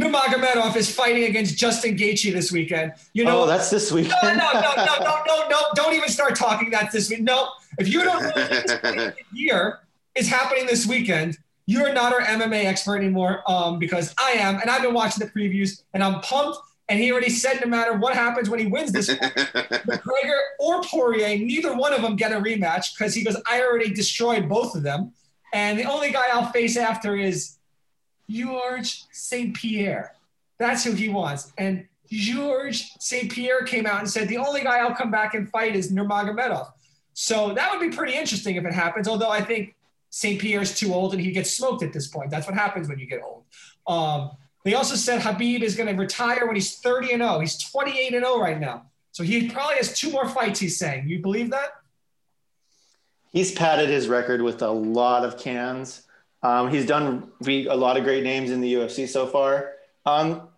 Nurmagomedov 0.00 0.76
is 0.76 0.92
fighting 0.92 1.24
against 1.24 1.58
Justin 1.58 1.96
Gaethje 1.96 2.32
this 2.32 2.50
weekend. 2.50 2.92
You 3.12 3.24
know, 3.24 3.42
oh, 3.42 3.46
that's 3.46 3.68
this 3.68 3.92
weekend. 3.92 4.16
No, 4.22 4.32
no, 4.32 4.52
no, 4.52 4.74
no, 4.76 4.96
no, 4.98 5.22
no, 5.26 5.48
no! 5.48 5.60
Don't 5.74 5.94
even 5.94 6.08
start 6.08 6.36
talking 6.36 6.70
that 6.70 6.90
this 6.90 7.10
week. 7.10 7.20
No, 7.20 7.50
if 7.78 7.86
you 7.86 8.02
don't 8.02 8.22
know 8.22 8.30
this 8.32 9.14
year 9.32 9.80
is 10.14 10.26
happening 10.28 10.66
this 10.66 10.86
weekend, 10.86 11.36
you're 11.66 11.92
not 11.92 12.14
our 12.14 12.22
MMA 12.22 12.64
expert 12.64 12.96
anymore. 12.96 13.42
Um, 13.46 13.78
because 13.78 14.14
I 14.18 14.32
am, 14.32 14.58
and 14.60 14.70
I've 14.70 14.82
been 14.82 14.94
watching 14.94 15.24
the 15.24 15.30
previews, 15.30 15.82
and 15.92 16.02
I'm 16.02 16.20
pumped. 16.22 16.58
And 16.88 16.98
he 16.98 17.12
already 17.12 17.30
said 17.30 17.60
no 17.60 17.68
matter 17.68 17.96
what 17.96 18.14
happens 18.14 18.50
when 18.50 18.58
he 18.58 18.66
wins 18.66 18.90
this, 18.90 19.08
McGregor 19.14 20.40
or 20.58 20.82
Poirier, 20.82 21.38
neither 21.38 21.72
one 21.72 21.92
of 21.92 22.02
them 22.02 22.16
get 22.16 22.32
a 22.32 22.40
rematch 22.40 22.98
because 22.98 23.14
he 23.14 23.22
goes, 23.22 23.36
I 23.48 23.62
already 23.62 23.94
destroyed 23.94 24.48
both 24.48 24.74
of 24.74 24.82
them, 24.82 25.12
and 25.52 25.78
the 25.78 25.84
only 25.84 26.10
guy 26.10 26.24
I'll 26.32 26.50
face 26.50 26.76
after 26.76 27.14
is 27.14 27.58
George 28.30 29.04
St. 29.12 29.54
Pierre. 29.54 30.14
That's 30.58 30.84
who 30.84 30.92
he 30.92 31.08
wants. 31.08 31.52
And 31.58 31.86
George 32.10 32.90
St. 32.98 33.30
Pierre 33.30 33.62
came 33.62 33.86
out 33.86 34.00
and 34.00 34.10
said, 34.10 34.28
the 34.28 34.38
only 34.38 34.62
guy 34.62 34.78
I'll 34.78 34.94
come 34.94 35.10
back 35.10 35.34
and 35.34 35.48
fight 35.50 35.76
is 35.76 35.92
Nurmagomedov. 35.92 36.72
So 37.12 37.54
that 37.54 37.70
would 37.70 37.80
be 37.80 37.94
pretty 37.94 38.14
interesting 38.14 38.56
if 38.56 38.64
it 38.64 38.72
happens, 38.72 39.08
although 39.08 39.30
I 39.30 39.42
think 39.42 39.74
St. 40.10 40.40
Pierre's 40.40 40.76
too 40.76 40.92
old 40.92 41.12
and 41.12 41.22
he 41.22 41.30
gets 41.32 41.56
smoked 41.56 41.82
at 41.82 41.92
this 41.92 42.08
point. 42.08 42.30
That's 42.30 42.46
what 42.46 42.56
happens 42.56 42.88
when 42.88 42.98
you 42.98 43.06
get 43.06 43.22
old. 43.22 43.44
Um, 43.86 44.32
they 44.64 44.74
also 44.74 44.96
said 44.96 45.22
Khabib 45.22 45.62
is 45.62 45.76
going 45.76 45.88
to 45.88 46.00
retire 46.00 46.46
when 46.46 46.56
he's 46.56 46.78
30 46.78 47.12
and 47.12 47.22
0. 47.22 47.40
He's 47.40 47.56
28 47.58 48.14
and 48.14 48.24
0 48.24 48.38
right 48.38 48.60
now. 48.60 48.86
So 49.12 49.22
he 49.22 49.48
probably 49.48 49.76
has 49.76 49.98
two 49.98 50.10
more 50.10 50.28
fights, 50.28 50.60
he's 50.60 50.78
saying. 50.78 51.08
You 51.08 51.20
believe 51.20 51.50
that? 51.50 51.70
He's 53.32 53.52
padded 53.52 53.88
his 53.88 54.08
record 54.08 54.42
with 54.42 54.62
a 54.62 54.70
lot 54.70 55.24
of 55.24 55.38
cans. 55.38 56.02
Um, 56.42 56.70
he's 56.70 56.86
done 56.86 57.30
a 57.46 57.76
lot 57.76 57.96
of 57.96 58.04
great 58.04 58.24
names 58.24 58.50
in 58.50 58.60
the 58.60 58.74
UFC 58.74 59.06
so 59.06 59.26
far. 59.26 59.72
Um, 60.06 60.48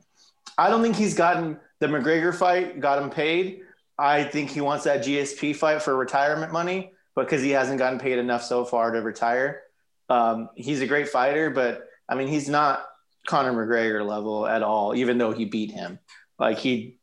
I 0.57 0.71
don't 0.71 0.83
think 0.83 0.97
he's 0.97 1.15
gotten 1.15 1.59
the 1.81 1.89
McGregor 1.89 2.35
fight, 2.35 2.81
got 2.81 3.03
him 3.03 3.11
paid. 3.11 3.63
I 3.99 4.25
think 4.25 4.51
he 4.51 4.61
wants 4.61 4.85
that 4.85 5.05
GSP 5.05 5.55
fight 5.57 5.83
for 5.83 5.97
retirement 5.97 6.53
money 6.53 6.93
because 7.17 7.43
he 7.43 7.51
hasn't 7.51 7.79
gotten 7.79 7.99
paid 7.99 8.19
enough 8.19 8.43
so 8.43 8.65
far 8.65 8.91
to 8.93 9.01
retire. 9.01 9.63
Um, 10.09 10.51
he's 10.55 10.81
a 10.81 10.87
great 10.87 11.09
fighter, 11.09 11.51
but 11.51 11.89
I 12.09 12.15
mean, 12.15 12.29
he's 12.29 12.49
not 12.49 12.87
Conor 13.27 13.53
McGregor 13.53 14.07
level 14.07 14.47
at 14.47 14.63
all, 14.63 14.95
even 14.95 15.19
though 15.19 15.33
he 15.33 15.45
beat 15.45 15.71
him. 15.71 15.99
Like 16.39 16.59
he, 16.59 16.99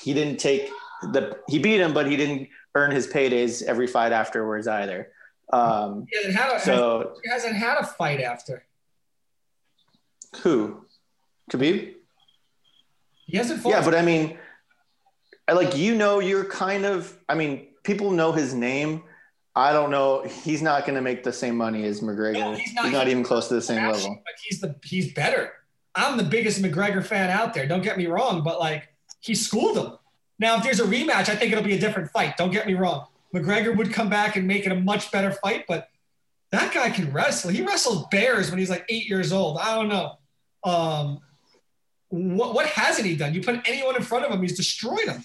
he 0.00 0.14
didn't 0.14 0.38
take 0.38 0.68
the, 1.02 1.36
he 1.48 1.58
beat 1.58 1.80
him, 1.80 1.92
but 1.92 2.06
he 2.06 2.16
didn't 2.16 2.48
earn 2.74 2.90
his 2.90 3.06
paydays 3.06 3.62
every 3.62 3.86
fight 3.86 4.12
afterwards 4.12 4.66
either. 4.66 5.10
Um, 5.52 6.06
he 6.10 6.16
hasn't, 6.16 6.34
had 6.34 6.56
a, 6.56 6.60
so, 6.60 7.14
he 7.22 7.30
hasn't 7.30 7.54
had 7.54 7.78
a 7.78 7.84
fight 7.84 8.20
after. 8.20 8.64
Who? 10.42 10.84
Khabib? 11.50 11.94
He 13.26 13.36
hasn't 13.36 13.60
fought. 13.60 13.70
Yeah, 13.70 13.84
but 13.84 13.94
I 13.94 14.02
mean, 14.02 14.38
I 15.46 15.52
like 15.52 15.76
you 15.76 15.94
know, 15.94 16.18
you're 16.18 16.44
kind 16.44 16.84
of. 16.84 17.16
I 17.28 17.34
mean, 17.34 17.68
people 17.82 18.10
know 18.10 18.32
his 18.32 18.54
name. 18.54 19.02
I 19.56 19.72
don't 19.72 19.90
know. 19.90 20.22
He's 20.22 20.62
not 20.62 20.84
going 20.84 20.96
to 20.96 21.02
make 21.02 21.22
the 21.22 21.32
same 21.32 21.56
money 21.56 21.84
as 21.84 22.00
McGregor. 22.00 22.34
No, 22.34 22.52
he's 22.52 22.60
he's 22.60 22.74
not, 22.74 22.90
not- 22.90 23.08
even 23.08 23.22
close 23.22 23.48
to 23.48 23.54
the 23.54 23.62
same 23.62 23.88
level. 23.88 24.20
But 24.24 24.34
he's 24.42 24.60
the 24.60 24.76
he's 24.82 25.12
better. 25.12 25.52
I'm 25.94 26.16
the 26.16 26.24
biggest 26.24 26.60
McGregor 26.60 27.04
fan 27.04 27.30
out 27.30 27.54
there. 27.54 27.66
Don't 27.66 27.82
get 27.82 27.96
me 27.96 28.06
wrong, 28.06 28.42
but 28.42 28.58
like 28.58 28.88
he 29.20 29.34
schooled 29.34 29.78
him. 29.78 29.92
Now, 30.40 30.56
if 30.56 30.64
there's 30.64 30.80
a 30.80 30.84
rematch, 30.84 31.28
I 31.28 31.36
think 31.36 31.52
it'll 31.52 31.62
be 31.62 31.74
a 31.74 31.78
different 31.78 32.10
fight. 32.10 32.36
Don't 32.36 32.50
get 32.50 32.66
me 32.66 32.74
wrong. 32.74 33.06
McGregor 33.34 33.76
would 33.76 33.92
come 33.92 34.08
back 34.08 34.36
and 34.36 34.46
make 34.46 34.64
it 34.64 34.72
a 34.72 34.76
much 34.76 35.10
better 35.10 35.32
fight, 35.32 35.64
but 35.66 35.88
that 36.52 36.72
guy 36.72 36.90
can 36.90 37.12
wrestle. 37.12 37.50
He 37.50 37.62
wrestled 37.62 38.10
bears 38.10 38.50
when 38.50 38.58
he's 38.60 38.70
like 38.70 38.84
eight 38.88 39.08
years 39.08 39.32
old. 39.32 39.58
I 39.58 39.74
don't 39.74 39.88
know. 39.88 40.18
Um, 40.62 41.18
what 42.10 42.54
what 42.54 42.66
hasn't 42.66 43.06
he 43.06 43.16
done? 43.16 43.34
You 43.34 43.42
put 43.42 43.66
anyone 43.68 43.96
in 43.96 44.02
front 44.02 44.24
of 44.24 44.30
him, 44.30 44.40
he's 44.40 44.56
destroyed 44.56 45.08
him. 45.08 45.24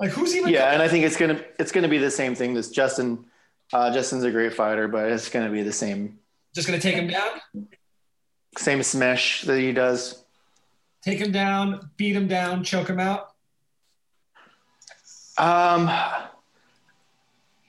Like 0.00 0.10
who's 0.10 0.34
even? 0.34 0.50
Yeah, 0.52 0.72
and 0.72 0.82
I 0.82 0.88
think 0.88 1.04
it's 1.04 1.16
gonna 1.16 1.40
it's 1.58 1.70
gonna 1.70 1.88
be 1.88 1.98
the 1.98 2.10
same 2.10 2.34
thing. 2.34 2.54
This 2.54 2.70
Justin, 2.70 3.26
uh, 3.72 3.92
Justin's 3.92 4.24
a 4.24 4.30
great 4.30 4.54
fighter, 4.54 4.88
but 4.88 5.10
it's 5.12 5.28
gonna 5.28 5.50
be 5.50 5.62
the 5.62 5.72
same 5.72 6.18
Just 6.54 6.66
gonna 6.66 6.80
take 6.80 6.96
him 6.96 7.06
down, 7.06 7.68
same 8.58 8.82
smash 8.82 9.42
that 9.42 9.58
he 9.58 9.72
does. 9.72 10.24
take 11.02 11.18
him 11.20 11.30
down, 11.30 11.90
beat 11.96 12.16
him 12.16 12.26
down, 12.26 12.64
choke 12.64 12.88
him 12.88 12.98
out. 12.98 13.28
Um, 15.38 15.88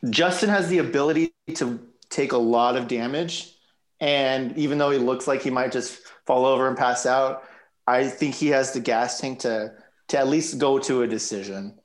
Justin 0.09 0.49
has 0.49 0.67
the 0.69 0.79
ability 0.79 1.33
to 1.55 1.79
take 2.09 2.31
a 2.31 2.37
lot 2.37 2.75
of 2.75 2.87
damage, 2.87 3.53
and 3.99 4.57
even 4.57 4.77
though 4.77 4.89
he 4.89 4.97
looks 4.97 5.27
like 5.27 5.41
he 5.41 5.49
might 5.49 5.71
just 5.71 5.99
fall 6.25 6.45
over 6.45 6.67
and 6.67 6.77
pass 6.77 7.05
out, 7.05 7.43
I 7.85 8.07
think 8.07 8.35
he 8.35 8.47
has 8.47 8.73
the 8.73 8.79
gas 8.79 9.19
tank 9.19 9.39
to 9.39 9.73
to 10.09 10.17
at 10.17 10.27
least 10.27 10.57
go 10.57 10.79
to 10.79 11.03
a 11.03 11.07
decision. 11.07 11.79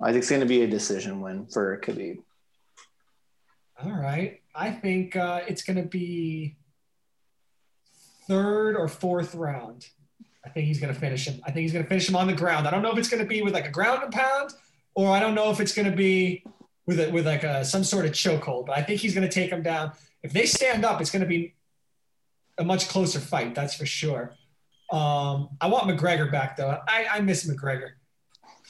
I 0.00 0.06
think 0.06 0.18
it's 0.18 0.30
going 0.30 0.40
to 0.40 0.46
be 0.46 0.62
a 0.62 0.66
decision 0.66 1.20
win 1.20 1.46
for 1.46 1.78
Khabib. 1.78 2.18
All 3.84 3.92
right. 3.92 4.40
I 4.54 4.70
think 4.70 5.14
uh, 5.14 5.42
it's 5.46 5.62
going 5.62 5.76
to 5.76 5.88
be 5.88 6.56
third 8.26 8.76
or 8.76 8.88
fourth 8.88 9.34
round. 9.34 9.86
I 10.44 10.48
think 10.48 10.66
he's 10.66 10.80
going 10.80 10.92
to 10.92 10.98
finish 10.98 11.26
him. 11.28 11.40
I 11.44 11.52
think 11.52 11.62
he's 11.62 11.72
going 11.72 11.84
to 11.84 11.88
finish 11.88 12.08
him 12.08 12.16
on 12.16 12.26
the 12.26 12.32
ground. 12.32 12.66
I 12.66 12.70
don't 12.70 12.82
know 12.82 12.90
if 12.90 12.98
it's 12.98 13.08
going 13.08 13.22
to 13.22 13.28
be 13.28 13.42
with 13.42 13.54
like 13.54 13.66
a 13.66 13.70
ground 13.70 14.02
and 14.02 14.12
pound, 14.12 14.50
or 14.94 15.10
I 15.10 15.20
don't 15.20 15.36
know 15.36 15.50
if 15.50 15.60
it's 15.60 15.72
going 15.72 15.90
to 15.90 15.96
be 15.96 16.44
with 16.86 17.00
a, 17.00 17.10
with 17.10 17.26
like 17.26 17.44
a, 17.44 17.64
some 17.64 17.84
sort 17.84 18.06
of 18.06 18.12
chokehold. 18.12 18.66
But 18.66 18.78
I 18.78 18.82
think 18.82 19.00
he's 19.00 19.14
going 19.14 19.28
to 19.28 19.32
take 19.32 19.50
him 19.50 19.62
down. 19.62 19.92
If 20.22 20.32
they 20.32 20.46
stand 20.46 20.84
up, 20.84 21.00
it's 21.00 21.10
going 21.10 21.22
to 21.22 21.28
be 21.28 21.54
a 22.58 22.64
much 22.64 22.88
closer 22.88 23.20
fight. 23.20 23.54
That's 23.54 23.74
for 23.74 23.86
sure. 23.86 24.34
Um, 24.90 25.50
I 25.60 25.68
want 25.68 25.84
McGregor 25.84 26.30
back 26.30 26.56
though. 26.56 26.78
I, 26.86 27.06
I 27.10 27.20
miss 27.20 27.48
McGregor. 27.48 27.92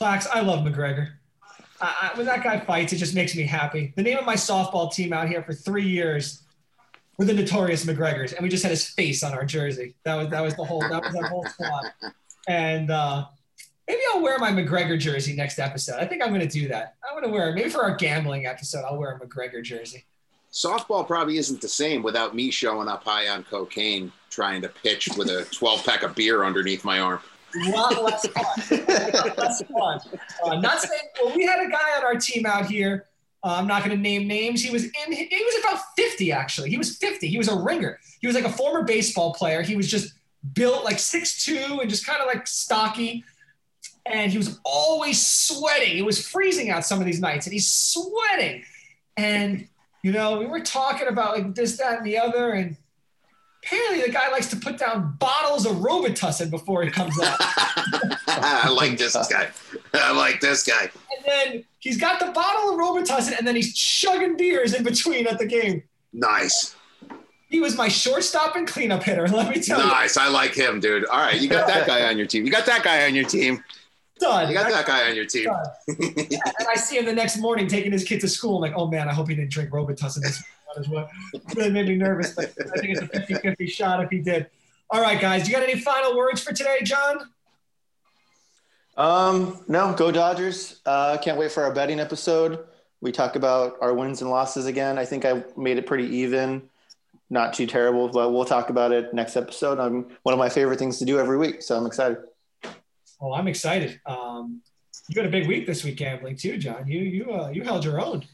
Clax, 0.00 0.26
I 0.32 0.40
love 0.40 0.60
McGregor. 0.60 1.12
I, 1.80 2.12
I, 2.12 2.16
when 2.16 2.26
that 2.26 2.44
guy 2.44 2.60
fights, 2.60 2.92
it 2.92 2.96
just 2.96 3.14
makes 3.14 3.34
me 3.34 3.42
happy. 3.42 3.92
The 3.96 4.02
name 4.02 4.18
of 4.18 4.24
my 4.24 4.36
softball 4.36 4.92
team 4.92 5.12
out 5.12 5.28
here 5.28 5.42
for 5.42 5.52
three 5.52 5.86
years 5.86 6.42
were 7.18 7.24
the 7.24 7.34
Notorious 7.34 7.84
McGregors, 7.84 8.32
and 8.32 8.42
we 8.42 8.48
just 8.48 8.62
had 8.62 8.70
his 8.70 8.88
face 8.88 9.22
on 9.22 9.32
our 9.32 9.44
jersey. 9.44 9.94
That 10.04 10.14
was 10.14 10.28
that 10.30 10.40
was 10.40 10.54
the 10.54 10.64
whole 10.64 10.80
that 10.80 11.02
was 11.02 11.12
that 11.12 11.24
whole 11.24 11.44
squad. 11.46 11.92
And 12.48 12.90
uh, 12.90 13.26
maybe 13.92 14.02
I'll 14.14 14.22
wear 14.22 14.38
my 14.38 14.50
McGregor 14.50 14.98
jersey 14.98 15.34
next 15.34 15.58
episode. 15.58 15.96
I 16.00 16.06
think 16.06 16.22
I'm 16.22 16.30
going 16.30 16.40
to 16.40 16.46
do 16.46 16.66
that. 16.68 16.94
I'm 17.04 17.14
going 17.14 17.30
to 17.30 17.30
wear 17.30 17.50
it. 17.50 17.54
maybe 17.54 17.68
for 17.68 17.82
our 17.82 17.94
gambling 17.94 18.46
episode. 18.46 18.84
I'll 18.84 18.96
wear 18.96 19.12
a 19.12 19.20
McGregor 19.20 19.62
jersey. 19.62 20.04
Softball 20.50 21.06
probably 21.06 21.36
isn't 21.38 21.60
the 21.60 21.68
same 21.68 22.02
without 22.02 22.34
me 22.34 22.50
showing 22.50 22.88
up 22.88 23.04
high 23.04 23.28
on 23.28 23.42
cocaine, 23.44 24.10
trying 24.30 24.62
to 24.62 24.68
pitch 24.68 25.10
with 25.16 25.28
a 25.28 25.44
12 25.52 25.84
pack 25.84 26.02
of 26.02 26.14
beer 26.14 26.44
underneath 26.44 26.84
my 26.84 27.00
arm. 27.00 27.20
A 27.66 27.70
lot 27.70 28.02
less 28.02 28.26
fun. 28.28 28.78
Lot 28.88 29.38
less 29.38 29.62
fun. 29.64 30.00
Uh, 30.42 30.60
not 30.60 30.80
saying. 30.80 31.02
Well, 31.22 31.36
we 31.36 31.44
had 31.44 31.60
a 31.66 31.70
guy 31.70 31.98
on 31.98 32.04
our 32.04 32.16
team 32.16 32.46
out 32.46 32.64
here. 32.64 33.06
Uh, 33.44 33.56
I'm 33.58 33.66
not 33.66 33.84
going 33.84 33.94
to 33.94 34.02
name 34.02 34.26
names. 34.26 34.62
He 34.62 34.70
was 34.70 34.84
in. 34.84 35.12
He 35.12 35.28
was 35.30 35.62
about 35.62 35.82
50 35.96 36.32
actually. 36.32 36.70
He 36.70 36.78
was 36.78 36.96
50. 36.96 37.28
He 37.28 37.36
was 37.36 37.48
a 37.48 37.58
ringer. 37.58 37.98
He 38.22 38.26
was 38.26 38.34
like 38.34 38.46
a 38.46 38.52
former 38.52 38.84
baseball 38.84 39.34
player. 39.34 39.60
He 39.60 39.76
was 39.76 39.90
just 39.90 40.14
built 40.54 40.82
like 40.82 40.96
6'2 40.96 41.82
and 41.82 41.90
just 41.90 42.06
kind 42.06 42.22
of 42.22 42.26
like 42.26 42.46
stocky. 42.46 43.22
And 44.04 44.32
he 44.32 44.38
was 44.38 44.58
always 44.64 45.24
sweating. 45.24 45.96
It 45.96 46.04
was 46.04 46.26
freezing 46.26 46.70
out 46.70 46.84
some 46.84 46.98
of 46.98 47.06
these 47.06 47.20
nights, 47.20 47.46
and 47.46 47.52
he's 47.52 47.72
sweating. 47.72 48.64
And 49.16 49.68
you 50.02 50.10
know, 50.12 50.38
we 50.38 50.46
were 50.46 50.60
talking 50.60 51.06
about 51.06 51.36
like 51.36 51.54
this, 51.54 51.76
that, 51.78 51.98
and 51.98 52.06
the 52.06 52.18
other, 52.18 52.52
and 52.52 52.76
apparently 53.64 54.04
the 54.04 54.12
guy 54.12 54.30
likes 54.30 54.50
to 54.50 54.56
put 54.56 54.78
down 54.78 55.16
bottles 55.18 55.64
of 55.64 55.76
Robitussin 55.76 56.50
before 56.50 56.82
he 56.82 56.90
comes 56.90 57.18
out. 57.20 57.36
I 58.26 58.68
like 58.68 58.98
this 58.98 59.14
guy. 59.28 59.48
I 59.94 60.12
like 60.12 60.40
this 60.40 60.64
guy. 60.64 60.90
and 61.16 61.24
then 61.24 61.64
he's 61.78 61.98
got 61.98 62.18
the 62.18 62.32
bottle 62.32 62.70
of 62.70 62.80
Robitussin, 62.80 63.38
and 63.38 63.46
then 63.46 63.54
he's 63.54 63.74
chugging 63.74 64.36
beers 64.36 64.74
in 64.74 64.82
between 64.82 65.26
at 65.26 65.38
the 65.38 65.46
game. 65.46 65.84
Nice. 66.12 66.74
He 67.48 67.60
was 67.60 67.76
my 67.76 67.88
shortstop 67.88 68.56
and 68.56 68.66
cleanup 68.66 69.02
hitter. 69.02 69.28
Let 69.28 69.54
me 69.54 69.60
tell 69.60 69.78
you. 69.80 69.86
Nice. 69.86 70.16
I 70.16 70.28
like 70.28 70.54
him, 70.54 70.80
dude. 70.80 71.04
All 71.04 71.18
right. 71.18 71.40
You 71.40 71.48
got 71.48 71.66
that 71.66 71.86
guy 71.86 72.04
on 72.08 72.16
your 72.16 72.26
team. 72.26 72.46
You 72.46 72.50
got 72.50 72.66
that 72.66 72.82
guy 72.82 73.04
on 73.04 73.14
your 73.14 73.24
team. 73.26 73.62
You, 74.22 74.28
done. 74.28 74.48
You 74.48 74.54
got 74.54 74.70
that 74.70 74.86
guy 74.86 75.08
on 75.08 75.16
your 75.16 75.26
team. 75.26 75.48
Yeah, 75.88 76.40
and 76.58 76.68
I 76.68 76.76
see 76.76 76.98
him 76.98 77.04
the 77.04 77.12
next 77.12 77.38
morning 77.38 77.66
taking 77.66 77.92
his 77.92 78.04
kid 78.04 78.20
to 78.20 78.28
school. 78.28 78.56
I'm 78.56 78.62
like, 78.62 78.74
oh 78.76 78.86
man, 78.86 79.08
I 79.08 79.12
hope 79.12 79.28
he 79.28 79.34
didn't 79.34 79.50
drink 79.50 79.70
Robitussin 79.70 80.22
this 80.22 80.42
morning 80.42 80.78
as 80.78 80.88
well. 80.88 81.10
It 81.34 81.42
really 81.56 81.70
made 81.70 81.88
me 81.88 81.96
nervous, 81.96 82.34
but 82.34 82.52
I 82.74 82.78
think 82.78 82.96
it's 82.96 83.02
a 83.02 83.06
50 83.06 83.34
50 83.34 83.66
shot 83.66 84.02
if 84.02 84.10
he 84.10 84.20
did. 84.20 84.48
All 84.90 85.00
right, 85.00 85.20
guys, 85.20 85.48
you 85.48 85.54
got 85.54 85.62
any 85.62 85.80
final 85.80 86.16
words 86.16 86.42
for 86.42 86.52
today, 86.52 86.78
John? 86.82 87.30
Um, 88.96 89.64
no, 89.68 89.94
go 89.94 90.10
Dodgers. 90.10 90.80
Uh, 90.84 91.16
can't 91.18 91.38
wait 91.38 91.50
for 91.50 91.62
our 91.62 91.72
betting 91.72 91.98
episode. 91.98 92.66
We 93.00 93.10
talk 93.10 93.36
about 93.36 93.76
our 93.80 93.94
wins 93.94 94.20
and 94.20 94.30
losses 94.30 94.66
again. 94.66 94.98
I 94.98 95.04
think 95.04 95.24
I 95.24 95.44
made 95.56 95.78
it 95.78 95.86
pretty 95.86 96.04
even, 96.18 96.62
not 97.30 97.54
too 97.54 97.66
terrible, 97.66 98.08
but 98.08 98.32
we'll 98.32 98.44
talk 98.44 98.70
about 98.70 98.92
it 98.92 99.12
next 99.14 99.36
episode. 99.36 99.78
I'm 99.78 100.06
one 100.22 100.32
of 100.34 100.38
my 100.38 100.48
favorite 100.48 100.78
things 100.78 100.98
to 100.98 101.04
do 101.04 101.18
every 101.18 101.38
week, 101.38 101.62
so 101.62 101.76
I'm 101.76 101.86
excited. 101.86 102.18
Oh, 103.22 103.32
I'm 103.32 103.46
excited. 103.46 104.00
Um, 104.04 104.62
you 105.08 105.22
had 105.22 105.28
a 105.28 105.30
big 105.30 105.46
week 105.46 105.64
this 105.64 105.84
week 105.84 105.96
gambling 105.96 106.36
too, 106.36 106.58
John. 106.58 106.88
You 106.88 107.00
you 107.00 107.32
uh, 107.32 107.50
you 107.50 107.62
held 107.62 107.84
your 107.84 108.00
own. 108.00 108.24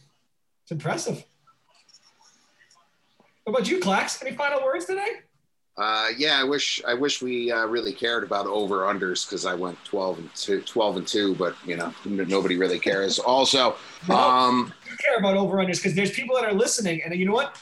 It's 0.62 0.72
impressive. 0.72 1.22
What 3.44 3.58
about 3.58 3.68
you, 3.68 3.80
Clax? 3.80 4.22
Any 4.24 4.34
final 4.34 4.62
words 4.64 4.86
today? 4.86 5.08
Uh, 5.76 6.08
yeah, 6.16 6.40
I 6.40 6.44
wish 6.44 6.82
I 6.86 6.94
wish 6.94 7.22
we 7.22 7.52
uh, 7.52 7.66
really 7.66 7.92
cared 7.92 8.24
about 8.24 8.46
over 8.46 8.80
unders 8.80 9.26
because 9.28 9.46
I 9.46 9.54
went 9.54 9.82
12 9.84 10.18
and 10.18 10.34
two, 10.34 10.60
12 10.62 10.96
and 10.96 11.06
two, 11.06 11.34
but 11.34 11.54
you 11.66 11.76
know 11.76 11.92
nobody 12.04 12.56
really 12.56 12.78
cares. 12.78 13.18
Also, 13.18 13.76
um, 14.08 14.72
You 14.90 14.96
care 14.96 15.18
about 15.18 15.36
over 15.36 15.58
unders 15.58 15.76
because 15.76 15.94
there's 15.94 16.10
people 16.10 16.34
that 16.36 16.44
are 16.46 16.54
listening, 16.54 17.02
and 17.04 17.14
you 17.14 17.26
know 17.26 17.32
what? 17.34 17.56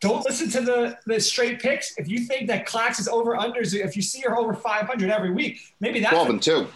Don't 0.00 0.24
listen 0.24 0.48
to 0.50 0.60
the 0.62 0.98
the 1.06 1.20
straight 1.20 1.60
picks. 1.60 1.96
If 1.98 2.08
you 2.08 2.20
think 2.20 2.48
that 2.48 2.66
Clax 2.66 2.98
is 2.98 3.08
over 3.08 3.36
unders, 3.36 3.74
if 3.74 3.96
you 3.96 4.02
see 4.02 4.20
her 4.22 4.36
over 4.36 4.54
500 4.54 5.10
every 5.10 5.30
week, 5.30 5.60
maybe 5.80 6.00
that's 6.00 6.14
12 6.14 6.30
and 6.30 6.42
two. 6.42 6.66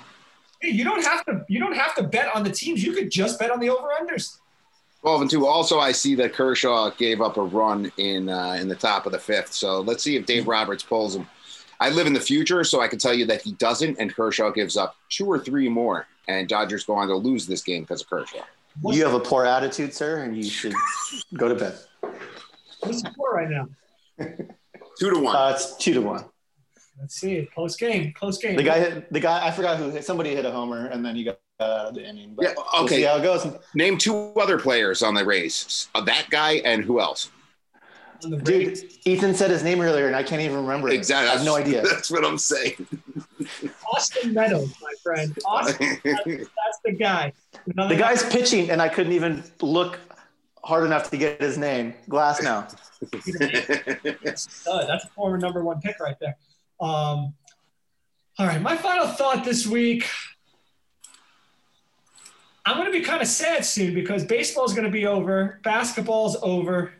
You 0.62 0.84
don't 0.84 1.04
have 1.04 1.24
to 1.26 1.44
you 1.48 1.58
don't 1.58 1.74
have 1.74 1.94
to 1.96 2.02
bet 2.02 2.34
on 2.34 2.44
the 2.44 2.50
teams. 2.50 2.84
You 2.84 2.92
could 2.92 3.10
just 3.10 3.38
bet 3.38 3.50
on 3.50 3.60
the 3.60 3.70
over 3.70 3.88
unders. 4.00 4.38
12 5.00 5.20
and 5.22 5.30
two. 5.30 5.46
Also, 5.46 5.78
I 5.78 5.92
see 5.92 6.14
that 6.16 6.32
Kershaw 6.32 6.90
gave 6.90 7.20
up 7.20 7.36
a 7.36 7.42
run 7.42 7.90
in 7.98 8.28
uh, 8.28 8.58
in 8.60 8.68
the 8.68 8.74
top 8.74 9.06
of 9.06 9.12
the 9.12 9.18
fifth. 9.18 9.52
So 9.52 9.80
let's 9.80 10.02
see 10.02 10.16
if 10.16 10.26
Dave 10.26 10.46
Roberts 10.46 10.82
pulls 10.82 11.16
him. 11.16 11.26
I 11.80 11.90
live 11.90 12.06
in 12.06 12.12
the 12.12 12.20
future, 12.20 12.62
so 12.64 12.80
I 12.80 12.88
can 12.88 12.98
tell 12.98 13.12
you 13.12 13.26
that 13.26 13.42
he 13.42 13.52
doesn't, 13.52 13.98
and 13.98 14.14
Kershaw 14.14 14.50
gives 14.50 14.76
up 14.76 14.96
two 15.10 15.26
or 15.26 15.38
three 15.38 15.68
more, 15.68 16.06
and 16.28 16.48
Dodgers 16.48 16.84
go 16.84 16.94
on 16.94 17.08
to 17.08 17.16
lose 17.16 17.46
this 17.46 17.62
game 17.62 17.82
because 17.82 18.00
of 18.00 18.08
Kershaw. 18.08 18.44
You 18.90 19.04
have 19.04 19.14
a 19.14 19.20
poor 19.20 19.44
attitude, 19.44 19.92
sir, 19.92 20.22
and 20.22 20.36
you 20.36 20.48
should 20.48 20.72
go 21.34 21.48
to 21.48 21.54
bed. 21.54 21.78
What's 22.84 23.02
the 23.02 23.10
score 23.10 23.32
right 23.34 23.48
now? 23.50 23.68
Two 24.98 25.10
to 25.10 25.18
one. 25.18 25.34
Uh, 25.34 25.52
it's 25.54 25.76
two 25.76 25.92
to 25.94 26.00
one. 26.00 26.24
Let's 27.00 27.16
see. 27.16 27.48
Close 27.52 27.76
game. 27.76 28.12
Close 28.12 28.38
game. 28.38 28.56
The 28.56 28.62
guy 28.62 28.78
hit 28.78 29.12
the 29.12 29.18
guy. 29.18 29.44
I 29.44 29.50
forgot 29.50 29.76
who. 29.76 29.90
hit 29.90 30.04
Somebody 30.04 30.34
hit 30.34 30.44
a 30.44 30.52
homer, 30.52 30.86
and 30.86 31.04
then 31.04 31.16
he 31.16 31.24
got 31.24 31.40
out 31.60 31.86
of 31.88 31.94
the 31.94 32.06
inning. 32.08 32.34
But 32.36 32.44
Yeah, 32.44 32.54
We'll 32.56 32.84
okay. 32.84 32.96
see 32.96 33.02
how 33.02 33.16
it 33.16 33.22
goes. 33.22 33.46
Name 33.74 33.98
two 33.98 34.14
other 34.36 34.58
players 34.58 35.02
on 35.02 35.14
the 35.14 35.24
Rays. 35.24 35.88
Uh, 35.94 36.02
that 36.02 36.26
guy 36.30 36.54
and 36.64 36.84
who 36.84 37.00
else? 37.00 37.30
On 38.22 38.30
the 38.30 38.38
Rays. 38.38 38.82
Dude, 38.82 38.90
Ethan 39.04 39.34
said 39.34 39.50
his 39.50 39.64
name 39.64 39.80
earlier, 39.80 40.06
and 40.06 40.14
I 40.14 40.22
can't 40.22 40.40
even 40.40 40.58
remember 40.58 40.88
it. 40.88 40.94
Exactly. 40.94 41.28
I 41.28 41.32
have 41.36 41.44
no 41.44 41.56
idea. 41.56 41.82
That's 41.90 42.10
what 42.10 42.24
I'm 42.24 42.38
saying. 42.38 42.86
Austin 43.94 44.32
Meadows, 44.32 44.72
my 44.80 44.92
friend. 45.02 45.36
Austin, 45.44 45.98
that's, 46.04 46.24
that's 46.24 46.78
the 46.84 46.92
guy. 46.92 47.32
Another 47.66 47.94
The 47.96 48.00
guy's 48.00 48.22
pitching, 48.22 48.70
and 48.70 48.80
I 48.80 48.88
couldn't 48.88 49.12
even 49.12 49.42
look 49.60 49.98
hard 50.64 50.84
enough 50.84 51.10
to 51.10 51.16
get 51.16 51.40
his 51.40 51.58
name. 51.58 51.94
Glasnow. 52.08 52.74
That's 54.24 55.04
a 55.04 55.08
former 55.14 55.38
number 55.38 55.62
one 55.62 55.80
pick 55.80 56.00
right 56.00 56.16
there. 56.20 56.36
Um, 56.80 57.34
all 58.38 58.46
right, 58.46 58.60
my 58.60 58.76
final 58.76 59.06
thought 59.06 59.44
this 59.44 59.66
week. 59.66 60.08
I'm 62.66 62.76
going 62.76 62.90
to 62.90 62.98
be 62.98 63.04
kind 63.04 63.20
of 63.20 63.28
sad 63.28 63.64
soon 63.64 63.94
because 63.94 64.24
baseball's 64.24 64.72
going 64.72 64.86
to 64.86 64.90
be 64.90 65.06
over, 65.06 65.60
basketball's 65.62 66.36
over, 66.42 66.94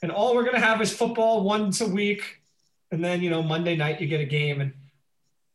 and 0.00 0.10
all 0.10 0.34
we're 0.34 0.44
going 0.44 0.54
to 0.54 0.60
have 0.60 0.80
is 0.80 0.90
football 0.90 1.42
once 1.42 1.82
a 1.82 1.86
week, 1.86 2.40
and 2.90 3.04
then 3.04 3.20
you 3.20 3.28
know 3.28 3.42
Monday 3.42 3.76
night 3.76 4.00
you 4.00 4.06
get 4.06 4.20
a 4.20 4.24
game, 4.24 4.62
and 4.62 4.72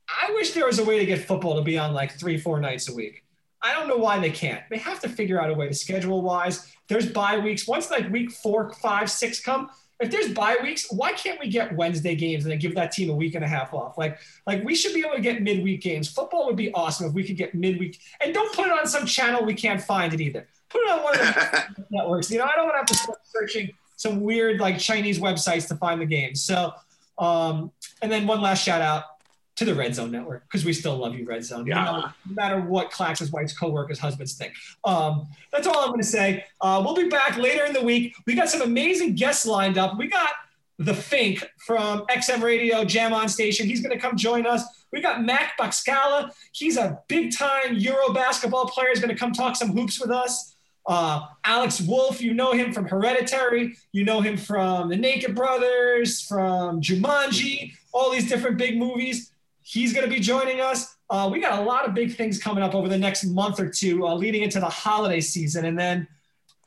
I 0.08 0.32
wish 0.34 0.52
there 0.52 0.68
was 0.68 0.78
a 0.78 0.86
way 0.86 1.00
to 1.00 1.06
get 1.08 1.26
football 1.26 1.56
to 1.56 1.64
be 1.64 1.80
on 1.80 1.94
like 1.94 2.12
three, 2.20 2.38
four 2.38 2.60
nights 2.60 2.88
a 2.88 2.94
week. 2.94 3.24
I 3.68 3.74
don't 3.74 3.88
know 3.88 3.98
why 3.98 4.20
they 4.20 4.32
can't. 4.32 4.62
They 4.70 4.78
have 4.78 5.00
to 5.02 5.10
figure 5.10 5.42
out 5.42 5.50
a 5.50 5.54
way 5.54 5.68
to 5.68 5.74
schedule 5.74 6.22
wise. 6.22 6.74
There's 6.88 7.12
bye 7.12 7.38
weeks. 7.38 7.68
Once 7.68 7.92
like 7.92 8.10
week 8.10 8.32
four, 8.32 8.72
five, 8.74 9.12
six 9.12 9.42
come, 9.42 9.70
if 10.00 10.10
there's 10.10 10.32
bye 10.32 10.58
weeks, 10.62 10.90
why 10.92 11.12
can't 11.12 11.40
we 11.40 11.50
get 11.50 11.76
Wednesday 11.76 12.16
games 12.16 12.46
and 12.46 12.52
then 12.52 12.60
give 12.60 12.76
that 12.76 12.92
team 12.92 13.10
a 13.10 13.14
week 13.14 13.36
and 13.36 13.44
a 13.44 13.48
half 13.48 13.74
off? 13.74 13.98
Like, 13.98 14.20
like 14.46 14.64
we 14.64 14.74
should 14.74 14.94
be 14.94 15.02
able 15.02 15.16
to 15.16 15.22
get 15.22 15.42
midweek 15.42 15.82
games. 15.82 16.08
Football 16.08 16.46
would 16.46 16.56
be 16.56 16.72
awesome 16.74 17.08
if 17.08 17.14
we 17.14 17.24
could 17.24 17.36
get 17.36 17.54
midweek. 17.54 18.00
And 18.22 18.34
don't 18.34 18.54
put 18.56 18.68
it 18.68 18.72
on 18.72 18.88
some 18.88 19.06
channel 19.06 19.44
we 19.44 19.56
can't 19.56 19.82
find 19.82 20.14
it 20.14 20.22
either. 20.22 20.48
Put 20.70 20.84
it 20.84 20.92
on 20.92 21.04
one 21.04 21.14
of 21.14 21.20
the 21.20 21.86
networks. 21.90 22.32
You 22.32 22.38
know, 22.38 22.46
I 22.46 22.56
don't 22.56 22.66
want 22.66 22.76
to 22.76 22.78
have 22.78 22.86
to 22.86 22.96
start 22.96 23.20
searching 23.24 23.72
some 23.96 24.22
weird 24.22 24.62
like 24.62 24.78
Chinese 24.78 25.20
websites 25.20 25.68
to 25.70 25.76
find 25.76 26.00
the 26.00 26.06
games. 26.06 26.44
So, 26.44 26.74
um, 27.18 27.72
and 28.02 28.12
then 28.12 28.28
one 28.28 28.42
last 28.42 28.64
shout 28.64 28.82
out 28.82 29.17
to 29.58 29.66
the 29.66 29.76
Red 29.76 29.94
Zone 29.96 30.12
Network 30.12 30.44
because 30.44 30.64
we 30.64 30.72
still 30.72 30.96
love 30.96 31.16
you, 31.16 31.26
Red 31.26 31.44
Zone. 31.44 31.66
Yeah. 31.66 31.84
No, 31.84 32.00
no 32.00 32.12
matter 32.34 32.62
what 32.62 32.92
Clax's 32.92 33.32
wife's 33.32 33.58
coworkers, 33.58 34.00
husbands 34.00 34.34
think. 34.34 34.54
Um, 34.86 35.28
that's 35.52 35.68
all 35.68 35.80
I'm 35.80 35.88
going 35.88 36.00
to 36.00 36.06
say. 36.06 36.46
Uh, 36.62 36.82
we'll 36.86 36.96
be 36.96 37.10
back 37.10 37.38
later 37.38 37.66
in 37.66 37.74
the 37.74 37.82
week. 37.82 38.16
We 38.26 38.36
got 38.36 38.50
some 38.50 38.62
amazing 38.62 39.16
guests 39.16 39.46
lined 39.46 39.78
up. 39.78 39.98
We 39.98 40.08
got 40.08 40.30
the 40.78 40.94
Fink 40.94 41.44
from 41.58 42.06
XM 42.06 42.44
Radio 42.44 42.86
Jam 42.86 43.14
On 43.14 43.28
Station. 43.28 43.66
He's 43.66 43.82
going 43.82 43.96
to 43.96 44.00
come 44.00 44.16
join 44.16 44.46
us. 44.46 44.64
We 44.92 45.02
got 45.02 45.24
Mac 45.24 45.58
Baxcala. 45.60 46.32
He's 46.52 46.78
a 46.78 47.02
big 47.08 47.36
time 47.36 47.76
Euro 47.76 48.14
basketball 48.14 48.68
player. 48.68 48.90
He's 48.90 49.00
going 49.00 49.14
to 49.14 49.20
come 49.20 49.34
talk 49.34 49.56
some 49.56 49.70
hoops 49.70 50.00
with 50.00 50.12
us. 50.12 50.56
Uh, 50.86 51.26
Alex 51.44 51.82
Wolff, 51.82 52.22
you 52.22 52.34
know 52.34 52.54
him 52.54 52.72
from 52.72 52.86
Hereditary. 52.86 53.76
You 53.92 54.06
know 54.06 54.22
him 54.22 54.38
from 54.38 54.88
The 54.90 54.96
Naked 54.96 55.36
Brothers, 55.36 56.22
from 56.22 56.80
Jumanji, 56.80 57.74
all 57.92 58.12
these 58.12 58.30
different 58.30 58.58
big 58.58 58.78
movies. 58.78 59.32
He's 59.68 59.92
going 59.92 60.10
to 60.10 60.10
be 60.10 60.22
joining 60.22 60.62
us. 60.62 60.96
Uh, 61.10 61.28
we 61.30 61.42
got 61.42 61.60
a 61.60 61.62
lot 61.62 61.86
of 61.86 61.94
big 61.94 62.16
things 62.16 62.40
coming 62.42 62.64
up 62.64 62.74
over 62.74 62.88
the 62.88 62.98
next 62.98 63.26
month 63.26 63.60
or 63.60 63.68
two, 63.70 64.08
uh, 64.08 64.16
leading 64.16 64.44
into 64.44 64.62
the 64.62 64.70
holiday 64.70 65.20
season. 65.20 65.66
And 65.66 65.78
then 65.78 66.08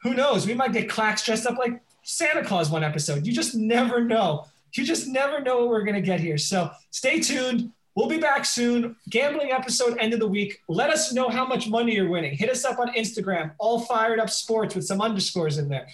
who 0.03 0.13
knows? 0.13 0.47
We 0.47 0.53
might 0.53 0.75
get 0.75 0.87
Clax 0.87 1.25
dressed 1.25 1.47
up 1.47 1.57
like 1.57 1.81
Santa 2.03 2.45
Claus 2.45 2.69
one 2.69 2.85
episode. 2.85 3.27
You 3.27 3.33
just 3.33 3.55
never 3.55 4.05
know. 4.05 4.45
You 4.75 4.85
just 4.85 5.09
never 5.09 5.41
know 5.41 5.61
what 5.61 5.69
we're 5.69 5.85
going 5.85 5.95
to 5.95 6.03
get 6.03 6.21
here. 6.21 6.37
So 6.37 6.71
stay 6.91 7.21
tuned. 7.21 7.73
We'll 7.95 8.07
be 8.09 8.19
back 8.19 8.45
soon. 8.45 8.97
Gambling 9.09 9.51
episode, 9.51 9.97
end 9.99 10.13
of 10.13 10.21
the 10.21 10.29
week. 10.29 10.61
Let 10.69 10.91
us 10.91 11.11
know 11.11 11.31
how 11.31 11.47
much 11.47 11.71
money 11.71 11.95
you're 11.95 12.11
winning. 12.11 12.37
Hit 12.37 12.51
us 12.51 12.67
up 12.67 12.79
on 12.79 12.93
Instagram, 12.93 13.53
all 13.59 13.81
fired 13.81 14.21
up 14.21 14.29
sports 14.29 14.75
with 14.75 14.85
some 14.85 15.01
underscores 15.01 15.57
in 15.57 15.71
there. 15.71 15.89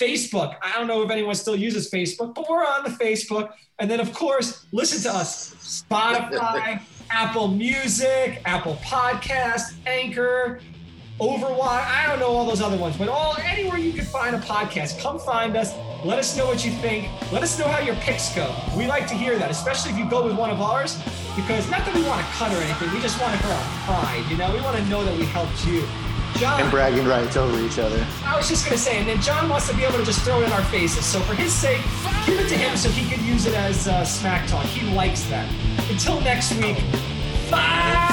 Facebook. 0.00 0.56
I 0.62 0.72
don't 0.72 0.86
know 0.86 1.02
if 1.02 1.10
anyone 1.10 1.34
still 1.34 1.56
uses 1.56 1.90
Facebook, 1.90 2.34
but 2.34 2.48
we're 2.48 2.64
on 2.64 2.84
the 2.84 2.90
Facebook. 2.90 3.52
And 3.78 3.90
then, 3.90 4.00
of 4.00 4.12
course, 4.12 4.66
listen 4.72 5.02
to 5.10 5.16
us 5.16 5.54
Spotify, 5.90 6.80
Apple 7.10 7.48
Music, 7.48 8.40
Apple 8.44 8.76
Podcast, 8.76 9.74
Anchor, 9.86 10.60
Overwatch. 11.20 11.84
I 11.84 12.06
don't 12.08 12.18
know 12.18 12.28
all 12.28 12.46
those 12.46 12.62
other 12.62 12.78
ones, 12.78 12.96
but 12.96 13.08
all 13.08 13.36
anywhere 13.44 13.78
you 13.78 13.92
can 13.92 14.06
find 14.06 14.34
a 14.34 14.38
podcast, 14.38 14.98
come 15.00 15.18
find 15.18 15.54
us. 15.56 15.74
Let 16.02 16.18
us 16.18 16.34
know 16.34 16.46
what 16.46 16.64
you 16.64 16.70
think. 16.70 17.10
Let 17.30 17.42
us 17.42 17.58
know 17.58 17.68
how 17.68 17.80
your 17.80 17.96
picks 17.96 18.34
go. 18.34 18.54
We 18.74 18.86
like 18.86 19.06
to 19.08 19.14
hear 19.14 19.38
that, 19.38 19.50
especially 19.50 19.92
if 19.92 19.98
you 19.98 20.08
go 20.08 20.24
with 20.24 20.34
one 20.34 20.48
of 20.48 20.62
ours, 20.62 20.96
because 21.36 21.70
not 21.70 21.84
that 21.84 21.94
we 21.94 22.02
want 22.04 22.24
to 22.24 22.32
cut 22.32 22.50
or 22.52 22.56
anything, 22.56 22.90
we 22.94 23.02
just 23.02 23.20
want 23.20 23.34
it 23.34 23.38
for 23.38 23.48
our 23.48 24.00
pride. 24.00 24.24
You 24.30 24.38
know, 24.38 24.50
we 24.50 24.62
want 24.62 24.78
to 24.78 24.84
know 24.86 25.04
that 25.04 25.14
we 25.18 25.26
helped 25.26 25.66
you. 25.66 25.86
John, 26.38 26.60
and 26.60 26.70
bragging 26.70 27.06
rights 27.06 27.36
over 27.36 27.58
each 27.60 27.78
other. 27.78 28.06
I 28.24 28.36
was 28.36 28.48
just 28.48 28.64
gonna 28.64 28.78
say, 28.78 28.98
and 28.98 29.08
then 29.08 29.20
John 29.20 29.48
wants 29.48 29.68
to 29.68 29.76
be 29.76 29.84
able 29.84 29.98
to 29.98 30.04
just 30.04 30.22
throw 30.22 30.40
it 30.40 30.46
in 30.46 30.52
our 30.52 30.64
faces. 30.64 31.04
So 31.04 31.20
for 31.20 31.34
his 31.34 31.52
sake, 31.52 31.82
give 32.26 32.38
it 32.38 32.48
to 32.48 32.56
him 32.56 32.76
so 32.76 32.88
he 32.90 33.08
can 33.08 33.24
use 33.24 33.46
it 33.46 33.54
as 33.54 33.88
uh, 33.88 34.04
smack 34.04 34.48
talk. 34.48 34.64
He 34.64 34.88
likes 34.94 35.24
that. 35.24 35.48
Until 35.90 36.20
next 36.20 36.54
week, 36.54 36.78
bye. 37.50 38.09